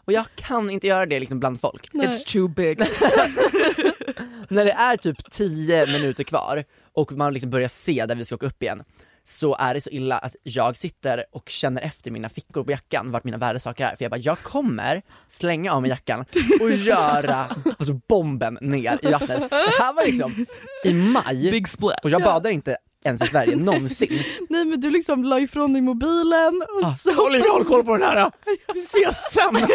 Och 0.05 0.13
jag 0.13 0.25
kan 0.35 0.71
inte 0.71 0.87
göra 0.87 1.07
det 1.07 1.21
liksom 1.21 1.39
bland 1.41 1.61
folk. 1.61 1.89
Nej. 1.93 2.07
It's 2.07 2.33
too 2.33 2.49
big. 2.49 2.79
När 4.49 4.65
det 4.65 4.73
är 4.73 4.97
typ 4.97 5.31
10 5.31 5.87
minuter 5.87 6.25
kvar 6.25 6.65
och 6.99 7.13
man 7.13 7.33
liksom 7.33 7.51
börjar 7.51 7.69
se 7.69 8.07
där 8.07 8.15
vi 8.15 8.25
ska 8.25 8.35
åka 8.35 8.47
upp 8.47 8.63
igen 8.63 8.83
så 9.25 9.57
är 9.57 9.75
det 9.75 9.81
så 9.81 9.91
illa 9.91 10.19
att 10.19 10.37
jag 10.43 10.77
sitter 10.77 11.25
och 11.33 11.49
känner 11.49 11.83
efter 11.83 12.11
mina 12.11 12.29
fickor 12.29 12.65
på 12.65 12.71
jackan 12.71 13.11
vart 13.11 13.25
mina 13.25 13.37
värdesaker 13.37 13.85
är, 13.87 13.97
för 13.97 14.05
jag 14.05 14.11
bara, 14.11 14.19
jag 14.19 14.39
kommer 14.39 15.03
slänga 15.27 15.73
av 15.73 15.83
mig 15.83 15.91
jackan 15.91 16.25
och 16.61 16.71
göra 16.71 17.47
alltså, 17.79 18.01
bomben 18.09 18.59
ner 18.61 18.99
i 19.03 19.11
vattnet. 19.13 19.51
Det 19.51 19.57
här 19.79 19.95
var 19.95 20.07
liksom 20.07 20.47
i 20.85 20.93
maj, 20.93 21.51
Big 21.51 21.69
splat. 21.69 22.05
och 22.05 22.11
jag 22.11 22.23
badar 22.23 22.51
inte 22.51 22.77
ens 23.05 23.23
i 23.23 23.27
Sverige 23.27 23.57
någonsin. 23.57 24.23
Nej 24.49 24.65
men 24.65 24.81
du 24.81 24.91
liksom 24.91 25.25
la 25.25 25.41
ifrån 25.41 25.73
dig 25.73 25.83
mobilen 25.83 26.63
och 26.83 26.89
Ah, 26.89 26.95
så... 26.95 27.27
Olivia 27.27 27.51
håll 27.53 27.65
koll 27.65 27.85
på 27.85 27.97
den 27.97 28.03
här, 28.09 28.31
vi 28.75 28.81
ses 28.81 29.33
sen! 29.33 29.57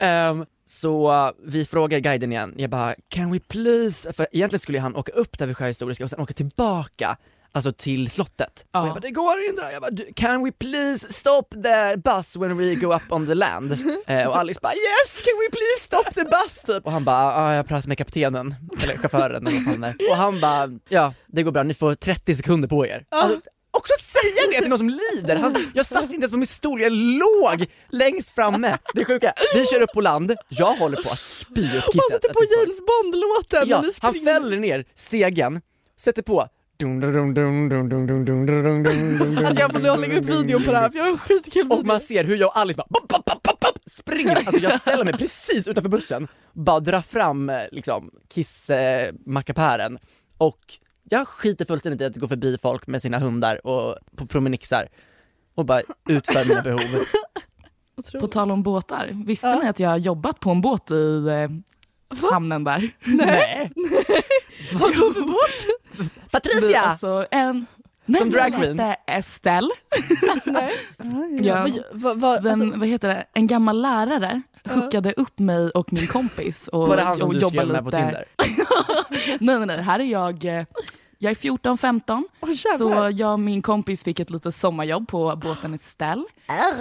Ehm, 0.00 0.44
så 0.74 1.32
vi 1.44 1.64
frågar 1.64 1.98
guiden 1.98 2.32
igen, 2.32 2.54
jag 2.56 2.70
bara 2.70 2.94
can 3.08 3.32
we 3.32 3.40
please, 3.48 4.12
för 4.12 4.26
egentligen 4.32 4.60
skulle 4.60 4.80
han 4.80 4.96
åka 4.96 5.12
upp 5.12 5.38
där 5.38 5.46
vid 5.46 5.56
Sjöhistoriska 5.56 6.04
och 6.04 6.10
sen 6.10 6.20
åka 6.20 6.34
tillbaka 6.34 7.16
Alltså 7.56 7.72
till 7.72 8.10
slottet. 8.10 8.64
Ja. 8.72 8.80
Och 8.80 8.86
jag 8.86 8.94
bara 8.94 9.00
det 9.00 9.10
går 9.10 9.34
inte, 9.48 9.62
jag 9.72 9.82
bara 9.82 9.90
"Du- 9.90 10.12
can 10.16 10.44
we 10.44 10.52
please 10.52 11.12
stop 11.12 11.42
the 11.50 11.96
bus 11.96 12.36
when 12.36 12.56
we 12.58 12.74
go 12.74 12.94
up 12.94 13.02
on 13.12 13.26
the 13.26 13.34
land? 13.34 13.72
Eh, 14.06 14.26
och 14.28 14.36
Alice 14.38 14.60
bara 14.62 14.72
yes 14.72 15.20
can 15.22 15.32
we 15.40 15.50
please 15.50 15.80
stop 15.80 16.14
the 16.14 16.24
bus 16.24 16.62
typ. 16.66 16.86
Och 16.86 16.92
han 16.92 17.04
bara 17.04 17.34
ah, 17.36 17.54
jag 17.54 17.66
pratar 17.68 17.88
med 17.88 17.98
kaptenen, 17.98 18.54
eller 18.82 18.96
chauffören 18.96 19.46
eller 19.46 19.56
vad 19.58 19.64
fan 19.74 19.80
det 19.80 19.86
är. 20.04 20.10
Och 20.10 20.16
han 20.16 20.40
bara 20.40 20.68
ja 20.88 21.14
det 21.26 21.42
går 21.42 21.52
bra, 21.52 21.62
ni 21.62 21.74
får 21.74 21.94
30 21.94 22.34
sekunder 22.34 22.68
på 22.68 22.86
er. 22.86 23.04
Alltså, 23.08 23.40
också 23.76 23.92
säga 23.98 24.50
det 24.52 24.60
till 24.60 24.68
någon 24.68 24.78
som 24.78 25.00
lider! 25.14 25.36
Han, 25.36 25.70
jag 25.74 25.86
satt 25.86 26.02
inte 26.02 26.14
ens 26.14 26.32
på 26.32 26.38
min 26.38 26.46
stol, 26.46 26.80
jag 26.80 26.92
låg 26.92 27.66
längst 27.88 28.30
framme. 28.30 28.78
Det 28.94 29.00
är 29.00 29.04
sjuka, 29.04 29.32
vi 29.54 29.66
kör 29.66 29.80
upp 29.80 29.92
på 29.94 30.00
land, 30.00 30.34
jag 30.48 30.76
håller 30.76 31.02
på 31.02 31.10
att 31.10 31.18
spy 31.18 31.62
upp 31.62 31.70
kisset. 31.70 31.94
Och 31.94 32.02
sätter 32.12 32.32
på. 32.34 32.40
James 32.58 32.78
Bond-låten 32.86 33.68
Ja, 33.68 33.84
han 34.00 34.14
fäller 34.14 34.56
ner 34.56 34.84
stegen, 34.94 35.60
sätter 35.96 36.22
på 36.22 36.48
Alltså 39.46 39.60
jag 39.60 39.72
får 39.72 39.78
nog 39.78 40.00
lägga 40.00 40.18
upp 40.18 40.24
videon 40.24 40.62
på 40.64 40.70
det 40.72 40.78
här 40.78 40.90
för 40.90 40.96
jag 40.98 41.04
har 41.04 41.10
en 41.10 41.18
skitkul 41.18 41.62
video. 41.62 41.78
och 41.78 41.86
man 41.86 42.00
ser 42.00 42.24
hur 42.24 42.36
jag 42.36 42.48
och 42.48 42.58
Alice 42.58 42.76
bara 42.76 42.86
bop, 42.90 43.08
bop, 43.08 43.42
bop, 43.42 43.60
bop, 43.60 43.78
springer, 43.86 44.36
alltså 44.36 44.62
jag 44.62 44.80
ställer 44.80 45.04
mig 45.04 45.12
precis 45.12 45.68
utanför 45.68 45.90
bussen, 45.90 46.28
bara 46.52 46.80
drar 46.80 47.00
fram 47.02 47.50
eh, 47.50 47.62
liksom 47.72 48.10
kiss-mackapären 48.34 49.98
och 50.38 50.60
jag 51.04 51.28
skiter 51.28 51.64
fullständigt 51.64 52.00
i 52.00 52.04
att 52.04 52.16
gå 52.16 52.28
förbi 52.28 52.58
folk 52.62 52.86
med 52.86 53.02
sina 53.02 53.18
hundar 53.18 53.66
och 53.66 53.96
på 54.16 54.26
promenixar 54.26 54.88
och 55.54 55.64
bara 55.66 55.82
utför 56.08 56.48
mina 56.48 56.62
behov. 56.62 56.80
Otroligt. 57.96 58.20
På 58.20 58.28
tal 58.28 58.50
om 58.50 58.62
båtar, 58.62 59.10
visste 59.26 59.46
Ja. 59.46 59.58
ni 59.62 59.68
att 59.68 59.78
jag 59.78 59.88
har 59.90 59.96
jobbat 59.96 60.40
på 60.40 60.50
en 60.50 60.60
båt 60.60 60.90
i 60.90 61.26
eh, 61.28 62.28
hamnen 62.30 62.64
där? 62.64 62.90
Nej! 63.04 63.72
Vadå 64.72 65.12
för 65.12 65.20
båt? 65.20 65.66
Vi, 65.98 66.08
Patricia! 66.32 66.80
alltså, 66.80 67.26
en, 67.30 67.66
nej, 68.06 68.20
Som 68.20 68.30
drag 68.30 68.52
jag 68.52 68.54
queen? 68.60 68.78
hette 68.78 69.00
Estelle. 69.12 69.70
Nej. 70.44 70.70
Ja. 71.42 71.66
Vad, 71.92 72.42
Den, 72.42 72.46
alltså, 72.62 72.78
vad 72.78 72.88
heter 72.88 73.08
det? 73.08 73.24
En 73.34 73.46
gammal 73.46 73.82
lärare 73.82 74.42
hookade 74.68 75.12
upp 75.12 75.38
mig 75.38 75.70
och 75.70 75.92
min 75.92 76.06
kompis 76.06 76.68
och, 76.68 76.88
Var 76.88 76.96
det 76.96 77.02
han 77.02 77.18
som 77.18 77.28
och 77.28 77.34
du 77.34 77.40
skrev 77.40 77.68
med 77.68 77.84
på 77.84 77.90
Tinder? 77.90 78.24
nej 79.40 79.56
nej 79.58 79.66
nej, 79.66 79.82
här 79.82 80.00
är 80.00 80.04
jag, 80.04 80.44
eh, 80.44 80.64
jag 81.18 81.30
är 81.30 81.34
14-15 81.34 82.22
åh, 82.40 82.48
jävlar. 82.50 83.10
så 83.10 83.16
jag 83.18 83.32
och 83.32 83.40
min 83.40 83.62
kompis 83.62 84.04
fick 84.04 84.20
ett 84.20 84.30
litet 84.30 84.54
sommarjobb 84.54 85.08
på 85.08 85.36
båten 85.36 85.74
Estelle 85.74 86.24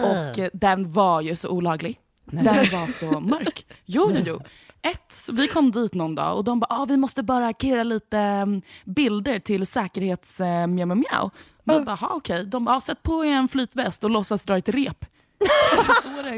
och 0.04 0.40
eh, 0.40 0.50
den 0.54 0.92
var 0.92 1.22
ju 1.22 1.36
så 1.36 1.50
olaglig. 1.50 2.00
Den 2.26 2.46
var 2.46 2.92
så 2.92 3.20
mörk. 3.20 3.66
Jo, 3.86 4.12
jo, 4.14 4.20
jo. 4.26 4.42
Ett, 4.84 5.30
vi 5.32 5.48
kom 5.48 5.72
dit 5.72 5.94
någon 5.94 6.16
dag 6.16 6.38
och 6.38 6.44
de 6.44 6.60
bara 6.60 6.68
ah, 6.70 6.86
vi 6.86 6.98
måste 6.98 7.24
bara 7.24 7.54
kirra 7.54 7.84
lite 7.84 8.18
mm, 8.18 8.62
bilder 8.86 9.40
till 9.40 9.68
säkerhets 9.68 10.40
uh, 10.40 10.68
mjau 10.68 10.86
mjau. 10.96 11.30
Vi 11.64 11.80
bara, 11.80 11.96
"Ha, 11.96 12.10
okej. 12.16 12.46
De 12.46 12.66
bara, 12.66 12.76
ah, 12.78 12.82
sätt 12.82 13.04
på 13.04 13.26
er 13.26 13.32
en 13.34 13.48
flytväst 13.48 14.04
och 14.04 14.10
låtsas 14.10 14.44
dra 14.44 14.58
ett 14.58 14.70
rep. 14.70 15.06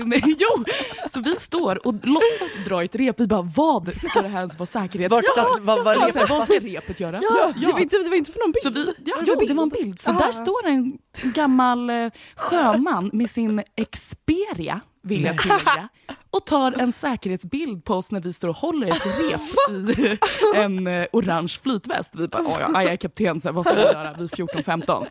Nej, 0.06 0.22
jo, 0.26 0.64
så 1.10 1.20
vi 1.22 1.36
står 1.36 1.88
och 1.88 1.94
låtsas 2.04 2.66
dra 2.68 2.84
ett 2.84 2.96
rep. 2.96 3.20
Vi 3.20 3.28
bara, 3.28 3.42
vad 3.42 3.94
ska 4.02 4.22
det 4.22 4.28
här 4.28 4.38
ens 4.40 4.60
vara 4.60 4.66
säkerhet? 4.66 5.12
Vart 5.12 5.24
satt, 5.36 5.48
vad 5.62 5.84
var 5.86 5.96
Alltså, 5.96 6.20
repet 6.20 6.30
vad 6.30 6.44
ska 6.44 6.54
repet 6.60 7.00
göra? 7.00 7.20
Ja, 7.22 7.54
Det, 7.60 7.72
var 7.74 7.80
inte, 7.80 7.98
det 7.98 8.10
var 8.10 8.18
inte 8.18 8.32
för 8.32 8.40
någon 8.40 8.52
bild. 8.52 8.64
Så 8.64 8.70
vi, 8.70 8.94
ja, 9.06 9.16
Var 9.16 9.26
det 9.26 9.32
jo, 9.32 9.40
bild? 9.40 9.52
det 9.52 9.56
var 9.56 9.64
en 9.64 9.70
bild. 9.70 10.00
Så 10.00 10.12
Ah. 10.12 10.14
där 10.14 10.32
står 10.32 10.66
en 10.68 10.98
gammal 11.24 11.90
eh, 11.90 12.10
sjöman 12.36 13.10
med 13.14 13.30
sin 13.30 13.64
Xperia, 13.92 14.82
vill 15.04 15.24
jag 15.24 15.42
tillägga, 15.42 15.90
och 16.36 16.46
tar 16.46 16.72
en 16.72 16.92
säkerhetsbild 16.94 17.84
på 17.86 17.94
oss 17.96 18.12
när 18.12 18.22
vi 18.22 18.34
står 18.34 18.48
och 18.48 18.56
håller 18.56 18.88
ett 18.88 19.06
rep 19.06 19.70
i 19.98 20.18
en 20.56 20.88
eh, 20.88 21.06
orange 21.14 21.58
flytväst. 21.64 22.16
Vi 22.16 22.28
bara, 22.28 22.42
"Oj, 22.46 22.56
ja, 22.60 22.84
jag 22.84 22.92
är 22.94 22.98
kapten, 22.98 23.42
så 23.42 23.48
här, 23.48 23.54
vad 23.54 23.66
ska 23.66 23.76
vi 23.76 23.82
göra? 23.82 24.14
Vi 24.18 24.24
är 24.24 24.28
14-15. 24.28 25.06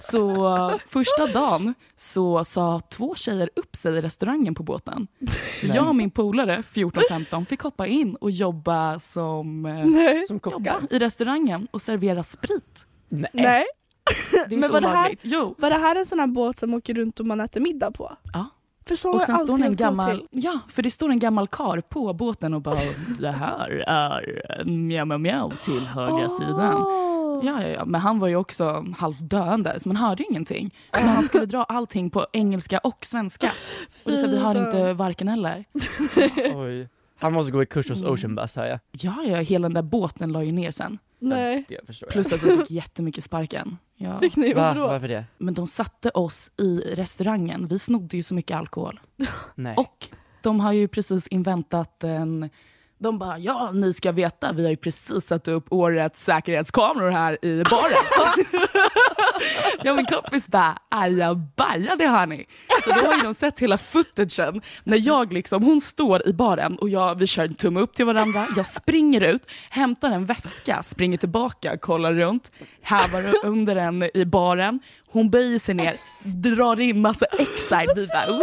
Så 0.00 0.56
eh, 0.56 0.76
första 0.88 1.26
dagen 1.26 1.74
så 1.96 2.44
sa 2.44 2.80
två 2.90 3.14
tjejer 3.14 3.50
upp 3.56 3.76
sig 3.76 3.96
i 3.96 4.00
restaurangen 4.00 4.54
på 4.54 4.62
båten. 4.62 5.06
Så 5.60 5.66
jag 5.66 5.88
och 5.88 5.96
min 5.96 6.10
polare, 6.10 6.62
14-15, 6.72 7.44
fick 7.46 7.60
hoppa 7.60 7.86
in 7.86 8.14
och 8.14 8.30
jobba 8.30 8.98
som 8.98 9.66
eh, 9.66 9.84
Nej. 9.86 10.26
Som 10.26 10.40
jobba 10.44 10.80
i 10.90 10.98
restaurangen 10.98 11.68
och 11.70 11.82
servera 11.82 12.22
sprit. 12.22 12.86
Nej. 13.08 13.30
Nej. 13.32 13.64
Det 14.32 14.54
är 14.54 14.58
Men 14.60 14.62
så 14.62 14.72
var 14.72 14.80
det 14.80 14.88
här-. 14.88 15.14
Jo. 15.22 15.54
Var 15.58 15.70
det 15.70 15.76
här 15.78 15.96
en 15.96 16.06
sån 16.06 16.20
här 16.20 16.26
båt 16.26 16.58
som 16.58 16.74
åker 16.74 16.94
runt 16.94 17.20
och 17.20 17.26
man 17.26 17.40
äter 17.40 17.60
middag 17.60 17.90
på? 17.90 18.16
Ja. 18.32 18.46
För 18.88 18.94
så 18.96 19.16
Och 19.16 19.22
sen 19.22 19.38
står 19.38 19.58
det 19.58 19.64
en 19.64 19.76
gammal, 19.76 20.18
till. 20.18 20.26
ja 20.30 20.58
för 20.68 20.82
det 20.82 20.90
står 20.90 21.10
en 21.10 21.18
gammal 21.18 21.48
kar 21.48 21.80
på 21.80 22.12
båten 22.12 22.54
och 22.54 22.62
bara 22.62 22.76
det 23.18 23.30
här 23.30 23.70
är 23.88 24.42
en 24.60 24.86
mjau 24.86 25.04
mjau 25.04 25.18
mjau 25.18 25.50
till 25.62 25.86
högra 25.86 26.28
sidan. 26.28 26.74
Åh. 26.76 27.06
Ja, 27.44 27.62
ja, 27.62 27.68
ja, 27.68 27.84
men 27.84 28.00
han 28.00 28.18
var 28.18 28.28
ju 28.28 28.36
också 28.36 28.84
halvt 28.98 29.18
döende 29.30 29.80
så 29.80 29.88
man 29.88 29.96
hörde 29.96 30.22
ju 30.22 30.28
ingenting. 30.30 30.74
Men 30.92 31.08
han 31.08 31.22
skulle 31.22 31.46
dra 31.46 31.64
allting 31.64 32.10
på 32.10 32.26
engelska 32.32 32.78
och 32.78 32.98
svenska. 33.06 33.52
Och 34.04 34.10
det, 34.10 34.16
så, 34.16 34.30
vi 34.30 34.38
hörde 34.38 34.58
inte 34.60 34.92
varken 34.92 35.28
eller. 35.28 35.64
Oj. 36.54 36.88
Han 37.20 37.32
måste 37.32 37.52
gå 37.52 37.62
i 37.62 37.66
kurs 37.66 37.90
hos 37.90 38.02
Ocean 38.02 38.34
Bus 38.34 38.56
hör 38.56 38.66
jag. 38.66 38.78
Ja, 38.90 39.22
ja, 39.26 39.36
hela 39.36 39.62
den 39.68 39.74
där 39.74 39.82
båten 39.82 40.32
la 40.32 40.42
ju 40.42 40.52
ner 40.52 40.70
sen. 40.70 40.98
Nej. 41.18 41.64
Det 41.68 41.86
förstår 41.86 42.06
jag. 42.06 42.12
Plus 42.12 42.32
att 42.32 42.42
vi 42.42 42.56
fick 42.56 42.70
jättemycket 42.70 43.24
sparken. 43.24 43.78
Ja. 43.96 44.18
Fick 44.18 44.36
ni? 44.36 44.54
Va? 44.54 44.62
Varför 44.62 44.80
då? 44.80 44.86
Varför 44.86 45.08
det? 45.08 45.24
Men 45.38 45.54
de 45.54 45.66
satte 45.66 46.10
oss 46.10 46.50
i 46.56 46.80
restaurangen. 46.80 47.66
Vi 47.66 47.78
snodde 47.78 48.16
ju 48.16 48.22
så 48.22 48.34
mycket 48.34 48.56
alkohol. 48.56 49.00
Nej. 49.54 49.74
Och 49.76 50.08
de 50.42 50.60
har 50.60 50.72
ju 50.72 50.88
precis 50.88 51.26
inventat 51.26 52.04
en... 52.04 52.50
De 52.98 53.18
bara, 53.18 53.38
ja 53.38 53.70
ni 53.70 53.92
ska 53.92 54.12
veta, 54.12 54.52
vi 54.52 54.62
har 54.62 54.70
ju 54.70 54.76
precis 54.76 55.24
satt 55.24 55.48
upp 55.48 55.72
årets 55.72 56.24
säkerhetskameror 56.24 57.10
här 57.10 57.44
i 57.44 57.62
baren. 57.62 57.96
och 59.90 59.96
min 59.96 60.06
kompis 60.06 60.48
bara, 60.48 60.78
ajabaja 60.88 61.96
det 61.96 62.06
har 62.06 62.26
ni. 62.26 62.46
Så 62.84 62.90
då 62.90 63.06
har 63.06 63.14
ju 63.14 63.20
de 63.22 63.34
sett 63.34 63.58
hela 63.58 63.78
footagen 63.78 64.60
när 64.84 64.98
jag 65.06 65.32
liksom, 65.32 65.62
hon 65.62 65.80
står 65.80 66.28
i 66.28 66.32
baren 66.32 66.76
och 66.78 66.88
jag, 66.88 67.14
vi 67.18 67.26
kör 67.26 67.44
en 67.44 67.54
tumme 67.54 67.80
upp 67.80 67.94
till 67.94 68.04
varandra, 68.04 68.46
jag 68.56 68.66
springer 68.66 69.20
ut, 69.20 69.42
hämtar 69.70 70.10
en 70.10 70.26
väska, 70.26 70.82
springer 70.82 71.18
tillbaka, 71.18 71.76
kollar 71.78 72.14
runt, 72.14 72.50
hävar 72.82 73.24
under 73.44 73.74
den 73.74 74.10
i 74.14 74.24
baren, 74.24 74.80
hon 75.08 75.30
böjer 75.30 75.58
sig 75.58 75.74
ner, 75.74 75.94
drar 76.22 76.80
in 76.80 77.00
massa 77.00 77.26
Excite, 77.26 77.92
vi 77.96 78.06
bara 78.06 78.26
Woo! 78.26 78.42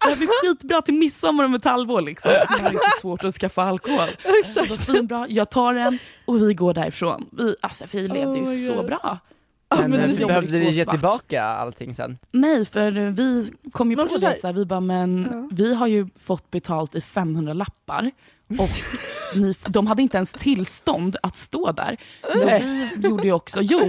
Det 0.00 0.08
här 0.08 0.16
blir 0.16 0.28
skitbra 0.42 0.82
till 0.82 0.94
midsommar 0.94 1.44
om 1.44 1.54
ett 1.54 1.64
halvår 1.64 2.00
liksom. 2.00 2.30
Det 2.30 2.62
här 2.62 2.70
är 2.70 2.74
så 2.74 3.00
svårt 3.00 3.24
att 3.24 3.34
skaffa 3.34 3.62
alkohol. 3.62 4.08
Det 4.54 4.60
var 4.68 4.76
svinbra, 4.76 5.26
jag 5.28 5.50
tar 5.50 5.74
den 5.74 5.98
och 6.24 6.48
vi 6.48 6.54
går 6.54 6.74
därifrån. 6.74 7.26
Vi, 7.32 7.56
alltså, 7.60 7.84
vi 7.90 8.08
levde 8.08 8.38
ju 8.38 8.44
Oh 8.44 8.66
så 8.66 8.74
God. 8.74 8.86
bra. 8.86 9.18
Men, 9.78 9.90
men 9.90 10.00
eh, 10.00 10.10
jobbar 10.12 10.26
behövde 10.26 10.58
ni 10.58 10.70
ge 10.70 10.84
svart. 10.84 10.94
tillbaka 10.94 11.44
allting 11.44 11.94
sen? 11.94 12.18
Nej, 12.32 12.64
för 12.64 13.10
vi 13.10 13.50
kom 13.72 13.90
ju 13.90 13.96
Men 13.96 14.08
på 14.08 14.16
det, 14.16 14.26
här, 14.42 14.52
vi 14.52 14.64
bara, 14.64 14.80
men 14.80 15.28
Ja. 15.30 15.48
vi 15.56 15.74
har 15.74 15.86
ju 15.86 16.06
fått 16.18 16.50
betalt 16.50 16.94
i 16.94 17.00
500 17.00 17.52
lappar 17.52 18.10
och 18.58 18.68
ni, 19.40 19.54
de 19.68 19.86
hade 19.86 20.02
inte 20.02 20.16
ens 20.16 20.32
tillstånd 20.32 21.16
att 21.22 21.36
stå 21.36 21.72
där. 21.72 21.96
Så 22.34 22.46
vi 22.46 23.08
gjorde 23.08 23.24
ju 23.24 23.32
också, 23.32 23.60
jo, 23.62 23.80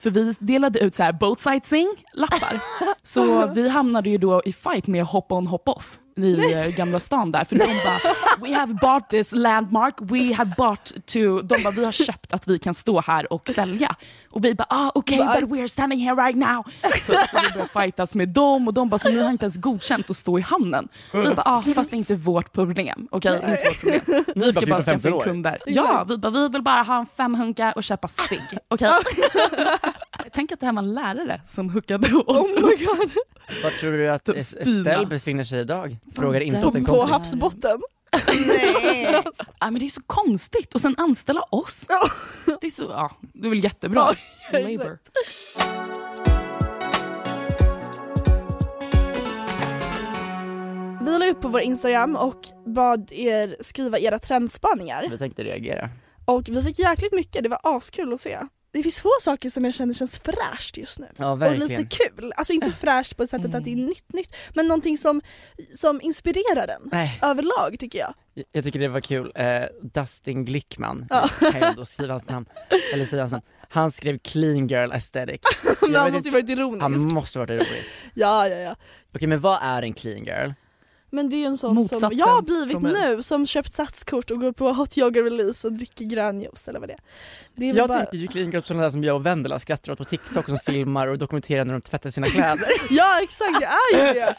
för 0.00 0.10
vi 0.10 0.34
delade 0.38 0.78
ut 0.78 0.94
så 0.94 1.02
här 1.02 1.12
boat 1.12 1.40
sightseeing-lappar. 1.40 2.60
Så 3.02 3.46
vi 3.54 3.68
hamnade 3.68 4.10
ju 4.10 4.18
då 4.18 4.42
i 4.44 4.52
fight 4.52 4.86
med 4.86 5.04
hop 5.04 5.32
on 5.32 5.46
hop 5.46 5.68
off 5.68 5.98
i 6.16 6.52
eh, 6.52 6.76
Gamla 6.76 7.00
stan 7.00 7.32
där, 7.32 7.44
för 7.44 7.56
de 7.56 7.64
bara 7.66 8.00
“We 8.48 8.54
have 8.54 8.74
bought 8.74 9.08
this 9.10 9.32
landmark, 9.32 9.94
we 10.00 10.34
have 10.34 10.54
bought 10.58 11.06
to...” 11.06 11.40
De 11.42 11.62
bara 11.62 11.70
“Vi 11.70 11.84
har 11.84 11.92
köpt 11.92 12.32
att 12.32 12.48
vi 12.48 12.58
kan 12.58 12.74
stå 12.74 13.00
här 13.00 13.32
och 13.32 13.48
sälja”. 13.48 13.96
Och 14.30 14.44
vi 14.44 14.54
bara 14.54 14.66
“Ah, 14.70 14.90
okay, 14.94 15.18
Right. 15.18 15.40
but 15.40 15.50
we 15.56 15.60
are 15.60 15.68
standing 15.68 16.00
here 16.00 16.14
right 16.22 16.36
now”. 16.38 16.64
Så, 17.06 17.12
så 17.12 17.36
vi 17.42 17.48
började 17.52 17.68
fightas 17.72 18.14
med 18.14 18.28
dem 18.28 18.68
och 18.68 18.74
de 18.74 18.88
bara 18.88 18.98
“Så 18.98 19.08
ni 19.08 19.22
har 19.22 19.30
inte 19.30 19.44
ens 19.44 19.56
godkänt 19.56 20.10
att 20.10 20.16
stå 20.16 20.38
i 20.38 20.42
hamnen”. 20.42 20.88
Vi 21.12 21.24
bara 21.34 21.42
“Ah, 21.44 21.62
fast 21.74 21.90
det 21.90 21.96
är 21.96 21.98
inte 21.98 22.14
vårt 22.14 22.52
problem”. 22.52 23.08
Okej, 23.10 23.34
inte 23.34 23.46
vårt 23.46 23.80
problem. 23.80 24.24
Vi 24.36 24.52
ska 24.52 24.60
bara 24.60 24.66
bara 24.66 24.82
14, 24.82 24.82
skaffa 24.82 24.92
in 24.92 25.00
15 25.00 25.12
år. 25.12 25.20
kunder. 25.24 25.58
Ja, 25.66 26.04
vi 26.08 26.18
bara 26.18 26.30
“Vi 26.32 26.48
vill 26.48 26.62
bara 26.62 26.82
ha 26.82 26.98
en 26.98 27.06
femhunka 27.16 27.72
och 27.76 27.84
köpa 27.84 28.08
cigg”. 28.08 28.58
Okej? 28.68 28.90
Tänk 30.32 30.52
att 30.52 30.60
det 30.60 30.66
här 30.66 30.72
var 30.72 30.82
en 30.82 30.94
lärare 30.94 31.40
som 31.46 31.70
hookade 31.70 32.06
oss 32.16 32.52
Oh 32.52 32.54
my 32.54 32.84
god. 32.84 33.10
Var 33.62 33.70
tror 33.80 33.92
du 33.92 34.08
att. 34.08 34.28
Estelle 34.28 35.06
befinner 35.06 35.44
sig 35.44 35.60
idag? 35.60 35.96
Frågar 36.14 36.40
inte 36.40 36.66
åt 36.66 36.74
en 36.74 36.84
På 36.84 36.92
kompis. 36.94 37.10
havsbotten. 37.12 37.80
Ja, 39.62 39.70
men 39.70 39.74
det 39.78 39.84
är 39.86 39.90
så 39.90 40.02
konstigt. 40.06 40.74
Och 40.74 40.80
sen 40.80 40.94
anställa 40.98 41.40
oss. 41.42 41.86
Det 42.60 42.66
är, 42.66 42.70
så, 42.70 42.82
ja, 42.82 43.10
det 43.32 43.46
är 43.46 43.50
väl 43.50 43.64
jättebra. 43.64 44.14
Ja, 44.52 44.58
Labor. 44.58 44.98
Vi 51.04 51.18
la 51.18 51.26
upp 51.26 51.40
på 51.40 51.48
vår 51.48 51.60
Instagram 51.60 52.16
och 52.16 52.46
bad 52.66 53.12
er 53.12 53.56
skriva 53.60 53.98
era 53.98 54.18
trendspaningar. 54.18 55.06
Vi 55.10 55.18
tänkte 55.18 55.44
reagera. 55.44 55.88
Och 56.24 56.48
vi 56.48 56.62
fick 56.62 56.78
jäkligt 56.78 57.12
mycket, 57.12 57.42
det 57.42 57.48
var 57.48 57.60
askul 57.62 58.12
att 58.12 58.20
se. 58.20 58.38
Det 58.72 58.82
finns 58.82 59.00
få 59.00 59.10
saker 59.20 59.50
som 59.50 59.64
jag 59.64 59.74
känner 59.74 59.94
känns 59.94 60.18
fräscht 60.18 60.76
just 60.76 60.98
nu. 60.98 61.06
Ja 61.16 61.32
Och 61.32 61.58
lite 61.58 61.84
kul. 61.84 62.32
Alltså 62.36 62.52
inte 62.52 62.72
fräscht 62.72 63.16
på 63.16 63.26
sättet 63.26 63.54
att 63.54 63.64
det 63.64 63.72
är 63.72 63.76
nytt 63.76 64.12
nytt, 64.12 64.36
men 64.54 64.68
någonting 64.68 64.98
som, 64.98 65.20
som 65.74 66.00
inspirerar 66.00 66.66
den. 66.66 66.82
Nej, 66.92 67.18
Överlag 67.22 67.76
tycker 67.78 67.98
jag. 67.98 68.14
jag 68.52 68.64
tycker 68.64 68.78
det 68.78 68.88
var 68.88 69.00
kul. 69.00 69.32
Eh, 69.34 69.62
Dustin 69.82 70.44
Glickman, 70.44 71.06
Ja. 71.10 71.28
kan 71.52 71.60
jag 71.60 71.76
då 71.76 71.84
skriva 71.84 72.14
hans 72.14 72.28
namn, 72.28 72.46
eller 72.94 73.06
säga 73.06 73.22
hans 73.22 73.32
namn. 73.32 73.44
Han 73.68 73.92
skrev 73.92 74.18
clean 74.18 74.66
girl 74.68 74.92
aesthetic. 74.92 75.40
Men 75.82 75.94
han 75.94 76.12
måste 76.12 76.28
ju 76.28 76.32
varit 76.32 76.48
ironisk. 76.48 76.82
Han 76.82 77.14
måste 77.14 77.38
varit 77.38 77.50
ironisk. 77.50 77.90
Ja, 78.14 78.48
ja, 78.48 78.56
ja. 78.56 78.76
Okej 79.14 79.28
men 79.28 79.40
vad 79.40 79.58
är 79.62 79.82
en 79.82 79.92
clean 79.92 80.24
girl? 80.24 80.50
Men 81.10 81.28
det 81.28 81.36
är 81.36 81.38
ju 81.38 81.44
en 81.44 81.56
sån 81.56 81.68
som 81.68 81.74
Motsatsen 81.74 82.18
jag 82.18 82.26
har 82.26 82.42
blivit 82.42 82.82
nu, 82.82 83.22
som 83.22 83.46
köpt 83.46 83.72
satskort 83.72 84.30
och 84.30 84.40
går 84.40 84.52
på 84.52 84.72
hot 84.72 84.98
yoga 84.98 85.22
release 85.22 85.66
och 85.66 85.72
dricker 85.72 86.04
grönjuice 86.04 86.68
eller 86.68 86.80
vad 86.80 86.88
det 86.88 86.92
är. 86.92 87.00
Det 87.54 87.70
är 87.70 87.74
Jag 87.74 87.88
bara... 87.88 88.04
tycker 88.04 88.18
ju 88.18 88.28
girl 88.28 88.50
är 88.58 88.66
sådana 88.66 88.82
där 88.82 88.90
som 88.90 89.04
jag 89.04 89.16
och 89.16 89.26
Vendela 89.26 89.58
skrattar 89.58 89.92
åt 89.92 89.98
på 89.98 90.04
TikTok 90.04 90.46
som 90.46 90.58
filmar 90.58 91.06
och 91.06 91.18
dokumenterar 91.18 91.64
när 91.64 91.72
de 91.72 91.80
tvättar 91.80 92.10
sina 92.10 92.26
kläder. 92.26 92.66
Ja 92.90 93.22
exakt, 93.22 93.60
det 93.60 93.98
är 93.98 94.06
ju 94.06 94.20
det! 94.20 94.36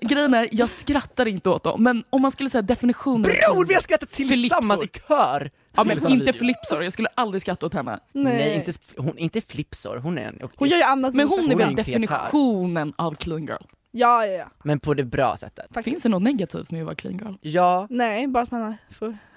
Grejen 0.00 0.34
är, 0.34 0.48
jag 0.52 0.70
skrattar 0.70 1.28
inte 1.28 1.50
åt 1.50 1.64
dem. 1.64 1.82
Men 1.82 2.04
om 2.10 2.22
man 2.22 2.30
skulle 2.30 2.50
säga 2.50 2.62
definitionen... 2.62 3.22
Bror 3.22 3.66
vi 3.66 3.74
har 3.74 3.80
skrattat 3.80 4.10
tillsammans 4.10 4.82
i 4.82 4.88
kör! 5.08 5.50
Ja, 5.74 5.84
men 5.84 6.12
inte 6.12 6.32
flipsor, 6.32 6.84
jag 6.84 6.92
skulle 6.92 7.08
aldrig 7.14 7.42
skratta 7.42 7.66
åt 7.66 7.74
henne. 7.74 7.98
Nej. 8.12 8.34
Nej, 8.34 8.54
inte, 8.54 8.72
hon, 8.96 9.18
inte 9.18 9.40
flipsor, 9.40 9.96
hon 9.96 10.18
är 10.18 10.22
en... 10.22 10.34
okej. 10.34 10.48
Hon 10.56 10.68
gör 10.68 10.76
ju 10.76 10.82
annat 10.82 11.14
Men 11.14 11.20
än 11.20 11.28
hon 11.28 11.38
är 11.38 11.42
Hon 11.42 11.60
är 11.60 11.66
väl 11.66 11.74
definitionen 11.74 12.92
av 12.96 13.14
clean 13.14 13.46
girl. 13.46 13.62
Ja, 13.90 14.26
ja, 14.26 14.32
ja. 14.32 14.50
Men 14.64 14.80
på 14.80 14.94
det 14.94 15.04
bra 15.04 15.36
sättet. 15.36 15.64
Faktiskt. 15.64 15.84
Finns 15.84 16.02
det 16.02 16.08
något 16.08 16.22
negativt 16.22 16.70
med 16.70 16.80
att 16.80 16.84
vara 16.86 16.94
clean 16.96 17.18
girl? 17.18 17.34
Ja, 17.40 17.86
Nej, 17.90 18.26
bara 18.28 18.42
att 18.42 18.50
man 18.50 18.76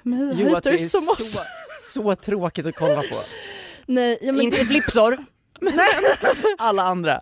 med 0.03 0.39
jo 0.39 0.55
att 0.55 0.63
det 0.63 0.69
är 0.69 0.77
som 0.77 1.09
oss. 1.09 1.31
så, 1.33 1.41
så 1.93 2.15
tråkigt 2.15 2.65
att 2.65 2.75
kolla 2.75 3.01
på. 3.01 3.17
Nej, 3.85 4.17
ja, 4.21 4.31
men 4.31 4.41
Inte 4.41 4.65
flipsor! 4.65 5.25
Alla 6.57 6.83
andra. 6.83 7.21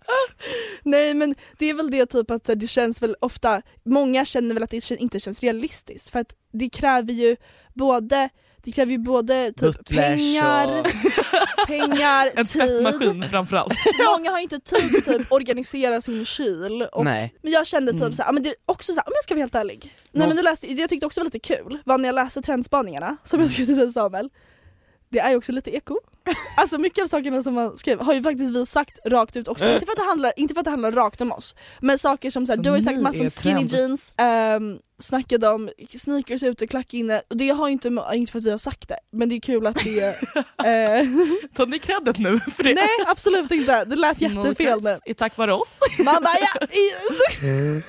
Nej 0.83 1.13
men 1.13 1.35
det 1.57 1.65
är 1.69 1.73
väl 1.73 1.91
det 1.91 2.05
typ 2.05 2.31
att 2.31 2.49
det 2.55 2.67
känns 2.67 3.01
väl 3.01 3.15
ofta, 3.21 3.61
många 3.85 4.25
känner 4.25 4.53
väl 4.53 4.63
att 4.63 4.69
det 4.69 4.91
inte 4.91 5.19
känns 5.19 5.39
realistiskt 5.41 6.09
för 6.09 6.19
att 6.19 6.35
det 6.53 6.69
kräver 6.69 7.13
ju 7.13 7.35
både 7.73 8.29
det 8.69 8.73
kräver 8.73 8.91
ju 8.91 8.97
både 8.97 9.51
typ 9.51 9.77
Butlers 9.77 9.87
pengar, 9.89 10.79
och... 10.79 10.87
pengar, 11.67 12.31
En 12.35 12.45
tvättmaskin 12.45 13.25
framförallt. 13.29 13.73
Många 14.17 14.31
har 14.31 14.37
ju 14.37 14.43
inte 14.43 14.59
tid 14.59 14.95
att 14.97 15.05
typ 15.05 15.31
organisera 15.31 16.01
sin 16.01 16.25
kyl. 16.25 16.81
Och, 16.81 17.05
Nej. 17.05 17.35
Men 17.41 17.51
jag 17.51 17.67
kände 17.67 17.91
typ 17.91 18.01
Mm. 18.01 18.13
såhär, 18.13 18.33
men 18.33 18.43
det 18.43 18.49
är 18.49 18.55
också 18.65 18.93
såhär, 18.93 19.07
om 19.07 19.13
jag 19.15 19.23
ska 19.23 19.33
vara 19.33 19.41
helt 19.41 19.55
ärlig. 19.55 19.93
Nej 20.11 20.27
men 20.27 20.37
du 20.37 20.43
läste, 20.43 20.67
det 20.67 20.81
jag 20.81 20.89
tyckte 20.89 21.05
också 21.05 21.19
var 21.19 21.25
lite 21.25 21.39
kul 21.39 21.77
var 21.85 21.97
när 21.97 22.09
jag 22.09 22.15
läste 22.15 22.41
trendspaningarna 22.41 23.17
som 23.23 23.39
jag 23.41 23.49
skrev 23.49 23.65
till 23.65 23.93
Samuel. 23.93 24.29
Det 25.09 25.19
är 25.19 25.29
ju 25.29 25.35
också 25.35 25.51
lite 25.51 25.75
eko. 25.75 25.97
Alltså 26.57 26.77
mycket 26.77 27.03
av 27.03 27.07
sakerna 27.07 27.43
som 27.43 27.53
man 27.53 27.77
skrev 27.77 27.99
har 28.01 28.13
ju 28.13 28.23
faktiskt 28.23 28.55
vi 28.55 28.65
sagt 28.65 28.99
rakt 29.05 29.35
ut 29.35 29.47
också, 29.47 29.73
inte 29.73 29.85
för 29.85 29.91
att 29.91 29.97
det 29.97 30.03
handlar, 30.03 30.33
inte 30.35 30.53
för 30.53 30.59
att 30.61 30.65
det 30.65 30.69
handlar 30.71 30.91
rakt 30.91 31.21
om 31.21 31.31
oss. 31.31 31.55
Men 31.81 31.97
saker 31.99 32.31
som 32.31 32.45
såhär, 32.45 32.57
Så 32.57 32.61
du 32.63 32.69
har 32.69 32.77
ju 32.77 32.81
snackat 32.83 33.01
massor 33.01 33.21
om 33.21 33.29
skinny 33.29 33.67
trend. 33.67 33.71
jeans, 33.73 34.13
um, 34.57 34.79
snackade 35.01 35.47
om 35.49 35.69
sneakers 35.97 36.43
ute, 36.43 36.67
klack 36.67 36.93
inne. 36.93 37.21
Och 37.29 37.37
det 37.37 37.49
har 37.49 37.67
ju 37.67 37.71
inte, 37.73 37.87
inte 38.13 38.31
för 38.31 38.39
att 38.39 38.45
vi 38.45 38.51
har 38.51 38.57
sagt 38.57 38.87
det, 38.87 38.99
men 39.11 39.29
det 39.29 39.35
är 39.35 39.39
kul 39.39 39.67
att 39.67 39.75
det 39.83 39.99
eh, 40.57 41.05
Tar 41.55 41.65
ni 41.65 41.79
credit 41.79 42.17
nu 42.17 42.39
för 42.39 42.63
det? 42.63 42.73
Nej 42.73 42.89
absolut 43.07 43.51
inte, 43.51 43.85
det 43.85 43.95
lät 43.95 44.21
jättefel 44.21 44.43
nu. 44.45 44.53
Sneakers 44.55 44.99
är 45.05 45.13
tack 45.13 45.37
vare 45.37 45.53
oss. 45.53 45.79
Man 45.99 46.23
bara 46.23 46.33
ja, 46.55 46.67
i- 46.67 47.81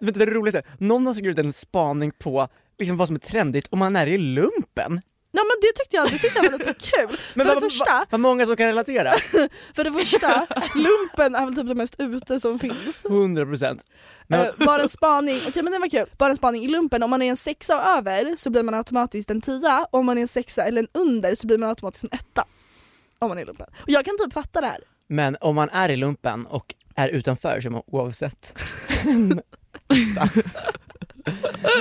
Vet 0.00 0.14
du, 0.14 0.26
det 0.26 0.32
roligaste, 0.32 0.62
någon 0.78 1.06
har 1.06 1.14
skrivit 1.14 1.38
en 1.38 1.52
spaning 1.52 2.12
på 2.18 2.48
liksom 2.78 2.96
vad 2.96 3.08
som 3.08 3.14
är 3.16 3.20
trendigt 3.20 3.66
om 3.70 3.78
man 3.78 3.96
är 3.96 4.06
i 4.06 4.18
lumpen. 4.18 5.00
Ja 5.38 5.44
men 5.44 5.56
det 5.60 5.72
tyckte 5.78 5.96
jag, 5.96 6.10
det 6.10 6.18
tyckte 6.18 6.40
jag 6.42 6.50
var 6.50 6.58
lite 6.58 6.74
kul. 6.74 7.18
Men 7.34 7.46
för 7.46 7.54
vad, 7.54 7.62
det 7.62 7.70
första, 7.70 7.92
vad, 7.92 8.06
vad 8.10 8.20
många 8.20 8.46
som 8.46 8.56
kan 8.56 8.66
relatera. 8.66 9.12
för 9.74 9.84
det 9.84 9.92
första, 9.92 10.46
lumpen 10.74 11.34
är 11.34 11.44
väl 11.44 11.54
typ 11.54 11.68
det 11.68 11.74
mest 11.74 11.94
ute 11.98 12.40
som 12.40 12.58
finns. 12.58 13.04
100 13.04 13.46
procent. 13.46 13.84
Men 14.26 14.40
Eh, 14.40 14.66
bara 14.66 14.82
en 14.82 14.88
spaning, 14.88 15.40
okej 15.48 15.62
men 15.62 15.72
det 15.72 15.78
var 15.78 15.88
kul, 15.88 16.06
bara 16.18 16.30
en 16.30 16.36
spaning 16.36 16.64
i 16.64 16.68
lumpen, 16.68 17.02
om 17.02 17.10
man 17.10 17.22
är 17.22 17.30
en 17.30 17.36
sexa 17.36 17.76
och 17.76 17.98
över 17.98 18.36
så 18.36 18.50
blir 18.50 18.62
man 18.62 18.74
automatiskt 18.74 19.30
en 19.30 19.40
tia, 19.40 19.86
om 19.90 20.06
man 20.06 20.18
är 20.18 20.22
en 20.22 20.28
sexa 20.28 20.64
eller 20.64 20.82
en 20.82 20.88
under 20.94 21.34
så 21.34 21.46
blir 21.46 21.58
man 21.58 21.68
automatiskt 21.68 22.04
en 22.04 22.10
etta. 22.12 22.44
Om 23.18 23.28
man 23.28 23.38
är 23.38 23.42
i 23.42 23.44
lumpen. 23.44 23.66
Och 23.82 23.90
jag 23.90 24.04
kan 24.04 24.18
typ 24.18 24.32
fatta 24.32 24.60
det 24.60 24.66
här. 24.66 24.80
Men 25.08 25.36
om 25.40 25.54
man 25.54 25.68
är 25.68 25.88
i 25.88 25.96
lumpen 25.96 26.46
och 26.46 26.74
är 26.94 27.08
utanför 27.08 27.60
så 27.60 27.68
är 27.68 27.70
man 27.70 27.82
oavsett. 27.86 28.54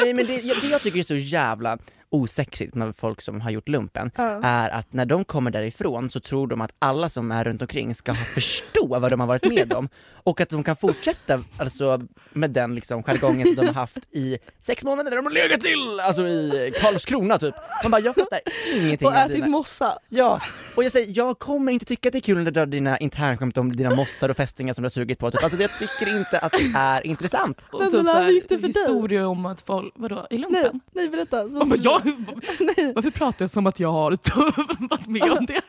Nej 0.02 0.14
men 0.14 0.28
det, 0.28 0.38
det 0.62 0.68
jag 0.68 0.82
tycker 0.82 1.00
är 1.00 1.04
så 1.04 1.16
jävla 1.16 1.78
osexigt 2.10 2.76
med 2.76 2.96
folk 2.96 3.22
som 3.22 3.42
har 3.42 3.52
gjort 3.52 3.68
lumpen 3.68 4.12
Ja. 4.16 4.40
är 4.44 4.70
att 4.70 4.94
när 4.94 5.06
de 5.06 5.24
kommer 5.26 5.52
därifrån 5.52 6.10
så 6.10 6.20
tror 6.20 6.48
de 6.48 6.62
att 6.62 6.72
alla 6.80 7.10
som 7.10 7.32
är 7.32 7.44
runt 7.44 7.62
omkring 7.62 7.96
ska 7.96 8.12
ha 8.12 8.24
förstå 8.26 8.88
vad 9.00 9.12
de 9.12 9.20
har 9.20 9.28
varit 9.28 9.50
med 9.54 9.74
om 9.74 9.90
och 10.14 10.42
att 10.42 10.50
de 10.50 10.64
kan 10.64 10.76
fortsätta 10.76 11.44
alltså, 11.58 12.02
med 12.34 12.50
den 12.52 12.76
liksom 12.76 13.04
jargongen 13.04 13.48
som 13.48 13.56
de 13.56 13.66
har 13.66 13.74
haft 13.74 13.98
i 14.12 14.38
sex 14.62 14.84
månader 14.84 15.10
när 15.10 15.18
de 15.18 15.26
har 15.26 15.34
legat 15.34 15.62
till, 15.62 16.00
alltså 16.00 16.28
i 16.28 16.74
Karlskrona 16.82 17.38
typ. 17.40 17.56
Man 17.84 17.92
bara, 17.92 18.02
jag 18.02 18.16
fattar 18.16 18.40
ingenting 18.76 19.08
Och 19.08 19.16
ätit 19.16 19.36
dina- 19.36 19.48
mossa. 19.48 20.00
Ja, 20.10 20.42
och 20.76 20.84
jag 20.84 20.92
säger, 20.92 21.14
jag 21.18 21.40
kommer 21.40 21.72
inte 21.72 21.86
tycka 21.86 22.10
att 22.10 22.14
det 22.14 22.20
är 22.20 22.22
kul 22.22 22.38
när 22.38 22.46
du 22.46 22.52
drar 22.52 22.66
dina 22.66 22.98
internskämt 22.98 23.58
om 23.58 23.76
dina 23.76 23.96
mossar 23.96 24.30
och 24.30 24.38
fästingar 24.38 24.74
som 24.74 24.82
du 24.82 24.86
har 24.86 24.90
sugit 24.90 25.20
på, 25.20 25.32
typ. 25.32 25.44
alltså 25.44 25.62
jag 25.62 25.72
tycker 25.80 26.18
inte 26.18 26.40
att 26.40 26.52
det 26.52 26.72
är 26.78 27.08
intressant. 27.08 27.66
Och 27.72 27.80
Men 27.80 27.92
typ 27.92 28.00
Bella, 28.00 28.12
så 28.14 28.22
hur 28.22 28.32
gick 28.32 28.50
det 28.50 28.56
för 28.60 28.62
dig? 28.68 28.68
historier 28.82 29.26
om 29.26 29.46
att 29.46 29.62
folk, 29.62 29.94
vadå, 29.96 30.28
i 30.30 30.38
Nej, 30.38 30.42
lumpen? 30.52 30.80
nej 30.94 31.10
berätta. 31.10 31.48
Bara, 31.48 31.66
skulle 31.66 31.84
jag, 31.84 31.92
Nej. 31.94 31.97
Varför 32.96 33.12
pratar 33.12 33.44
jag 33.44 33.50
som 33.52 33.68
att 33.68 33.80
jag 33.80 33.92
har 33.92 34.18
varit 34.90 35.08
med 35.08 35.24
om 35.32 35.46
det? 35.46 35.62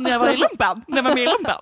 När 0.00 0.10
jag 0.10 0.18
var 0.18 0.28
i 0.28 0.36
lumpen, 0.36 0.82
när 0.88 0.96
jag 0.96 1.02
var 1.02 1.14
med 1.14 1.22
i 1.22 1.26
lumpen. 1.26 1.54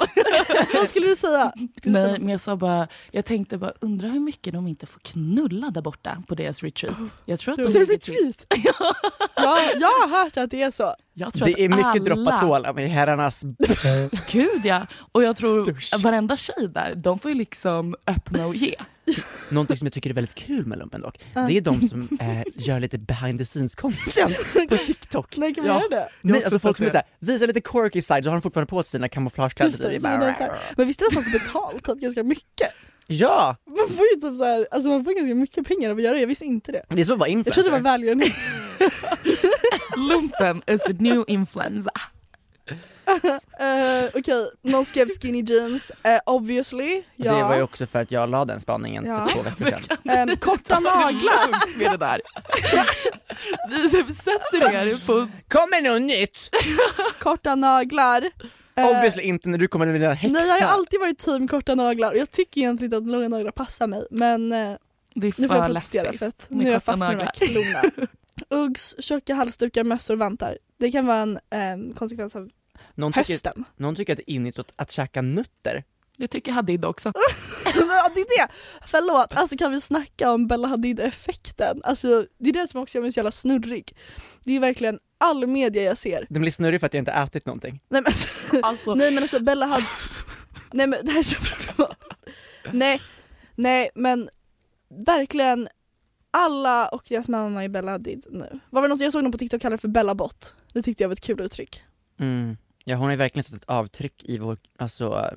Vad 0.75 0.89
skulle 0.89 1.07
du 1.07 1.17
säga? 1.17 1.53
Skulle 1.79 1.93
Nej 1.93 2.05
säga? 2.07 2.19
men 2.21 2.29
jag 2.29 2.41
sa 2.41 2.57
bara, 2.57 2.89
jag 3.11 3.25
tänkte 3.25 3.59
bara 3.59 3.73
undra 3.81 4.09
hur 4.09 4.21
mycket 4.21 4.53
de 4.53 4.67
inte 4.69 4.87
får 4.87 5.01
knulla 5.01 5.71
där 5.71 5.83
borta 5.83 6.23
på 6.29 6.35
deras 6.35 6.63
retreat. 6.63 6.97
Jag 7.25 7.39
tror 7.39 7.53
att 7.67 7.73
de 7.73 7.79
retreat? 7.87 8.01
till- 8.01 8.33
Ja, 9.37 9.59
jag 9.81 9.89
har 9.89 10.23
hört 10.25 10.37
att 10.37 10.51
det 10.51 10.63
är 10.63 10.71
så. 10.71 10.95
Jag 11.15 11.35
tror 11.35 11.47
Det 11.47 11.65
är 11.65 11.69
mycket 11.69 11.85
alla, 11.87 12.05
droppa 12.05 12.37
tvålar 12.41 12.73
med 12.73 12.91
herrarnas... 12.91 13.43
Gud 14.31 14.61
ja, 14.65 14.87
och 15.13 15.23
jag 15.23 15.37
tror 15.37 15.99
varenda 16.03 16.37
tjej 16.37 16.69
där, 16.69 16.95
de 16.97 17.19
får 17.19 17.31
ju 17.31 17.35
liksom 17.35 17.95
öppna 18.07 18.47
och 18.47 18.55
ge. 18.55 18.75
Någonting 19.51 19.77
som 19.77 19.87
jag 19.87 19.93
tycker 19.93 20.11
är 20.11 20.15
väldigt 20.15 20.35
kul 20.35 20.67
med 20.67 20.79
lumpen 20.79 21.01
dock, 21.01 21.19
det 21.35 21.57
är 21.57 21.61
de 21.61 21.83
som 21.83 22.09
eh, 22.21 22.43
gör 22.55 22.81
lite 22.81 22.99
behind 22.99 23.39
the 23.39 23.45
scenes 23.45 23.75
content 23.75 24.37
på 24.69 24.77
TikTok. 24.77 25.37
Nej 25.37 25.55
kan 25.55 25.65
Ja. 25.67 25.73
göra 25.73 25.89
det? 25.89 25.97
Jag 25.97 26.03
har 26.03 26.09
Nej, 26.21 26.41
också 26.43 26.55
alltså 26.55 26.59
folk 26.69 26.77
sett 26.77 26.77
som 26.77 26.85
är 26.85 26.89
det. 26.89 26.91
såhär, 26.91 27.33
visar 27.33 27.47
lite 27.47 27.61
quirky 27.61 28.03
side, 28.03 28.25
så 28.25 28.31
har 28.31 28.37
de 28.37 28.43
fortfarande 28.43 28.71
på 28.71 28.83
sig 28.83 28.91
sina 28.91 29.09
kamouflagekläder. 29.09 29.71
Just 29.71 29.83
det, 29.83 30.01
som 30.01 30.11
en 30.11 30.21
dansare. 30.21 30.59
Men 30.77 30.87
visst 30.87 31.01
är 31.03 31.05
det 31.05 31.09
att 31.09 31.15
man 31.15 31.25
får 31.25 31.39
betalt 31.39 31.85
typ 31.87 32.01
ganska 32.01 32.23
mycket? 32.23 32.71
Ja! 33.07 33.57
Man 33.67 33.97
får 33.97 34.05
ju 34.15 34.21
typ 34.21 34.37
så 34.37 34.45
här, 34.45 34.69
alltså 34.71 34.89
man 34.91 35.05
får 35.05 35.13
ganska 35.15 35.35
mycket 35.35 35.67
pengar 35.67 35.91
av 35.91 35.97
att 35.97 36.03
göra 36.03 36.15
det, 36.15 36.21
jag 36.21 36.27
visste 36.29 36.45
inte 36.45 36.73
det. 36.73 36.85
Det 36.89 37.01
är 37.01 37.05
som 37.05 37.13
att 37.13 37.19
vara 37.21 37.29
Jag 37.31 37.45
trodde 37.45 37.69
det 37.71 37.83
var 37.83 37.93
influencer. 37.93 37.93
välgörenhet. 37.93 38.33
Lumpen 39.97 40.63
is 40.67 40.83
the 40.83 40.93
new 40.93 41.25
influenza. 41.29 41.91
Uh, 43.07 44.11
Okej, 44.15 44.51
någon 44.63 44.85
skrev 44.85 45.09
skinny 45.09 45.43
jeans, 45.43 45.93
uh, 46.07 46.19
obviously. 46.27 47.03
Ja. 47.17 47.35
Det 47.35 47.43
var 47.43 47.57
ju 47.57 47.63
också 47.63 47.87
för 47.87 47.99
att 48.03 48.11
jag 48.11 48.31
la 48.31 48.45
den 48.45 48.61
spaningen 48.61 49.07
Ja. 49.07 49.27
för 49.27 49.33
två 49.33 49.43
veckor 49.43 49.65
sedan. 49.65 49.99
Ehm, 50.13 50.37
korta 50.37 50.81
naglar. 50.81 51.79
Med 51.79 51.91
det 51.91 51.97
där. 51.97 52.21
Vi 54.07 54.15
sätter 54.15 54.75
er 54.75 55.07
på... 55.07 55.29
Kommer 55.49 55.83
något 55.83 56.03
nytt! 56.03 56.51
korta 57.19 57.55
naglar. 57.55 58.31
Eh, 58.75 58.87
Obviously 58.87 59.23
inte 59.23 59.49
när 59.49 59.59
du 59.59 59.69
kommer 59.69 59.87
med 59.87 59.95
dina 60.01 60.13
häxa. 60.13 60.33
Nej 60.39 60.61
jag 60.61 60.67
har 60.67 60.75
alltid 60.75 61.01
varit 61.01 61.19
team 61.19 61.49
korta 61.49 61.75
naglar 61.75 62.11
och 62.13 62.19
jag 62.19 62.31
tycker 62.31 62.61
egentligen 62.61 62.95
inte 62.95 62.97
att 62.97 63.13
långa 63.13 63.29
naglar 63.29 63.53
passar 63.53 63.87
mig 63.87 64.07
men 64.11 64.49
Det 64.49 64.57
är 64.57 64.77
nu 65.41 65.49
får 65.49 65.57
jag 65.57 65.67
protestera 65.67 66.13
för 66.13 66.27
att 66.27 66.47
nu 66.49 66.69
är 66.69 66.73
jag 66.73 66.83
fast 66.83 66.99
med 66.99 67.11
de 67.19 67.25
här 67.25 67.33
klorna. 67.33 68.07
Uggs, 68.51 68.95
tjocka 68.99 69.35
halsdukar, 69.35 69.85
mössor, 69.85 70.17
vantar. 70.17 70.59
Det 70.79 70.91
kan 70.91 71.07
vara 71.07 71.19
en 71.19 71.37
eh, 71.51 71.95
konsekvens 71.95 72.37
av 72.37 72.49
Någon 72.95 73.13
tycker, 73.13 73.33
hösten. 73.33 73.65
någon 73.77 73.95
tycker 73.97 74.13
att 74.13 74.17
det 74.17 74.31
är 74.33 74.35
innigt 74.35 74.59
att, 74.59 74.73
att 74.77 74.91
käka 74.91 75.23
nötter. 75.23 75.85
Det 76.17 76.29
tycker 76.29 76.53
Hadid 76.53 76.85
också. 76.85 77.13
ja, 77.65 78.11
det 78.15 78.21
är 78.21 78.39
det! 78.47 78.53
Förlåt, 78.87 79.33
alltså 79.33 79.57
kan 79.57 79.73
vi 79.73 79.81
snacka 79.81 80.31
om 80.31 80.47
Bella 80.49 80.69
Hadid-effekten? 80.69 81.81
Alltså 81.85 82.27
det 82.39 82.49
är 82.49 82.53
det 82.53 82.69
som 82.71 82.83
också 82.83 82.99
gör 82.99 83.03
mig 83.03 83.13
så 83.13 83.19
jävla 83.19 83.31
snurrig. 83.31 83.97
Det 84.45 84.57
är 84.57 84.61
verkligen 84.61 84.99
all 85.19 85.47
media 85.47 85.83
jag 85.83 85.99
ser. 85.99 86.27
Den 86.29 86.43
blir 86.43 86.53
snurrig 86.53 86.81
för 86.81 86.87
att 86.87 86.95
jag 86.95 87.01
inte 87.01 87.13
ätit 87.13 87.47
någonting. 87.47 87.81
Nej 87.89 88.03
men 88.03 88.07
alltså, 88.07 88.29
Alltså, 88.63 88.95
nej, 88.95 89.11
men 89.11 89.23
alltså 89.23 89.41
Bella 89.41 89.67
Hadid... 89.67 89.87
Nej 90.73 90.87
men 90.87 91.07
det 91.07 91.13
här 91.13 91.19
är 91.19 91.23
så 91.23 91.37
problematiskt. 91.41 92.27
Nej, 92.73 93.01
nej 93.55 93.91
men 93.95 94.29
verkligen 95.07 95.69
alla 96.31 96.89
och 96.89 97.03
deras 97.09 97.29
mamma 97.29 97.65
är 97.65 97.69
Bella 97.69 97.91
Hadid 97.93 98.27
nu. 98.31 98.61
Var 98.71 98.83
det 98.83 98.89
något 98.89 99.01
jag 99.01 99.13
såg 99.13 99.23
någon 99.23 99.33
på 99.33 99.39
TikTok 99.39 99.63
kallade 99.63 99.81
för 99.81 99.89
Bella 99.89 100.15
Bot? 100.15 100.55
Det 100.73 100.83
tyckte 100.83 101.05
jag 101.05 101.09
var 101.09 101.13
ett 101.13 101.21
kul 101.21 101.41
uttryck. 101.41 101.83
Mm. 102.21 102.57
Ja 102.85 102.97
hon 102.97 103.05
har 103.05 103.11
ju 103.11 103.17
verkligen 103.17 103.45
satt 103.45 103.55
ett 103.63 103.69
avtryck 103.69 104.25
i 104.25 104.39
vår, 104.39 104.57
alltså, 104.79 105.31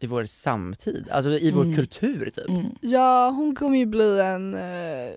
i 0.00 0.06
vår 0.06 0.24
samtid, 0.24 1.08
alltså 1.10 1.30
i 1.30 1.50
vår 1.50 1.62
Mm. 1.64 1.76
kultur 1.76 2.30
typ. 2.30 2.48
mm. 2.48 2.66
Ja 2.80 3.30
hon 3.30 3.54
kommer 3.54 3.78
ju 3.78 3.86
bli 3.86 4.20
en, 4.20 4.54
eh, 4.54 5.10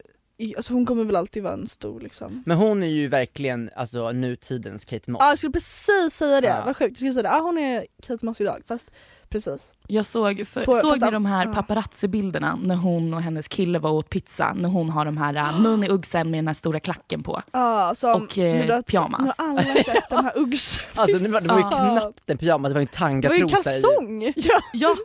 alltså 0.58 0.74
hon 0.74 0.86
kommer 0.86 1.04
väl 1.04 1.16
alltid 1.16 1.44
vara 1.44 1.54
en 1.54 1.68
stor 1.68 2.02
liksom. 2.02 2.44
Men 2.46 2.58
hon 2.58 2.84
är 2.84 2.88
ju 2.88 3.08
verkligen 3.08 3.70
alltså 3.76 4.12
nutidens 4.12 4.86
Kate 4.86 5.12
Moss. 5.12 5.20
Ja 5.22 5.30
jag 5.30 5.38
skulle 5.38 5.54
precis 5.54 6.14
säga 6.14 6.42
det, 6.42 6.48
Ja. 6.48 6.64
vad 6.66 6.78
sjukt. 6.78 6.90
Jag 6.92 6.98
skulle 6.98 7.12
säga 7.12 7.24
det, 7.24 7.32
ah, 7.32 7.40
hon 7.42 7.58
är 7.58 7.86
Kate 8.04 8.26
Moss 8.26 8.42
idag 8.42 8.62
fast 8.68 8.92
precis. 9.30 9.74
Jag 9.88 10.06
såg, 10.06 10.48
för, 10.48 10.66
På- 10.66 10.74
såg 10.74 11.02
ni 11.02 11.12
de 11.12 11.26
här 11.26 11.46
ja. 11.46 11.54
paparazzi-bilderna 11.54 12.60
när 12.64 12.76
hon 12.76 13.14
och 13.14 13.22
hennes 13.22 13.48
kille 13.48 13.80
var 13.80 13.92
åt 13.92 14.10
pizza, 14.10 14.54
när 14.54 14.70
hon 14.70 14.90
har 14.90 15.06
de 15.06 15.18
här 15.18 15.36
uh, 15.36 15.60
mini-uggsen 15.62 16.30
med 16.30 16.38
den 16.38 16.48
här 16.48 16.54
stora 16.54 16.80
klacken 16.80 17.24
på. 17.24 17.42
Ja 17.52 17.94
som 17.96 18.24
Och, 18.24 18.38
eh, 18.38 18.82
pyjamas. 18.82 19.40
Nu 19.40 19.44
har 19.46 19.50
alla 19.60 19.84
köpt 19.84 20.10
de 20.10 20.16
här 20.26 20.38
Uggs. 20.38 20.80
Alltså 20.96 21.20
det 21.20 21.30
var, 21.30 21.42
det 21.42 21.48
var 21.48 21.58
ju 21.58 21.62
Ja. 21.64 21.98
knappt 22.00 22.30
en 22.30 22.38
pyjamas, 22.38 22.70
det 22.70 22.74
var 22.74 22.82
en 22.82 23.22
Det 23.22 23.28
var 23.28 23.36
ju 23.36 23.40
tangatrosa 23.48 23.60
i. 23.60 23.82
kalsong! 23.82 24.34
Ja, 24.74 24.96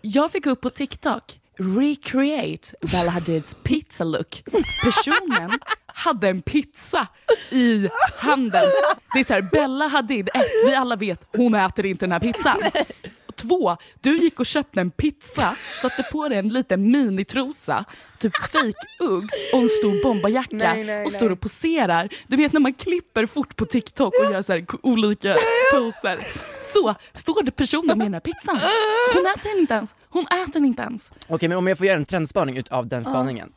jag 0.00 0.30
fick 0.32 0.46
upp 0.46 0.60
på 0.60 0.70
TikTok, 0.70 1.40
recreate 1.58 2.68
Bella 2.92 3.10
Hadids 3.10 3.56
pizza 3.62 4.04
look. 4.04 4.42
Personen 4.84 5.58
hade 5.86 6.28
en 6.28 6.42
pizza 6.42 7.06
i 7.50 7.88
handen. 8.18 8.64
Det 9.14 9.20
är 9.20 9.24
så 9.24 9.32
här, 9.32 9.42
Bella 9.52 9.86
Hadid, 9.88 10.28
ett, 10.34 10.42
vi 10.66 10.74
alla 10.74 10.96
vet, 10.96 11.20
hon 11.36 11.54
äter 11.54 11.86
inte 11.86 12.06
den 12.06 12.12
här 12.12 12.20
pizzan. 12.20 12.56
Två, 13.42 13.76
du 14.00 14.18
gick 14.18 14.40
och 14.40 14.46
köpte 14.46 14.80
en 14.80 14.90
pizza, 14.90 15.56
satte 15.82 16.02
på 16.12 16.28
dig 16.28 16.38
en 16.38 16.48
liten 16.48 16.90
minitrosa, 16.90 17.84
typ 18.18 18.36
fake 18.36 18.72
uggs 19.00 19.34
och 19.52 19.58
en 19.58 19.68
stor 19.68 20.02
bomberjacka 20.02 20.48
Nej, 20.56 20.84
nej, 20.84 21.04
och 21.04 21.12
står 21.12 21.26
nej. 21.26 21.32
och 21.32 21.40
poserar. 21.40 22.08
Du 22.26 22.36
vet 22.36 22.52
när 22.52 22.60
man 22.60 22.74
klipper 22.74 23.26
fort 23.26 23.56
på 23.56 23.64
TikTok 23.64 24.14
och 24.26 24.32
gör 24.32 24.42
så 24.42 24.60
olika 24.82 25.36
poser. 25.72 26.18
Så 26.72 26.94
står 27.14 27.42
det 27.42 27.50
personen 27.50 27.98
med 27.98 28.06
den 28.06 28.14
här 28.14 28.20
pizzan. 28.20 28.58
Hon 29.14 29.26
äter 29.26 29.50
den 29.50 29.58
inte 29.60 29.74
ens. 29.74 29.94
Hon 30.08 30.26
äter 30.26 30.52
den 30.52 30.64
inte 30.64 30.82
ens. 30.82 31.10
Okej 31.28 31.48
men 31.48 31.58
om 31.58 31.66
jag 31.66 31.78
får 31.78 31.86
göra 31.86 31.98
en 31.98 32.04
trendspaning 32.04 32.56
utav 32.56 32.86
den 32.86 33.04
spaningen. 33.04 33.52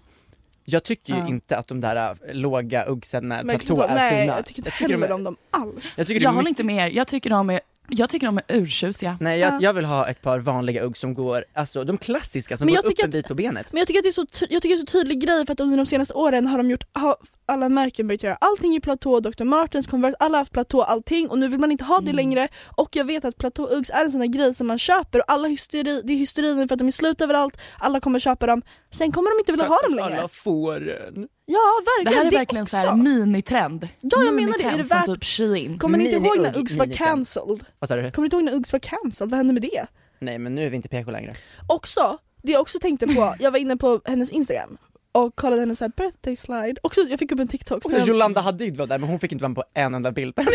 Jag 0.67 0.83
tycker 0.83 1.13
ju 1.13 1.19
Ja. 1.19 1.27
inte 1.27 1.57
att 1.57 1.67
de 1.67 1.81
där 1.81 1.95
äh, 1.95 2.33
låga 2.33 2.86
uggsen 2.88 3.27
med 3.27 3.49
platå 3.49 3.81
är 3.81 3.95
nej, 3.95 4.21
fina. 4.21 4.36
jag 4.36 4.45
tycker 4.45 4.59
inte 4.59 4.71
heller 4.71 5.07
är- 5.07 5.11
om 5.11 5.23
dem 5.23 5.36
alls. 5.51 5.93
Jag 5.97 6.09
Jag 6.09 6.29
håller 6.29 6.38
mycket 6.43 6.49
inte 6.49 6.63
med 6.63 6.88
er. 6.88 6.91
Jag 6.95 7.07
tycker 7.07 7.29
de 7.29 7.49
är, 7.49 7.59
jag 7.89 8.09
tycker 8.09 8.25
de 8.27 8.38
är 8.38 8.43
urtjusiga. 8.55 9.17
Nej 9.21 9.39
jag, 9.39 9.61
jag 9.61 9.73
vill 9.73 9.86
ha 9.86 10.07
ett 10.07 10.21
par 10.21 10.39
vanliga 10.39 10.83
ugg 10.83 10.97
som 10.97 11.13
går, 11.13 11.45
alltså 11.53 11.83
de 11.83 11.97
klassiska 11.97 12.57
som 12.57 12.65
Men 12.65 12.73
går 12.75 12.79
upp 12.79 12.86
tycker 12.88 13.03
en 13.03 13.09
att- 13.09 13.11
bit 13.11 13.27
på 13.27 13.36
benet. 13.36 13.73
Men 13.73 13.79
jag 13.79 13.88
tycker 13.88 13.99
att 13.99 14.03
det 14.03 14.09
är 14.09 14.11
så, 14.11 14.25
jag 14.49 14.61
tycker 14.61 14.75
det 14.75 14.81
är 14.81 14.86
så 14.86 14.97
tydlig 14.97 15.21
grej 15.21 15.45
för 15.45 15.53
att 15.53 15.59
under 15.59 15.77
de 15.77 15.86
senaste 15.86 16.13
åren 16.13 16.47
har 16.47 16.57
de 16.57 16.69
gjort, 16.69 16.83
har 16.93 17.15
alla 17.45 17.69
märken 17.69 18.07
börjat 18.07 18.23
göra 18.23 18.36
allting 18.41 18.75
i 18.75 18.79
platå, 18.81 19.19
Dr. 19.19 19.43
Martens, 19.43 19.88
Converse, 19.88 20.15
alla 20.19 20.38
har 20.38 20.41
haft 20.41 20.51
platå 20.51 20.81
allting 20.81 21.29
och 21.29 21.39
nu 21.39 21.47
vill 21.47 21.59
man 21.59 21.71
inte 21.71 21.83
ha 21.83 21.95
det 21.99 22.03
Mm. 22.03 22.15
längre 22.15 22.47
och 22.77 22.89
jag 22.95 23.05
vet 23.05 23.25
att 23.25 23.38
platåuggs 23.38 23.89
är 23.89 24.05
en 24.05 24.11
sån 24.11 24.19
där 24.19 24.27
grej 24.27 24.53
som 24.55 24.67
man 24.67 24.79
köper 24.79 25.19
och 25.19 25.31
alla 25.31 25.47
hysteri, 25.47 26.01
det 26.03 26.13
är 26.13 26.17
hysteri 26.17 26.67
för 26.67 26.73
att 26.75 26.79
de 26.79 26.88
är 26.88 26.91
slut 26.91 27.21
överallt, 27.21 27.57
alla 27.79 27.99
kommer 27.99 28.19
köpa 28.19 28.45
dem, 28.45 28.61
sen 28.93 29.11
kommer 29.11 29.29
de 29.31 29.39
inte 29.39 29.51
vilja 29.51 29.65
ha 29.67 29.81
dem 29.81 29.95
längre. 29.95 30.19
alla 30.19 30.27
fåren. 30.27 31.27
Ja 31.45 31.59
Det 31.85 32.03
verkligen, 32.03 32.17
här 32.25 32.31
är 32.33 32.37
verkligen 32.39 32.65
så 32.65 32.77
här 32.77 32.85
också. 32.87 32.95
minitrend. 32.97 33.87
Ja, 34.01 34.23
jag 34.23 34.33
menar 34.33 34.57
det. 34.57 34.63
Är 34.63 34.77
det 34.77 34.83
värt- 34.83 35.05
typ 35.05 35.23
Shein. 35.25 35.79
Kommer 35.79 35.97
ni 35.97 36.03
inte 36.03 36.15
ihåg 36.27 36.39
när 36.39 36.57
Uggs 36.57 36.75
var 36.77 36.85
cancelled? 36.85 37.65
Vad 37.79 37.87
sa 37.87 37.95
du? 37.95 38.11
Kommer 38.11 38.23
ni 38.23 38.25
inte 38.25 38.35
ihåg 38.35 38.43
när 38.43 38.53
Uggs 38.55 38.73
var 38.73 38.79
cancelled? 38.79 39.31
Vad 39.31 39.37
hände 39.37 39.53
med 39.53 39.61
det? 39.61 39.85
Nej 40.19 40.37
men 40.37 40.55
nu 40.55 40.65
är 40.65 40.69
vi 40.69 40.75
inte 40.75 40.89
PK 40.89 41.11
längre. 41.11 41.31
Också, 41.67 42.17
det 42.43 42.51
jag 42.51 42.61
också 42.61 42.79
tänkte 42.79 43.07
på, 43.07 43.35
jag 43.39 43.51
var 43.51 43.59
inne 43.59 43.77
på 43.77 44.01
hennes 44.05 44.31
instagram 44.31 44.77
och 45.11 45.35
kollade 45.35 45.61
hennes 45.61 45.77
så 45.79 45.85
här 45.85 45.91
birthday 45.97 46.35
slide, 46.35 46.75
också, 46.83 47.01
jag 47.01 47.19
fick 47.19 47.31
upp 47.31 47.39
en 47.39 47.47
TikTok 47.47 47.85
Och 47.85 47.91
jag- 47.93 48.07
Jolanda 48.07 48.41
Hadid 48.41 48.77
var 48.77 48.87
där 48.87 48.97
men 48.97 49.09
hon 49.09 49.19
fick 49.19 49.31
inte 49.31 49.41
vara 49.43 49.49
med 49.49 49.55
på 49.55 49.63
en 49.73 49.93
enda 49.95 50.11
bild. 50.11 50.33
och 50.37 50.45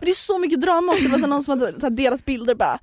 det 0.00 0.10
är 0.10 0.14
så 0.14 0.38
mycket 0.38 0.60
drama 0.60 0.92
också, 0.92 1.04
det 1.04 1.10
var 1.12 1.18
så 1.18 1.26
någon 1.26 1.44
som 1.44 1.60
hade 1.60 1.90
delat 1.90 2.24
bilder 2.24 2.54
bara 2.54 2.78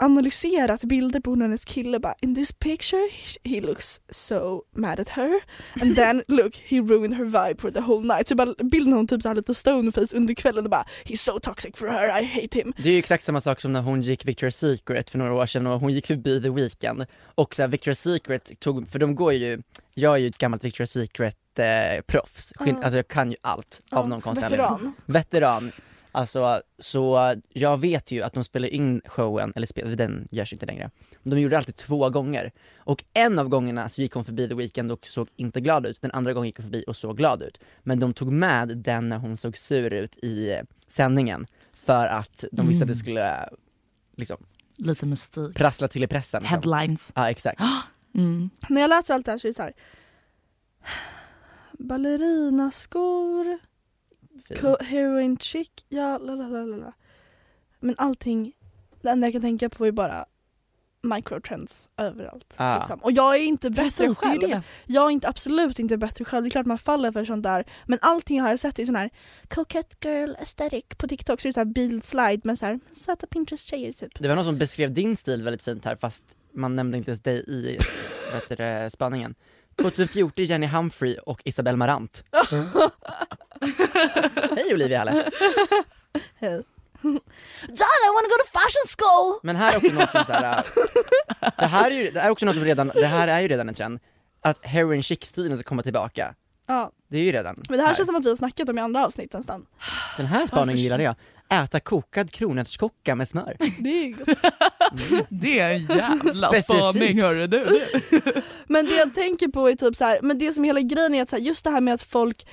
analyserat 0.00 0.84
bilder 0.84 1.20
på 1.20 1.30
hon 1.30 1.40
och 1.42 1.44
hennes 1.48 1.64
kille 1.64 1.98
bara 2.00 2.14
in 2.22 2.34
this 2.34 2.52
picture 2.52 3.08
he 3.44 3.60
looks 3.60 4.00
so 4.10 4.62
mad 4.76 5.00
at 5.00 5.08
her 5.08 5.40
and 5.80 5.96
then 5.96 6.22
look 6.28 6.54
he 6.56 6.80
ruined 6.80 7.14
her 7.14 7.24
vibe 7.24 7.60
for 7.60 7.70
the 7.70 7.80
whole 7.80 8.14
night. 8.14 8.28
Så 8.28 8.34
bara 8.34 8.54
bilden 8.54 8.92
hon 8.92 9.06
typ 9.06 9.22
så 9.22 9.28
här 9.28 9.34
lite 9.34 9.54
stoneface 9.54 10.16
under 10.16 10.34
kvällen 10.34 10.64
och 10.64 10.70
bara 10.70 10.84
he's 11.04 11.16
so 11.16 11.40
toxic 11.40 11.76
for 11.76 11.86
her 11.88 12.20
I 12.22 12.24
hate 12.24 12.58
him. 12.58 12.72
Det 12.76 12.88
är 12.88 12.92
ju 12.92 12.98
exakt 12.98 13.24
samma 13.24 13.40
sak 13.40 13.60
som 13.60 13.72
när 13.72 13.82
hon 13.82 14.02
gick 14.02 14.24
Victoria's 14.24 14.50
Secret 14.50 15.10
för 15.10 15.18
några 15.18 15.34
år 15.34 15.46
sedan 15.46 15.66
och 15.66 15.80
hon 15.80 15.92
gick 15.92 16.06
förbi 16.06 16.42
The 16.42 16.50
Weeknd 16.50 17.06
och 17.34 17.54
så 17.54 17.62
här, 17.62 17.68
Victoria's 17.68 17.94
Secret 17.94 18.60
tog, 18.60 18.88
för 18.88 18.98
de 18.98 19.14
går 19.14 19.32
ju, 19.32 19.62
jag 19.94 20.14
är 20.14 20.18
ju 20.18 20.26
ett 20.28 20.38
gammalt 20.38 20.64
Victoria's 20.64 20.86
Secret 20.86 21.36
eh, 21.58 22.02
proffs, 22.06 22.52
Skin, 22.56 22.76
Ja. 22.76 22.82
alltså 22.84 22.96
jag 22.96 23.08
kan 23.08 23.30
ju 23.30 23.36
allt 23.40 23.80
av 23.90 24.08
någon 24.08 24.20
konstig 24.20 24.50
veteran. 24.50 24.92
Veteran. 25.06 25.72
Alltså, 26.12 26.62
så 26.78 27.34
jag 27.48 27.80
vet 27.80 28.10
ju 28.10 28.22
att 28.22 28.32
de 28.32 28.44
spelar 28.44 28.68
in 28.68 29.00
showen, 29.06 29.52
eller 29.56 29.66
spel, 29.66 29.96
den 29.96 30.28
görs 30.30 30.52
inte 30.52 30.66
längre. 30.66 30.90
De 31.22 31.40
gjorde 31.40 31.54
det 31.54 31.58
alltid 31.58 31.76
två 31.76 32.10
gånger. 32.10 32.52
Och 32.76 33.04
en 33.14 33.38
av 33.38 33.48
gångerna 33.48 33.88
så 33.88 34.00
gick 34.02 34.12
hon 34.12 34.24
förbi 34.24 34.48
The 34.48 34.54
Weeknd 34.54 34.92
och 34.92 35.06
såg 35.06 35.28
inte 35.36 35.60
glad 35.60 35.86
ut, 35.86 36.00
den 36.00 36.10
andra 36.10 36.32
gången 36.32 36.46
gick 36.46 36.56
hon 36.56 36.64
förbi 36.64 36.84
och 36.86 36.96
såg 36.96 37.16
glad 37.16 37.42
ut. 37.42 37.60
Men 37.82 38.00
de 38.00 38.14
tog 38.14 38.32
med 38.32 38.78
den 38.78 39.08
när 39.08 39.18
hon 39.18 39.36
såg 39.36 39.56
sur 39.56 39.92
ut 39.92 40.16
i 40.16 40.60
sändningen, 40.86 41.46
för 41.72 42.06
att 42.06 42.44
de 42.52 42.68
visste 42.68 42.84
att 42.84 42.88
det 42.88 42.96
skulle 42.96 43.36
eh, 43.42 43.48
liksom 44.16 44.36
Lite 44.76 45.06
mystik. 45.06 45.54
prassla 45.54 45.88
till 45.88 46.04
i 46.04 46.06
pressen. 46.06 46.42
Liksom. 46.42 46.54
Headlines. 46.56 47.12
Ja 47.14 47.30
exakt. 47.30 47.60
Mm. 48.14 48.50
När 48.68 48.80
jag 48.80 48.88
läser 48.88 49.14
allt 49.14 49.26
det 49.26 49.32
här 49.32 49.38
så 49.38 49.46
är 49.46 49.48
det 49.48 49.54
så 49.54 49.62
här. 49.62 49.72
ballerinaskor, 51.78 53.58
Fin. 54.44 54.76
Heroin 54.80 55.38
chick, 55.38 55.84
ja 55.88 56.18
la 56.18 56.34
la 56.34 56.48
la 56.48 56.76
la. 56.76 56.92
Men 57.80 57.94
allting, 57.98 58.52
det 59.02 59.10
enda 59.10 59.26
jag 59.26 59.32
kan 59.32 59.42
tänka 59.42 59.68
på 59.68 59.86
är 59.86 59.92
bara 59.92 60.26
microtrends 61.02 61.88
överallt. 61.96 62.54
Ah. 62.56 62.78
Liksom. 62.78 62.98
Och 62.98 63.12
jag 63.12 63.36
är 63.36 63.40
inte 63.42 63.70
bättre 63.70 63.82
Precis, 63.84 64.00
är 64.00 64.14
själv. 64.14 64.40
det. 64.40 64.62
Jag 64.86 65.06
är 65.06 65.10
inte 65.10 65.28
absolut 65.28 65.78
inte 65.78 65.96
bättre 65.96 66.24
själv, 66.24 66.42
det 66.44 66.48
är 66.48 66.50
klart 66.50 66.66
man 66.66 66.78
faller 66.78 67.12
för 67.12 67.24
sånt 67.24 67.42
där. 67.42 67.64
Men 67.86 67.98
allting 68.02 68.40
har 68.40 68.48
jag 68.48 68.58
sett 68.58 68.78
i 68.78 68.86
sån 68.86 68.96
här 68.96 69.10
coquette 69.48 70.08
girl 70.08 70.34
aesthetic 70.38 70.84
på 70.96 71.08
TikTok, 71.08 71.40
så 71.40 71.48
är 71.48 71.50
det 71.50 71.54
så 71.54 71.60
här 71.60 71.64
bildslide 71.64 72.40
med 72.44 72.58
så 72.58 72.66
här 72.66 72.80
söta 72.92 73.26
Pinterest-tjejer 73.26 73.92
typ. 73.92 74.20
Det 74.20 74.28
var 74.28 74.36
någon 74.36 74.44
som 74.44 74.58
beskrev 74.58 74.94
din 74.94 75.16
stil 75.16 75.42
väldigt 75.42 75.62
fint 75.62 75.84
här 75.84 75.96
fast 75.96 76.36
man 76.52 76.76
nämnde 76.76 76.98
inte 76.98 77.10
ens 77.10 77.22
dig 77.22 77.44
i 77.46 77.78
det, 78.48 78.90
spaningen. 78.92 79.34
2014 79.82 80.44
Jenny 80.44 80.66
Humphrey 80.66 81.18
och 81.18 81.40
Isabelle 81.44 81.76
Marant. 81.76 82.24
Hej 84.56 84.74
Olivia 84.74 84.98
Halle! 84.98 85.30
Hej. 86.40 86.62
Dad 87.02 88.02
I 88.06 88.10
wanna 88.14 88.28
go 88.28 88.36
to 88.44 88.48
fashion 88.58 88.86
school! 88.98 89.40
Men 89.42 89.56
här 89.56 89.72
är 89.72 89.76
också 89.76 89.92
något 89.92 90.10
som 90.10 90.24
så 90.24 90.32
här, 90.32 90.58
äh, 90.58 91.50
det 91.58 91.66
här 91.66 91.90
är 91.90 91.94
ju, 91.94 92.10
det 92.10 92.20
är 92.20 92.30
också 92.30 92.46
något 92.46 92.54
som 92.54 92.64
redan, 92.64 92.88
det 92.94 93.06
här 93.06 93.28
är 93.28 93.40
ju 93.40 93.48
redan 93.48 93.68
en 93.68 93.74
trend, 93.74 94.00
att 94.42 94.66
heroin 94.66 95.02
chic-stilen 95.02 95.58
ska 95.58 95.68
komma 95.68 95.82
tillbaka. 95.82 96.34
Ja, 96.66 96.90
Det 97.10 97.16
är 97.16 97.22
ju 97.22 97.32
redan 97.32 97.56
men 97.68 97.78
det 97.78 97.84
här 97.84 97.94
känns 97.94 98.06
som 98.06 98.16
att 98.16 98.24
vi 98.24 98.28
har 98.28 98.36
snackat 98.36 98.68
om 98.68 98.78
i 98.78 98.80
andra 98.80 99.06
avsnitt 99.06 99.32
nästan. 99.32 99.66
Den 100.16 100.26
här 100.26 100.46
spaningen 100.46 100.82
gillade 100.82 101.02
jag. 101.02 101.14
Äta 101.50 101.80
kokad 101.80 102.30
kronärtskocka 102.30 103.14
med 103.14 103.28
smör. 103.28 103.56
Det 103.78 103.90
är 103.90 104.04
ju 104.06 104.12
gott. 104.14 104.38
Det 105.28 105.58
är 105.58 105.70
en 105.70 105.82
jävla 105.86 106.62
spaning 106.62 107.22
hörru 107.22 107.46
du. 107.46 107.82
Men 108.66 108.86
det 108.86 108.94
jag 108.94 109.14
tänker 109.14 109.48
på 109.48 109.68
är 109.70 109.74
typ 109.74 109.96
så 109.96 110.04
här, 110.04 110.18
men 110.22 110.38
det 110.38 110.52
som 110.52 110.64
hela 110.64 110.80
grejen 110.80 111.14
är 111.14 111.22
att 111.22 111.28
så 111.30 111.36
här, 111.36 111.42
just 111.42 111.64
det 111.64 111.70
här 111.70 111.80
med 111.80 111.94
att 111.94 112.02
folk 112.02 112.46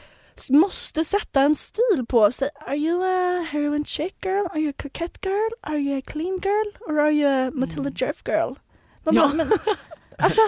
måste 0.50 1.06
sätta 1.06 1.42
en 1.42 1.56
stil 1.56 2.06
på 2.10 2.32
sig. 2.32 2.50
Are 2.68 2.76
you 2.76 3.04
a 3.04 3.46
heroin 3.52 3.86
chick 3.86 4.16
girl? 4.26 4.46
Are 4.52 4.60
you 4.60 4.70
a 4.70 4.74
coquette 4.82 5.30
girl? 5.30 5.52
Are 5.62 5.78
you 5.78 6.00
a 6.00 6.02
clean 6.06 6.40
girl? 6.44 6.68
Or 6.92 7.00
are 7.00 7.12
you 7.12 7.48
a 7.48 7.52
Matilda 7.54 7.92
Jerf 7.96 8.22
girl? 8.28 8.54
Man 9.04 9.16
Ja. 9.16 9.22
bara, 9.22 9.34
men, 9.34 9.48
alltså, 10.18 10.42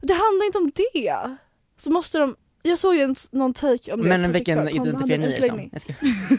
det 0.00 0.12
handlar 0.14 0.46
inte 0.46 0.58
om 0.58 0.70
det. 0.74 1.36
Så 1.78 1.90
måste 1.90 2.18
de, 2.18 2.36
jag 2.62 2.78
såg 2.78 2.94
ju 2.94 3.00
en, 3.00 3.16
någon 3.32 3.54
take 3.54 3.92
om 3.92 4.02
det 4.02 4.08
Men 4.08 4.32
vilken 4.32 4.68
identifierar 4.68 5.14
en 5.14 5.56
ni 5.56 5.70
er 5.72 5.78
som? 5.78 6.38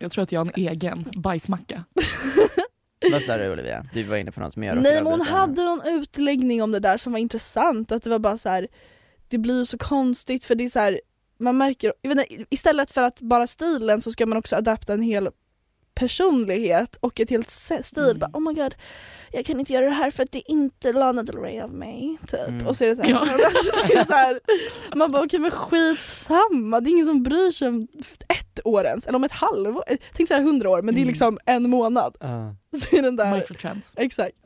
Jag 0.00 0.12
tror 0.12 0.22
att 0.22 0.32
jag 0.32 0.40
har 0.40 0.46
en 0.46 0.68
egen 0.68 1.10
bajsmacka. 1.16 1.84
Vad 3.12 3.22
sa 3.22 3.36
du 3.38 3.52
Olivia? 3.52 3.86
Du 3.94 4.02
var 4.02 4.16
inne 4.16 4.32
på 4.32 4.40
något 4.40 4.52
som 4.54 4.62
jag 4.62 4.82
Nej 4.82 5.02
men 5.02 5.06
hon 5.12 5.20
hade 5.20 5.64
någon 5.64 5.82
utläggning 5.86 6.62
om 6.62 6.72
det 6.72 6.80
där 6.80 6.96
som 6.96 7.12
var 7.12 7.18
intressant, 7.20 7.92
att 7.92 8.02
det 8.02 8.10
var 8.10 8.18
bara 8.18 8.38
så 8.38 8.48
här. 8.48 8.68
det 9.28 9.38
blir 9.38 9.64
så 9.64 9.78
konstigt 9.78 10.44
för 10.44 10.54
det 10.54 10.64
är 10.64 10.68
så 10.68 10.78
här, 10.78 11.00
man 11.38 11.56
märker, 11.56 11.92
jag 12.02 12.14
vet 12.14 12.30
inte, 12.30 12.44
istället 12.50 12.90
för 12.90 13.02
att 13.02 13.20
bara 13.20 13.46
stilen 13.46 14.02
så 14.02 14.12
ska 14.12 14.26
man 14.26 14.38
också 14.38 14.56
adapta 14.56 14.92
en 14.92 15.02
hel 15.02 15.28
personlighet 15.94 16.96
och 17.00 17.20
ett 17.20 17.30
helt 17.30 17.50
stil, 17.50 18.04
Mm. 18.04 18.18
bara 18.18 18.30
oh 18.32 18.40
my 18.40 18.52
god 18.54 18.74
jag 19.32 19.44
kan 19.44 19.60
inte 19.60 19.72
göra 19.72 19.84
det 19.84 19.90
här 19.92 20.10
för 20.10 20.22
att 20.22 20.32
det 20.32 20.38
är 20.38 20.50
inte 20.50 20.92
Lana 20.92 21.22
Del 21.22 21.36
Rey 21.36 21.60
av 21.60 21.70
mig, 21.70 22.18
typ. 22.26 22.48
Mm. 22.48 22.66
Och 22.66 22.76
så 22.76 22.84
är 22.84 22.88
det 22.88 22.96
så 22.96 23.02
här, 23.02 23.10
Ja. 23.10 23.18
alltså, 23.44 23.72
det 23.88 23.94
är 23.94 24.04
så 24.04 24.12
här 24.12 24.40
man 24.94 25.10
bara 25.12 25.22
okej 25.24 25.40
men 25.40 25.50
skitsamma, 25.50 26.80
det 26.80 26.90
är 26.90 26.92
ingen 26.92 27.06
som 27.06 27.22
bryr 27.22 27.50
sig 27.50 27.68
om 27.68 27.88
ett 28.58 28.66
år 28.66 28.84
ens, 28.84 29.06
eller 29.06 29.16
om 29.16 29.24
ett 29.24 29.32
halvår, 29.32 29.84
tänk 30.12 30.28
såhär 30.28 30.42
hundra 30.42 30.70
år 30.70 30.82
men 30.82 30.94
det 30.94 30.98
är 30.98 31.02
Mm. 31.02 31.08
liksom 31.08 31.38
en 31.46 31.70
månad. 31.70 32.16
Ja. 32.20 32.54
Så 32.78 32.96
är 32.96 33.02
den 33.02 33.16
där, 33.16 33.34
Microtrends. 33.36 33.94
exakt. 33.96 34.36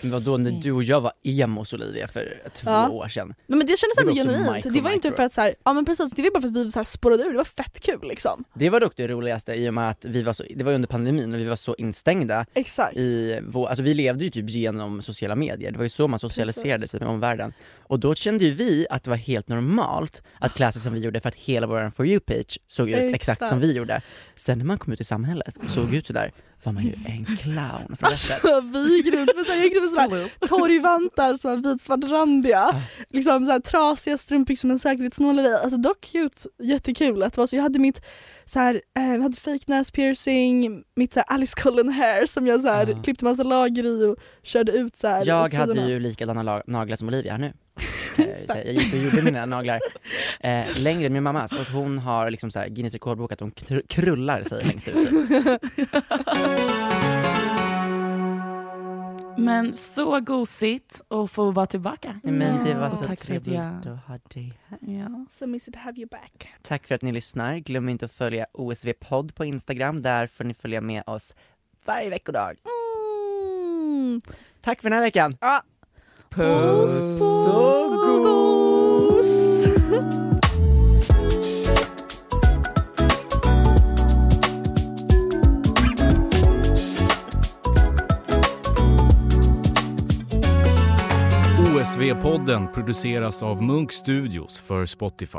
Men 0.00 0.10
vadå 0.10 0.36
när 0.36 0.50
Mm. 0.50 0.60
du 0.62 0.72
och 0.72 0.82
jag 0.82 1.00
var 1.00 1.12
emos 1.24 1.72
Olivia 1.72 2.08
för 2.08 2.42
två 2.54 2.70
Ja. 2.70 2.88
år 2.88 3.08
sedan? 3.08 3.34
Men, 3.46 3.58
men 3.58 3.66
det 3.66 3.76
kändes 3.78 3.98
ändå 3.98 4.12
genuint, 4.14 4.74
det 4.74 4.80
var 4.80 4.90
inte 4.90 5.12
för 5.12 5.22
att 5.22 5.32
så 5.32 5.40
här, 5.40 5.54
ja 5.64 5.72
men 5.72 5.84
precis, 5.84 6.12
det 6.12 6.22
var 6.22 6.30
bara 6.30 6.40
för 6.40 6.48
att 6.48 6.56
vi 6.56 6.70
så 6.70 6.78
här 6.78 6.84
spårade 6.84 7.22
ur, 7.22 7.30
det 7.30 7.36
var 7.36 7.44
fett 7.44 7.80
kul 7.80 8.08
liksom. 8.08 8.44
Det 8.54 8.70
var 8.70 8.80
dock 8.80 8.92
det 8.96 9.08
roligaste 9.08 9.54
i 9.54 9.68
och 9.68 9.74
med 9.74 9.90
att 9.90 10.04
vi 10.04 10.22
var 10.22 10.32
så, 10.32 10.44
det 10.56 10.64
var 10.64 10.72
under 10.72 10.88
pandemin 10.88 11.34
och 11.34 11.40
vi 11.40 11.44
var 11.44 11.56
så 11.56 11.74
instängda 11.78 12.46
Exakt. 12.54 12.96
i 12.96 13.40
vår, 13.42 13.66
alltså 13.68 13.82
vi 13.82 13.94
levde 13.94 14.24
ju 14.24 14.30
typ 14.30 14.50
genom 14.50 15.02
sociala 15.02 15.36
medier, 15.36 15.70
det 15.70 15.76
var 15.78 15.84
ju 15.84 15.90
så 15.90 16.08
man 16.08 16.18
socialiserade 16.18 16.88
sig 16.88 17.00
med 17.00 17.08
omvärlden. 17.08 17.52
Och 17.78 18.00
då 18.00 18.14
kände 18.14 18.44
ju 18.44 18.54
vi 18.54 18.86
att 18.90 19.04
det 19.04 19.10
var 19.10 19.16
helt 19.16 19.48
normalt 19.48 20.22
att 20.38 20.54
klä 20.54 20.72
sig 20.72 20.82
som 20.82 20.92
vi 20.92 21.00
gjorde 21.00 21.20
för 21.20 21.28
att 21.28 21.34
hela 21.34 21.66
vår 21.66 21.90
For 21.90 22.06
You-page 22.06 22.58
såg 22.66 22.90
ut 22.90 22.96
exakt. 22.96 23.14
Exakt. 23.14 23.48
som 23.50 23.60
vi 23.60 23.72
gjorde. 23.72 24.02
Sen 24.34 24.58
när 24.58 24.64
man 24.64 24.78
kom 24.78 24.92
ut 24.92 25.00
i 25.00 25.04
samhället 25.04 25.56
och 25.56 25.70
såg 25.70 25.94
ut 25.94 26.06
sådär 26.06 26.32
var 26.64 26.72
man 26.72 26.82
ju 26.82 26.92
en 27.06 27.24
clown 27.36 27.96
från 27.96 28.08
Alltså 28.10 28.32
runt 29.16 29.36
med, 29.36 29.46
så 29.46 29.52
här, 29.52 29.58
jag 29.58 29.66
gick 29.66 29.76
runt 29.76 29.96
med 29.96 30.10
sådär 30.10 30.48
torgvantar 30.48 31.34
som 31.38 31.50
var 31.62 31.70
vitsvartrandiga, 31.72 32.82
liksom 33.08 33.44
så 33.44 33.50
här, 33.52 33.60
trasiga 33.60 34.18
strumpbyxor 34.18 34.68
med 34.68 34.80
säkerhetsnålar 34.80 35.42
i. 35.44 35.54
Alltså 35.54 35.76
dock 35.76 36.00
cute, 36.00 36.48
jättekul 36.62 37.22
att 37.22 37.32
det 37.34 37.40
var 37.40 37.46
så. 37.46 37.56
Jag 37.56 37.62
hade 37.62 37.78
mitt 37.78 38.02
så 38.44 38.58
här, 38.58 38.80
eh, 38.98 39.12
jag 39.12 39.22
hade 39.22 39.36
fake 39.36 39.64
näspiercing, 39.66 40.82
mitt 40.96 41.12
så 41.12 41.20
här, 41.20 41.34
Alice 41.34 41.54
Cullen 41.60 41.88
hair 41.88 42.26
som 42.26 42.46
jag 42.46 42.60
så 42.60 42.68
här, 42.68 42.86
Ja. 42.86 43.02
klippte 43.02 43.24
massa 43.24 43.42
lager 43.42 43.84
i 43.84 44.04
och 44.06 44.16
körde 44.42 44.72
ut 44.72 44.96
så 44.96 45.08
här 45.08 45.26
Jag 45.26 45.52
hade 45.54 45.80
ju 45.88 46.00
likadana 46.00 46.62
naglar 46.66 46.96
som 46.96 47.08
Olivia 47.08 47.32
har 47.32 47.38
nu. 47.38 47.52
kan 48.46 48.56
jag 48.56 48.72
gick 48.72 48.92
och 48.94 48.98
gjorde 48.98 49.22
mina 49.22 49.46
naglar 49.46 49.80
eh, 50.40 50.64
längre 50.78 51.06
än 51.06 51.12
min 51.12 51.22
mammas 51.22 51.52
och 51.52 51.66
hon 51.66 51.98
har 51.98 52.30
liksom 52.30 52.50
så 52.50 52.58
här 52.58 52.68
Guinness 52.68 52.92
rekordbok 52.92 53.32
att 53.32 53.40
hon 53.40 53.50
kr- 53.52 53.86
krullar 53.88 54.42
sig 54.42 54.64
längst 54.64 54.88
ut. 54.88 55.08
Men 59.38 59.74
så 59.74 60.20
gosigt 60.20 61.00
att 61.08 61.30
få 61.30 61.50
vara 61.50 61.66
tillbaka. 61.66 62.20
Men 62.22 62.64
det 62.64 62.74
var 62.74 62.90
så 62.90 62.96
Tack 62.96 63.06
för 63.06 63.12
att 63.12 63.18
trevligt 63.20 63.54
jag- 63.54 63.76
att 63.88 64.04
ha 64.06 64.18
dig 64.34 64.58
här. 64.68 64.78
Ja. 64.80 65.26
So 65.30 65.46
missy 65.46 65.72
to 65.72 65.78
have 65.78 65.98
you 66.00 66.08
back. 66.08 66.48
Tack 66.62 66.86
för 66.86 66.94
att 66.94 67.02
ni 67.02 67.12
lyssnar. 67.12 67.56
Glöm 67.56 67.88
inte 67.88 68.04
att 68.04 68.12
följa 68.12 68.46
OSV 68.52 68.92
podd 69.00 69.34
på 69.34 69.44
Instagram. 69.44 70.02
Där 70.02 70.26
får 70.26 70.44
ni 70.44 70.54
följa 70.54 70.80
med 70.80 71.02
oss 71.06 71.34
varje 71.84 72.10
veckodag. 72.10 72.56
Mm. 73.84 74.20
Tack 74.60 74.82
för 74.82 74.90
den 74.90 74.98
här 74.98 75.04
veckan! 75.04 75.36
Ja. 75.40 75.62
Puss, 76.34 77.20
och 77.20 78.22
gos! 78.24 79.64
OSV-podden 91.58 92.72
produceras 92.74 93.42
av 93.42 93.62
Munk 93.62 93.92
Studios 93.92 94.60
för 94.60 94.86
Spotify. 94.86 95.38